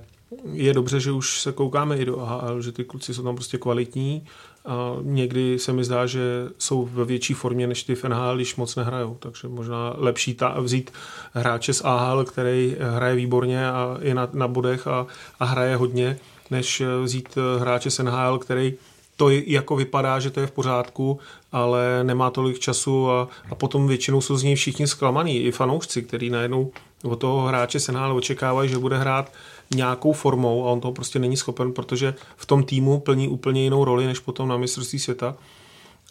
je 0.51 0.73
dobře, 0.73 0.99
že 0.99 1.11
už 1.11 1.41
se 1.41 1.51
koukáme 1.51 1.97
i 1.97 2.05
do 2.05 2.19
AHL, 2.19 2.61
že 2.61 2.71
ty 2.71 2.83
kluci 2.83 3.13
jsou 3.13 3.23
tam 3.23 3.35
prostě 3.35 3.57
kvalitní 3.57 4.25
a 4.67 4.97
někdy 5.01 5.59
se 5.59 5.73
mi 5.73 5.83
zdá, 5.83 6.05
že 6.05 6.21
jsou 6.57 6.85
ve 6.85 7.05
větší 7.05 7.33
formě 7.33 7.67
než 7.67 7.83
ty 7.83 7.95
v 7.95 8.03
NHL, 8.03 8.35
když 8.35 8.55
moc 8.55 8.75
nehrajou. 8.75 9.17
Takže 9.19 9.47
možná 9.47 9.93
lepší 9.97 10.33
ta, 10.33 10.59
vzít 10.59 10.91
hráče 11.33 11.73
z 11.73 11.81
AHL, 11.85 12.25
který 12.25 12.75
hraje 12.79 13.15
výborně 13.15 13.69
a 13.71 13.97
je 14.01 14.15
na, 14.15 14.29
na 14.33 14.47
bodech 14.47 14.87
a, 14.87 15.07
a 15.39 15.45
hraje 15.45 15.75
hodně, 15.75 16.19
než 16.51 16.83
vzít 17.03 17.37
hráče 17.59 17.91
z 17.91 17.99
NHL, 17.99 18.37
který 18.37 18.73
to 19.17 19.29
jako 19.29 19.75
vypadá, 19.75 20.19
že 20.19 20.29
to 20.29 20.39
je 20.39 20.47
v 20.47 20.51
pořádku, 20.51 21.19
ale 21.51 21.99
nemá 22.03 22.29
tolik 22.29 22.59
času 22.59 23.11
a, 23.11 23.27
a 23.49 23.55
potom 23.55 23.87
většinou 23.87 24.21
jsou 24.21 24.37
z 24.37 24.43
něj 24.43 24.55
všichni 24.55 24.87
zklamaný, 24.87 25.39
i 25.39 25.51
fanoušci, 25.51 26.01
který 26.01 26.29
najednou 26.29 26.71
od 27.03 27.15
toho 27.15 27.47
hráče 27.47 27.79
se 27.79 27.91
očekávají, 27.91 28.69
že 28.69 28.77
bude 28.77 28.97
hrát 28.97 29.31
nějakou 29.75 30.13
formou 30.13 30.67
a 30.67 30.71
on 30.71 30.81
toho 30.81 30.91
prostě 30.91 31.19
není 31.19 31.37
schopen, 31.37 31.73
protože 31.73 32.13
v 32.35 32.45
tom 32.45 32.63
týmu 32.63 32.99
plní 32.99 33.27
úplně 33.27 33.63
jinou 33.63 33.85
roli, 33.85 34.05
než 34.05 34.19
potom 34.19 34.47
na 34.47 34.57
mistrovství 34.57 34.99
světa. 34.99 35.35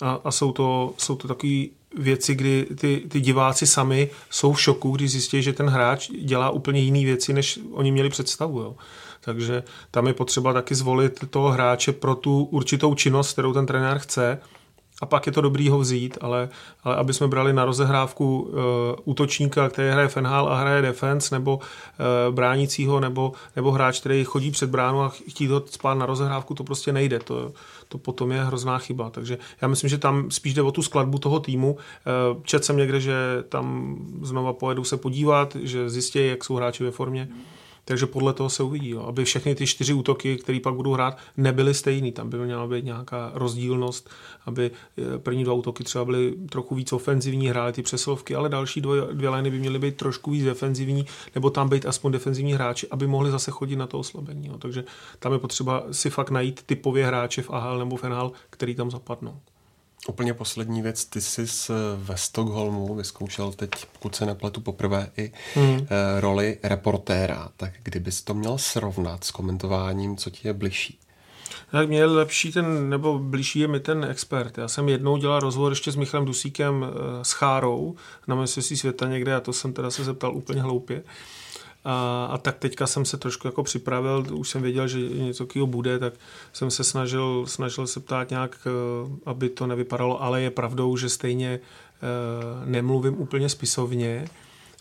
A, 0.01 0.21
a 0.25 0.31
jsou 0.31 0.53
to, 0.53 0.95
jsou 0.97 1.17
to 1.17 1.29
takové 1.29 1.65
věci, 1.99 2.35
kdy 2.35 2.67
ty, 2.81 3.03
ty 3.09 3.21
diváci 3.21 3.67
sami 3.67 4.11
jsou 4.31 4.53
v 4.53 4.61
šoku, 4.61 4.91
když 4.91 5.11
zjistí, 5.11 5.43
že 5.43 5.53
ten 5.53 5.67
hráč 5.67 6.11
dělá 6.11 6.51
úplně 6.51 6.81
jiné 6.81 7.05
věci, 7.05 7.33
než 7.33 7.61
oni 7.73 7.93
měli 7.93 8.11
představu. 8.11 8.61
Jo. 8.61 8.77
Takže 9.21 9.63
tam 9.91 10.07
je 10.07 10.15
potřeba 10.15 10.53
taky 10.53 10.75
zvolit 10.75 11.25
toho 11.31 11.51
hráče 11.51 11.93
pro 11.93 12.15
tu 12.15 12.45
určitou 12.45 12.95
činnost, 12.95 13.33
kterou 13.33 13.53
ten 13.53 13.67
trenér 13.67 13.99
chce 13.99 14.39
a 15.03 15.07
pak 15.07 15.27
je 15.27 15.33
to 15.33 15.41
dobrý 15.41 15.69
ho 15.69 15.79
vzít, 15.79 16.19
ale, 16.21 16.49
ale 16.85 16.97
aby 16.97 17.15
jsme 17.15 17.29
brali 17.29 17.53
na 17.53 17.65
rozehrávku 17.65 18.41
uh, 18.41 18.57
útočníka, 19.05 19.69
který 19.69 19.91
hraje 19.91 20.09
fenhal 20.09 20.49
a 20.49 20.61
hraje 20.61 20.83
defense, 20.83 21.35
nebo 21.35 21.57
uh, 21.57 22.35
bránícího, 22.35 23.01
nebo, 23.01 23.33
nebo 23.57 23.73
hráč, 23.73 24.01
který 24.01 24.25
chodí 24.25 24.51
před 24.51 24.71
bránu 24.71 25.03
a 25.03 25.09
chtít 25.09 25.47
ho 25.47 25.63
spát 25.67 25.95
na 25.95 26.07
rozehrávku, 26.07 26.55
to 26.55 26.65
prostě 26.65 26.93
nejde. 26.93 27.19
To, 27.19 27.53
to 27.89 27.99
potom 27.99 28.33
je 28.33 28.45
hrozná 28.45 28.79
chyba. 28.79 29.11
Takže 29.11 29.39
já 29.61 29.69
myslím, 29.69 29.91
že 29.91 29.99
tam 29.99 30.31
spíš 30.31 30.55
jde 30.55 30.63
o 30.63 30.73
tu 30.73 30.83
skladbu 30.83 31.19
toho 31.19 31.41
týmu. 31.41 31.73
Uh, 31.73 32.43
čet 32.43 32.65
jsem 32.65 32.77
někde, 32.77 33.01
že 33.01 33.15
tam 33.49 33.97
znova 34.23 34.53
pojedu 34.53 34.85
se 34.85 34.97
podívat, 34.97 35.57
že 35.57 35.91
zjistí, 35.91 36.27
jak 36.27 36.45
jsou 36.45 36.55
hráči 36.55 36.85
ve 36.85 36.91
formě. 36.91 37.29
Takže 37.89 38.07
podle 38.07 38.33
toho 38.33 38.51
se 38.51 38.63
uvidí, 38.63 38.91
jo. 38.91 39.03
aby 39.03 39.25
všechny 39.25 39.55
ty 39.55 39.67
čtyři 39.67 39.93
útoky, 39.93 40.37
které 40.37 40.61
pak 40.61 40.75
budou 40.75 40.93
hrát, 40.93 41.19
nebyly 41.37 41.75
stejný. 41.75 42.13
Tam 42.13 42.31
by 42.31 42.39
měla 42.39 42.67
být 42.67 42.85
nějaká 42.85 43.31
rozdílnost, 43.35 44.11
aby 44.47 44.71
eh, 44.99 45.19
první 45.19 45.45
dva 45.45 45.53
útoky 45.53 45.85
třeba 45.85 46.05
byly 46.05 46.35
trochu 46.51 46.75
víc 46.75 46.93
ofenzivní, 46.93 47.49
hrály 47.49 47.73
ty 47.73 47.83
přesilovky, 47.83 48.35
ale 48.35 48.49
další 48.49 48.81
dvě, 48.81 49.03
dvě 49.13 49.31
liny 49.31 49.51
by 49.51 49.59
měly 49.59 49.79
být 49.79 49.97
trošku 49.97 50.31
víc 50.31 50.45
defenzivní, 50.45 51.07
nebo 51.35 51.51
tam 51.51 51.69
být 51.69 51.87
aspoň 51.87 52.13
defenzivní 52.13 52.53
hráči, 52.53 52.89
aby 52.91 53.07
mohli 53.07 53.31
zase 53.31 53.51
chodit 53.51 53.77
na 53.77 53.87
to 53.87 53.99
oslabení. 53.99 54.47
Jo. 54.47 54.59
Takže 54.59 54.85
tam 55.19 55.33
je 55.33 55.39
potřeba 55.39 55.85
si 55.91 56.11
fakt 56.11 56.31
najít 56.31 56.63
typově 56.67 57.07
hráče 57.07 57.43
v 57.43 57.51
AHL 57.51 57.79
nebo 57.79 57.97
v 57.97 58.03
NHL, 58.03 58.33
který 58.51 58.75
tam 58.75 58.91
zapadnou. 58.91 59.41
Úplně 60.09 60.35
poslední 60.35 60.83
věc, 60.83 61.05
ty 61.05 61.21
jsi 61.21 61.45
ve 61.97 62.17
Stockholmu 62.17 62.95
vyzkoušel 62.95 63.53
teď, 63.53 63.71
pokud 63.93 64.17
se 64.17 64.27
nepletu 64.27 64.61
poprvé, 64.61 65.11
i 65.17 65.33
hmm. 65.55 65.87
roli 66.21 66.59
reportéra. 66.63 67.49
Tak 67.57 67.73
kdybys 67.83 68.23
to 68.23 68.35
měl 68.35 68.59
srovnat 68.59 69.25
s 69.25 69.31
komentováním, 69.31 70.17
co 70.17 70.31
ti 70.31 70.49
je 70.49 70.53
bližší? 70.53 70.99
Tak 71.71 71.89
mě 71.89 71.99
je 71.99 72.07
lepší 72.07 72.53
ten, 72.53 72.91
nebo 72.91 73.19
blížší 73.19 73.59
je 73.59 73.69
mi 73.69 73.81
ten 73.81 74.05
expert. 74.05 74.59
Já 74.59 74.69
jsem 74.69 74.89
jednou 74.89 75.17
dělal 75.17 75.41
rozhovor 75.41 75.73
ještě 75.73 75.93
s 75.93 75.97
Michalem 75.97 76.27
Dusíkem 76.27 76.87
eh, 76.87 77.25
s 77.25 77.33
Chárou 77.33 77.97
na 78.27 78.35
mistrovství 78.35 78.77
světa 78.77 79.09
někde 79.09 79.35
a 79.35 79.41
to 79.41 79.53
jsem 79.53 79.73
teda 79.73 79.91
se 79.91 80.05
zeptal 80.05 80.37
úplně 80.37 80.63
hloupě. 80.63 81.03
A, 81.89 82.27
a 82.31 82.39
tak 82.39 82.59
teďka 82.59 82.87
jsem 82.87 83.05
se 83.05 83.17
trošku 83.17 83.49
jako 83.49 83.63
připravil, 83.63 84.27
už 84.33 84.49
jsem 84.49 84.63
věděl, 84.63 84.89
že 84.89 84.99
něco 84.99 85.47
takového 85.47 85.67
bude, 85.67 85.99
tak 85.99 86.15
jsem 86.53 86.71
se 86.71 86.85
snažil, 86.85 87.45
snažil 87.47 87.87
se 87.87 88.01
ptát 88.01 88.31
nějak, 88.31 88.59
eh, 88.67 88.71
aby 89.27 89.49
to 89.49 89.67
nevypadalo, 89.67 90.23
ale 90.23 90.43
je 90.43 90.51
pravdou, 90.51 90.97
že 90.97 91.09
stejně 91.09 91.61
eh, 91.61 92.67
nemluvím 92.67 93.21
úplně 93.21 93.49
spisovně 93.49 94.29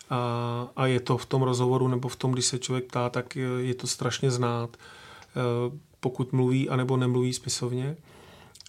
a, 0.09 0.67
a 0.75 0.85
je 0.87 0.99
to 0.99 1.17
v 1.17 1.25
tom 1.25 1.41
rozhovoru 1.41 1.87
nebo 1.87 2.09
v 2.09 2.15
tom, 2.15 2.31
když 2.31 2.45
se 2.45 2.59
člověk 2.59 2.85
ptá, 2.85 3.09
tak 3.09 3.35
je 3.59 3.75
to 3.75 3.87
strašně 3.87 4.31
znát, 4.31 4.77
eh, 4.77 5.77
pokud 5.99 6.33
mluví 6.33 6.69
anebo 6.69 6.97
nemluví 6.97 7.33
spisovně. 7.33 7.97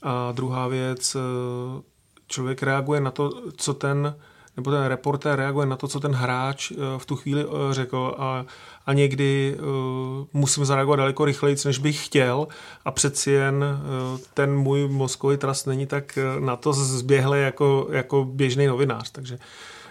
A 0.02 0.32
druhá 0.32 0.68
věc, 0.68 1.16
člověk 2.26 2.62
reaguje 2.62 3.00
na 3.00 3.10
to, 3.10 3.30
co 3.56 3.74
ten 3.74 4.16
nebo 4.56 4.70
ten 4.70 4.84
reportér 4.84 5.36
reaguje 5.36 5.66
na 5.66 5.76
to, 5.76 5.88
co 5.88 6.00
ten 6.00 6.12
hráč 6.12 6.70
eh, 6.70 6.74
v 6.98 7.06
tu 7.06 7.16
chvíli 7.16 7.44
eh, 7.44 7.74
řekl 7.74 8.14
a, 8.18 8.46
a 8.86 8.92
někdy 8.92 9.56
uh, 9.58 10.26
musím 10.32 10.64
zareagovat 10.64 10.96
daleko 10.96 11.24
rychleji, 11.24 11.56
než 11.64 11.78
bych 11.78 12.06
chtěl 12.06 12.48
a 12.84 12.90
přeci 12.90 13.30
jen 13.30 13.64
ten 14.34 14.56
můj 14.56 14.88
mozkový 14.88 15.36
trast 15.36 15.66
není 15.66 15.86
tak 15.86 16.18
na 16.38 16.56
to 16.56 16.72
zběhle 16.72 17.38
jako, 17.38 17.88
jako 17.90 18.24
běžný 18.24 18.66
novinář, 18.66 19.10
takže 19.10 19.38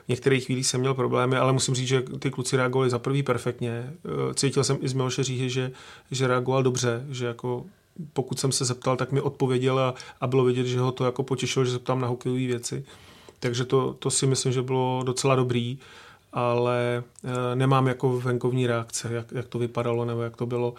v 0.05 0.07
některých 0.07 0.45
chvílích 0.45 0.67
jsem 0.67 0.79
měl 0.79 0.93
problémy, 0.93 1.37
ale 1.37 1.53
musím 1.53 1.75
říct, 1.75 1.87
že 1.87 2.03
ty 2.19 2.31
kluci 2.31 2.57
reagovali 2.57 2.89
za 2.89 2.99
prvý 2.99 3.23
perfektně. 3.23 3.93
Cítil 4.35 4.63
jsem 4.63 4.77
i 4.81 4.87
z 4.87 4.93
Miloše 4.93 5.23
Říhy, 5.23 5.49
že, 5.49 5.71
že 6.11 6.27
reagoval 6.27 6.63
dobře, 6.63 7.05
že 7.09 7.25
jako 7.25 7.65
pokud 8.13 8.39
jsem 8.39 8.51
se 8.51 8.65
zeptal, 8.65 8.97
tak 8.97 9.11
mi 9.11 9.21
odpověděl 9.21 9.79
a, 9.79 9.93
a 10.21 10.27
bylo 10.27 10.43
vidět, 10.43 10.65
že 10.67 10.79
ho 10.79 10.91
to 10.91 11.05
jako 11.05 11.23
potěšilo, 11.23 11.65
že 11.65 11.71
se 11.71 11.79
ptám 11.79 12.01
na 12.01 12.07
hokejové 12.07 12.39
věci. 12.39 12.85
Takže 13.45 13.65
to, 13.65 13.93
to 13.93 14.11
si 14.11 14.27
myslím, 14.27 14.53
že 14.53 14.61
bylo 14.61 15.03
docela 15.05 15.35
dobrý, 15.35 15.79
ale 16.33 17.03
e, 17.51 17.55
nemám 17.55 17.87
jako 17.87 18.19
venkovní 18.19 18.67
reakce, 18.67 19.13
jak, 19.13 19.31
jak 19.31 19.47
to 19.47 19.59
vypadalo 19.59 20.05
nebo 20.05 20.21
jak 20.21 20.37
to 20.37 20.45
bylo, 20.45 20.73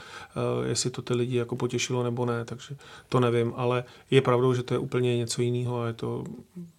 e, 0.65 0.69
jestli 0.69 0.91
to 0.91 1.03
ty 1.03 1.15
lidi 1.15 1.37
jako 1.37 1.57
potěšilo 1.57 2.03
nebo 2.03 2.27
ne, 2.27 2.45
takže 2.45 2.77
to 3.09 3.21
nevím, 3.21 3.53
ale 3.57 3.85
je 4.11 4.23
pravdou, 4.23 4.55
že 4.55 4.63
to 4.63 4.75
je 4.75 4.79
úplně 4.79 5.17
něco 5.17 5.43
jiného 5.43 5.81
a 5.81 5.87
je 5.87 5.93
to 5.93 6.25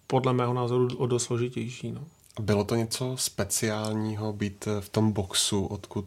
podle 0.06 0.32
mého 0.32 0.54
názoru 0.54 0.88
o 0.96 1.06
dost 1.06 1.24
složitější. 1.24 1.92
No. 1.92 2.04
Bylo 2.40 2.64
to 2.64 2.74
něco 2.74 3.16
speciálního 3.16 4.32
být 4.32 4.68
v 4.80 4.88
tom 4.88 5.12
boxu, 5.12 5.66
odkud 5.66 6.06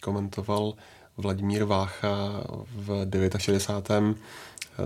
komentoval 0.00 0.74
Vladimír 1.16 1.64
Vácha 1.64 2.44
v 2.76 3.06
69 3.38 4.16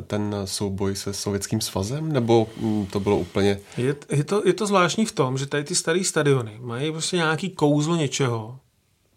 ten 0.03 0.37
souboj 0.45 0.97
se 0.97 1.13
Sovětským 1.13 1.61
svazem, 1.61 2.13
nebo 2.13 2.49
mm, 2.61 2.87
to 2.87 3.01
bylo 3.01 3.19
úplně... 3.19 3.61
Je, 3.77 3.97
je, 4.11 4.25
to, 4.25 4.43
je 4.47 4.53
to 4.53 4.67
zvláštní 4.67 5.07
v 5.07 5.13
tom, 5.13 5.39
že 5.39 5.47
tady 5.47 5.65
ty 5.65 5.75
staré 5.75 6.05
stadiony 6.05 6.59
mají 6.61 6.93
prostě 6.93 7.17
nějaký 7.17 7.51
kouzlo 7.51 7.97
něčeho, 7.97 8.59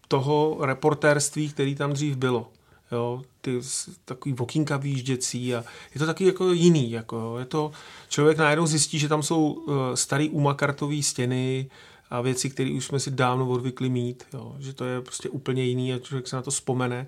toho 0.08 0.58
reportérství, 0.60 1.48
který 1.48 1.74
tam 1.74 1.92
dřív 1.92 2.16
bylo. 2.16 2.48
Jo, 2.92 3.22
ty 3.40 3.60
takový 4.04 4.34
okýnka 4.38 4.76
výjížděcí 4.76 5.54
a 5.54 5.64
je 5.94 5.98
to 5.98 6.06
taky 6.06 6.24
jako 6.24 6.52
jiný. 6.52 6.90
Jako, 6.90 7.36
je 7.38 7.44
to, 7.44 7.72
člověk 8.08 8.38
najednou 8.38 8.66
zjistí, 8.66 8.98
že 8.98 9.08
tam 9.08 9.22
jsou 9.22 9.52
uh, 9.52 9.74
starý 9.94 10.30
umakartové 10.30 11.02
stěny 11.02 11.70
a 12.10 12.20
věci, 12.20 12.50
které 12.50 12.70
už 12.70 12.84
jsme 12.84 13.00
si 13.00 13.10
dávno 13.10 13.48
odvykli 13.48 13.88
mít. 13.88 14.24
Jo, 14.32 14.56
že 14.58 14.72
to 14.72 14.84
je 14.84 15.00
prostě 15.00 15.28
úplně 15.28 15.64
jiný 15.64 15.94
a 15.94 15.98
člověk 15.98 16.28
se 16.28 16.36
na 16.36 16.42
to 16.42 16.50
vzpomene. 16.50 17.06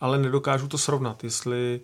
Ale 0.00 0.18
nedokážu 0.18 0.68
to 0.68 0.78
srovnat, 0.78 1.24
jestli 1.24 1.80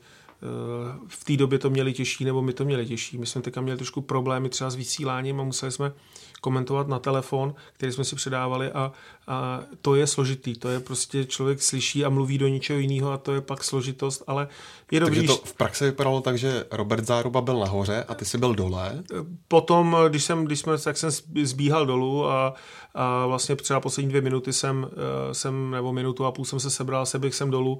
v 1.08 1.24
té 1.24 1.36
době 1.36 1.58
to 1.58 1.70
měli 1.70 1.92
těžší, 1.92 2.24
nebo 2.24 2.42
my 2.42 2.52
to 2.52 2.64
měli 2.64 2.86
těžší. 2.86 3.18
My 3.18 3.26
jsme 3.26 3.42
teďka 3.42 3.60
měli 3.60 3.78
trošku 3.78 4.00
problémy 4.00 4.48
třeba 4.48 4.70
s 4.70 4.74
vysíláním 4.74 5.40
a 5.40 5.44
museli 5.44 5.72
jsme 5.72 5.92
komentovat 6.40 6.88
na 6.88 6.98
telefon, 6.98 7.54
který 7.72 7.92
jsme 7.92 8.04
si 8.04 8.16
předávali 8.16 8.72
a, 8.72 8.92
a 9.26 9.60
to 9.80 9.94
je 9.94 10.06
složitý. 10.06 10.54
To 10.54 10.68
je 10.68 10.80
prostě 10.80 11.24
člověk 11.24 11.62
slyší 11.62 12.04
a 12.04 12.08
mluví 12.08 12.38
do 12.38 12.48
něčeho 12.48 12.78
jiného 12.78 13.12
a 13.12 13.18
to 13.18 13.32
je 13.32 13.40
pak 13.40 13.64
složitost, 13.64 14.22
ale 14.26 14.48
je 14.90 15.00
dobrý. 15.00 15.14
Takže 15.14 15.26
to 15.28 15.44
v 15.44 15.54
praxi 15.54 15.84
vypadalo 15.84 16.20
tak, 16.20 16.38
že 16.38 16.64
Robert 16.70 17.06
Záruba 17.06 17.40
byl 17.40 17.58
nahoře 17.58 18.04
a 18.08 18.14
ty 18.14 18.24
jsi 18.24 18.38
byl 18.38 18.54
dole? 18.54 19.02
Potom, 19.48 19.96
když 20.08 20.24
jsem, 20.24 20.44
když 20.44 20.60
jsme, 20.60 20.78
tak 20.78 20.96
jsem 20.96 21.10
zbíhal 21.42 21.86
dolů 21.86 22.26
a, 22.26 22.54
a 22.94 23.26
vlastně 23.26 23.56
třeba 23.56 23.80
poslední 23.80 24.08
dvě 24.08 24.20
minuty 24.20 24.52
jsem, 24.52 24.90
eh, 24.92 25.34
jsem, 25.34 25.70
nebo 25.70 25.92
minutu 25.92 26.24
a 26.24 26.32
půl 26.32 26.44
jsem 26.44 26.60
se 26.60 26.70
sebral, 26.70 27.06
seběh 27.06 27.34
jsem 27.34 27.50
dolů, 27.50 27.78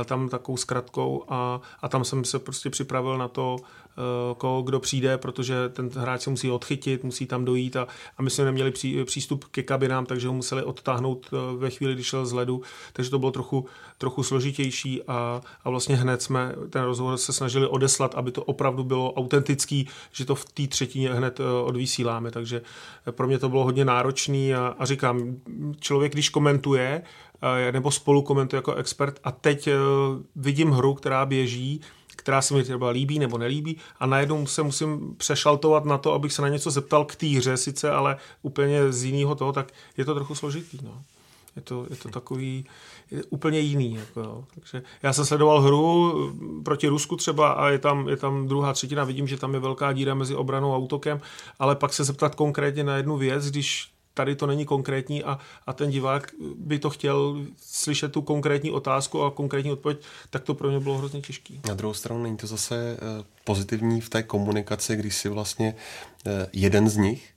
eh, 0.00 0.04
tam 0.04 0.28
takovou 0.28 0.56
zkratkou 0.56 1.24
a, 1.28 1.60
a 1.82 1.88
tam 1.88 2.04
jsem 2.04 2.24
se 2.24 2.38
prostě 2.38 2.70
připravil 2.70 3.18
na 3.18 3.28
to, 3.28 3.56
Eh, 3.98 4.34
koho, 4.34 4.62
kdo 4.62 4.80
přijde, 4.80 5.18
protože 5.18 5.68
ten 5.68 5.90
hráč 5.94 6.22
se 6.22 6.30
musí 6.30 6.50
odchytit, 6.50 7.04
musí 7.04 7.26
tam 7.26 7.44
dojít 7.44 7.76
a, 7.76 7.86
a 8.18 8.22
my 8.22 8.30
jsme 8.30 8.44
neměli 8.44 8.70
pří, 8.70 9.04
přístup 9.04 9.44
ke 9.44 9.62
kabinám, 9.62 10.06
takže 10.06 10.28
ho 10.28 10.34
museli 10.34 10.62
odtáhnout 10.62 11.30
ve 11.56 11.70
chvíli, 11.70 11.94
kdy 11.94 12.04
šel 12.04 12.26
z 12.26 12.32
ledu, 12.32 12.62
takže 12.92 13.10
to 13.10 13.18
bylo 13.18 13.32
trochu, 13.32 13.66
trochu 13.98 14.22
složitější 14.22 15.02
a, 15.02 15.40
a 15.64 15.70
vlastně 15.70 15.96
hned 15.96 16.22
jsme 16.22 16.54
ten 16.70 16.82
rozhovor 16.82 17.16
se 17.16 17.32
snažili 17.32 17.66
odeslat, 17.66 18.14
aby 18.14 18.32
to 18.32 18.44
opravdu 18.44 18.84
bylo 18.84 19.12
autentický, 19.12 19.88
že 20.12 20.24
to 20.24 20.34
v 20.34 20.44
té 20.44 20.66
třetině 20.66 21.14
hned 21.14 21.40
odvysíláme, 21.64 22.30
takže 22.30 22.62
pro 23.10 23.26
mě 23.26 23.38
to 23.38 23.48
bylo 23.48 23.64
hodně 23.64 23.84
náročný 23.84 24.53
a, 24.56 24.74
a 24.78 24.84
říkám, 24.84 25.36
člověk, 25.80 26.12
když 26.12 26.28
komentuje, 26.28 27.02
nebo 27.70 27.90
spolu 27.90 28.22
komentuje 28.22 28.58
jako 28.58 28.74
expert 28.74 29.20
a 29.24 29.32
teď 29.32 29.68
vidím 30.36 30.70
hru, 30.70 30.94
která 30.94 31.26
běží, 31.26 31.80
která 32.16 32.42
se 32.42 32.54
mi 32.54 32.62
třeba 32.62 32.90
líbí 32.90 33.18
nebo 33.18 33.38
nelíbí 33.38 33.76
a 33.98 34.06
najednou 34.06 34.46
se 34.46 34.62
musím 34.62 35.14
přešaltovat 35.16 35.84
na 35.84 35.98
to, 35.98 36.12
abych 36.12 36.32
se 36.32 36.42
na 36.42 36.48
něco 36.48 36.70
zeptal 36.70 37.04
k 37.04 37.16
týře 37.16 37.56
sice, 37.56 37.90
ale 37.90 38.16
úplně 38.42 38.92
z 38.92 39.04
jiného 39.04 39.34
toho, 39.34 39.52
tak 39.52 39.72
je 39.96 40.04
to 40.04 40.14
trochu 40.14 40.34
složitý. 40.34 40.78
No. 40.82 41.02
Je 41.56 41.62
to, 41.62 41.86
je 41.90 41.96
to 41.96 42.08
takový 42.08 42.66
je 43.10 43.24
úplně 43.24 43.60
jiný. 43.60 43.94
Jako, 43.94 44.20
jo. 44.20 44.44
Takže 44.54 44.82
já 45.02 45.12
jsem 45.12 45.24
sledoval 45.24 45.60
hru 45.60 46.12
proti 46.64 46.88
Rusku 46.88 47.16
třeba 47.16 47.52
a 47.52 47.68
je 47.68 47.78
tam, 47.78 48.08
je 48.08 48.16
tam 48.16 48.48
druhá 48.48 48.72
třetina, 48.72 49.04
vidím, 49.04 49.26
že 49.26 49.36
tam 49.36 49.54
je 49.54 49.60
velká 49.60 49.92
díra 49.92 50.14
mezi 50.14 50.34
obranou 50.34 50.74
a 50.74 50.78
útokem, 50.78 51.20
ale 51.58 51.76
pak 51.76 51.92
se 51.92 52.04
zeptat 52.04 52.34
konkrétně 52.34 52.84
na 52.84 52.96
jednu 52.96 53.16
věc, 53.16 53.50
když 53.50 53.93
tady 54.14 54.36
to 54.36 54.46
není 54.46 54.64
konkrétní 54.64 55.24
a, 55.24 55.38
a 55.66 55.72
ten 55.72 55.90
divák 55.90 56.30
by 56.56 56.78
to 56.78 56.90
chtěl 56.90 57.44
slyšet 57.56 58.12
tu 58.12 58.22
konkrétní 58.22 58.70
otázku 58.70 59.22
a 59.22 59.30
konkrétní 59.30 59.72
odpověď, 59.72 60.00
tak 60.30 60.42
to 60.42 60.54
pro 60.54 60.70
mě 60.70 60.80
bylo 60.80 60.98
hrozně 60.98 61.20
těžké. 61.20 61.54
Na 61.68 61.74
druhou 61.74 61.94
stranu 61.94 62.22
není 62.22 62.36
to 62.36 62.46
zase 62.46 62.96
eh, 62.96 63.24
pozitivní 63.44 64.00
v 64.00 64.08
té 64.08 64.22
komunikaci, 64.22 64.96
když 64.96 65.16
si 65.16 65.28
vlastně 65.28 65.74
eh, 66.26 66.46
jeden 66.52 66.88
z 66.88 66.96
nich 66.96 67.33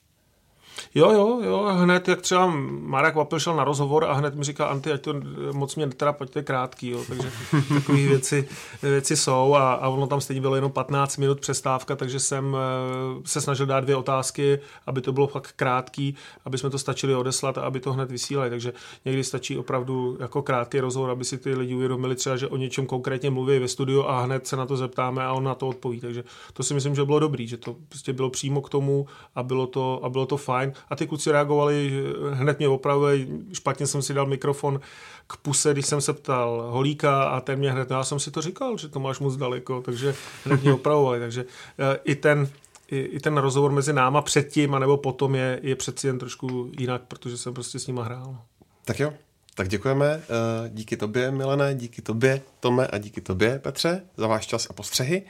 Jo, 0.95 1.11
jo, 1.11 1.41
jo, 1.43 1.63
hned 1.77 2.07
jak 2.07 2.21
třeba 2.21 2.51
Marek 2.69 3.15
Vapil 3.15 3.39
šel 3.39 3.55
na 3.55 3.63
rozhovor 3.63 4.05
a 4.05 4.13
hned 4.13 4.35
mi 4.35 4.43
říká 4.43 4.65
Anty, 4.65 4.91
ať 4.91 5.01
to 5.01 5.13
moc 5.51 5.75
mě 5.75 5.87
teda 5.87 6.13
pojď 6.13 6.29
to 6.29 6.39
je 6.39 6.43
krátký, 6.43 6.89
jo, 6.89 7.03
takže 7.07 7.31
takové 7.73 7.97
věci, 7.97 8.47
věci 8.81 9.17
jsou 9.17 9.53
a, 9.53 9.73
a 9.73 9.87
ono 9.89 10.07
tam 10.07 10.21
stejně 10.21 10.41
bylo 10.41 10.55
jenom 10.55 10.71
15 10.71 11.17
minut 11.17 11.39
přestávka, 11.39 11.95
takže 11.95 12.19
jsem 12.19 12.57
eh, 12.57 13.21
se 13.25 13.41
snažil 13.41 13.65
dát 13.65 13.79
dvě 13.79 13.95
otázky, 13.95 14.59
aby 14.87 15.01
to 15.01 15.13
bylo 15.13 15.27
fakt 15.27 15.51
krátký, 15.55 16.15
aby 16.45 16.57
jsme 16.57 16.69
to 16.69 16.79
stačili 16.79 17.15
odeslat 17.15 17.57
a 17.57 17.61
aby 17.61 17.79
to 17.79 17.93
hned 17.93 18.11
vysílali, 18.11 18.49
takže 18.49 18.73
někdy 19.05 19.23
stačí 19.23 19.57
opravdu 19.57 20.17
jako 20.19 20.41
krátký 20.41 20.79
rozhovor, 20.79 21.09
aby 21.09 21.25
si 21.25 21.37
ty 21.37 21.55
lidi 21.55 21.75
uvědomili 21.75 22.15
třeba, 22.15 22.35
že 22.35 22.47
o 22.47 22.57
něčem 22.57 22.85
konkrétně 22.85 23.29
mluví 23.29 23.59
ve 23.59 23.67
studiu 23.67 24.03
a 24.03 24.21
hned 24.21 24.47
se 24.47 24.55
na 24.55 24.65
to 24.65 24.77
zeptáme 24.77 25.25
a 25.25 25.33
on 25.33 25.43
na 25.43 25.55
to 25.55 25.67
odpoví, 25.67 26.01
takže 26.01 26.23
to 26.53 26.63
si 26.63 26.73
myslím, 26.73 26.95
že 26.95 27.05
bylo 27.05 27.19
dobrý, 27.19 27.47
že 27.47 27.57
to 27.57 27.75
prostě 27.89 28.13
bylo 28.13 28.29
přímo 28.29 28.61
k 28.61 28.69
tomu 28.69 29.07
a 29.35 29.43
bylo 29.43 29.67
to, 29.67 29.99
a 30.03 30.09
bylo 30.09 30.25
to 30.25 30.37
fajn 30.37 30.66
fajn. 30.67 30.85
A 30.89 30.95
ty 30.95 31.07
kluci 31.07 31.31
reagovali, 31.31 32.03
hned 32.31 32.59
mě 32.59 32.67
opravili, 32.67 33.27
špatně 33.53 33.87
jsem 33.87 34.01
si 34.01 34.13
dal 34.13 34.25
mikrofon 34.25 34.79
k 35.27 35.37
puse, 35.37 35.73
když 35.73 35.85
jsem 35.85 36.01
se 36.01 36.13
ptal 36.13 36.67
Holíka 36.71 37.23
a 37.23 37.41
ten 37.41 37.59
mě 37.59 37.71
hned, 37.71 37.91
já 37.91 38.03
jsem 38.03 38.19
si 38.19 38.31
to 38.31 38.41
říkal, 38.41 38.77
že 38.77 38.87
to 38.87 38.99
máš 38.99 39.19
moc 39.19 39.37
daleko, 39.37 39.81
takže 39.81 40.15
hned 40.45 40.61
mě 40.61 40.73
opravovali. 40.73 41.19
Takže 41.19 41.45
eh, 41.79 41.99
i 42.03 42.15
ten, 42.15 42.49
i, 42.87 42.99
i 42.99 43.19
ten 43.19 43.37
rozhovor 43.37 43.71
mezi 43.71 43.93
náma 43.93 44.21
předtím 44.21 44.75
a 44.75 44.79
nebo 44.79 44.97
potom 44.97 45.35
je, 45.35 45.59
je 45.63 45.75
přeci 45.75 46.07
jen 46.07 46.19
trošku 46.19 46.71
jinak, 46.79 47.01
protože 47.07 47.37
jsem 47.37 47.53
prostě 47.53 47.79
s 47.79 47.87
nima 47.87 48.03
hrál. 48.03 48.37
Tak 48.85 48.99
jo, 48.99 49.13
tak 49.55 49.67
děkujeme. 49.67 50.05
Eh, 50.05 50.69
díky 50.69 50.97
tobě, 50.97 51.31
Milené, 51.31 51.75
díky 51.75 52.01
tobě, 52.01 52.41
Tome, 52.59 52.87
a 52.87 52.97
díky 52.97 53.21
tobě, 53.21 53.59
Petře, 53.59 54.01
za 54.17 54.27
váš 54.27 54.47
čas 54.47 54.67
a 54.69 54.73
postřehy. 54.73 55.23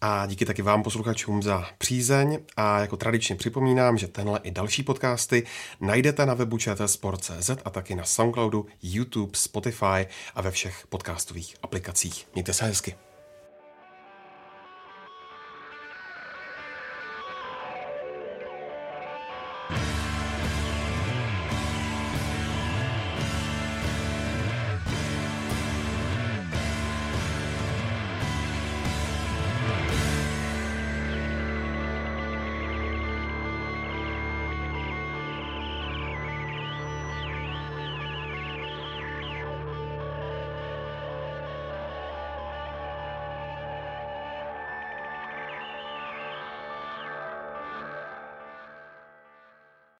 A 0.00 0.26
díky 0.26 0.44
taky 0.44 0.62
vám 0.62 0.82
posluchačům 0.82 1.42
za 1.42 1.66
přízeň 1.78 2.38
a 2.56 2.80
jako 2.80 2.96
tradičně 2.96 3.36
připomínám, 3.36 3.98
že 3.98 4.08
tenhle 4.08 4.40
i 4.42 4.50
další 4.50 4.82
podcasty 4.82 5.46
najdete 5.80 6.26
na 6.26 6.34
webu 6.34 6.58
čtsport.cz 6.58 7.50
a 7.64 7.70
taky 7.70 7.94
na 7.94 8.04
Soundcloudu, 8.04 8.66
YouTube, 8.82 9.32
Spotify 9.34 10.06
a 10.34 10.42
ve 10.42 10.50
všech 10.50 10.86
podcastových 10.88 11.56
aplikacích. 11.62 12.28
Mějte 12.34 12.52
se 12.52 12.64
hezky. 12.64 13.07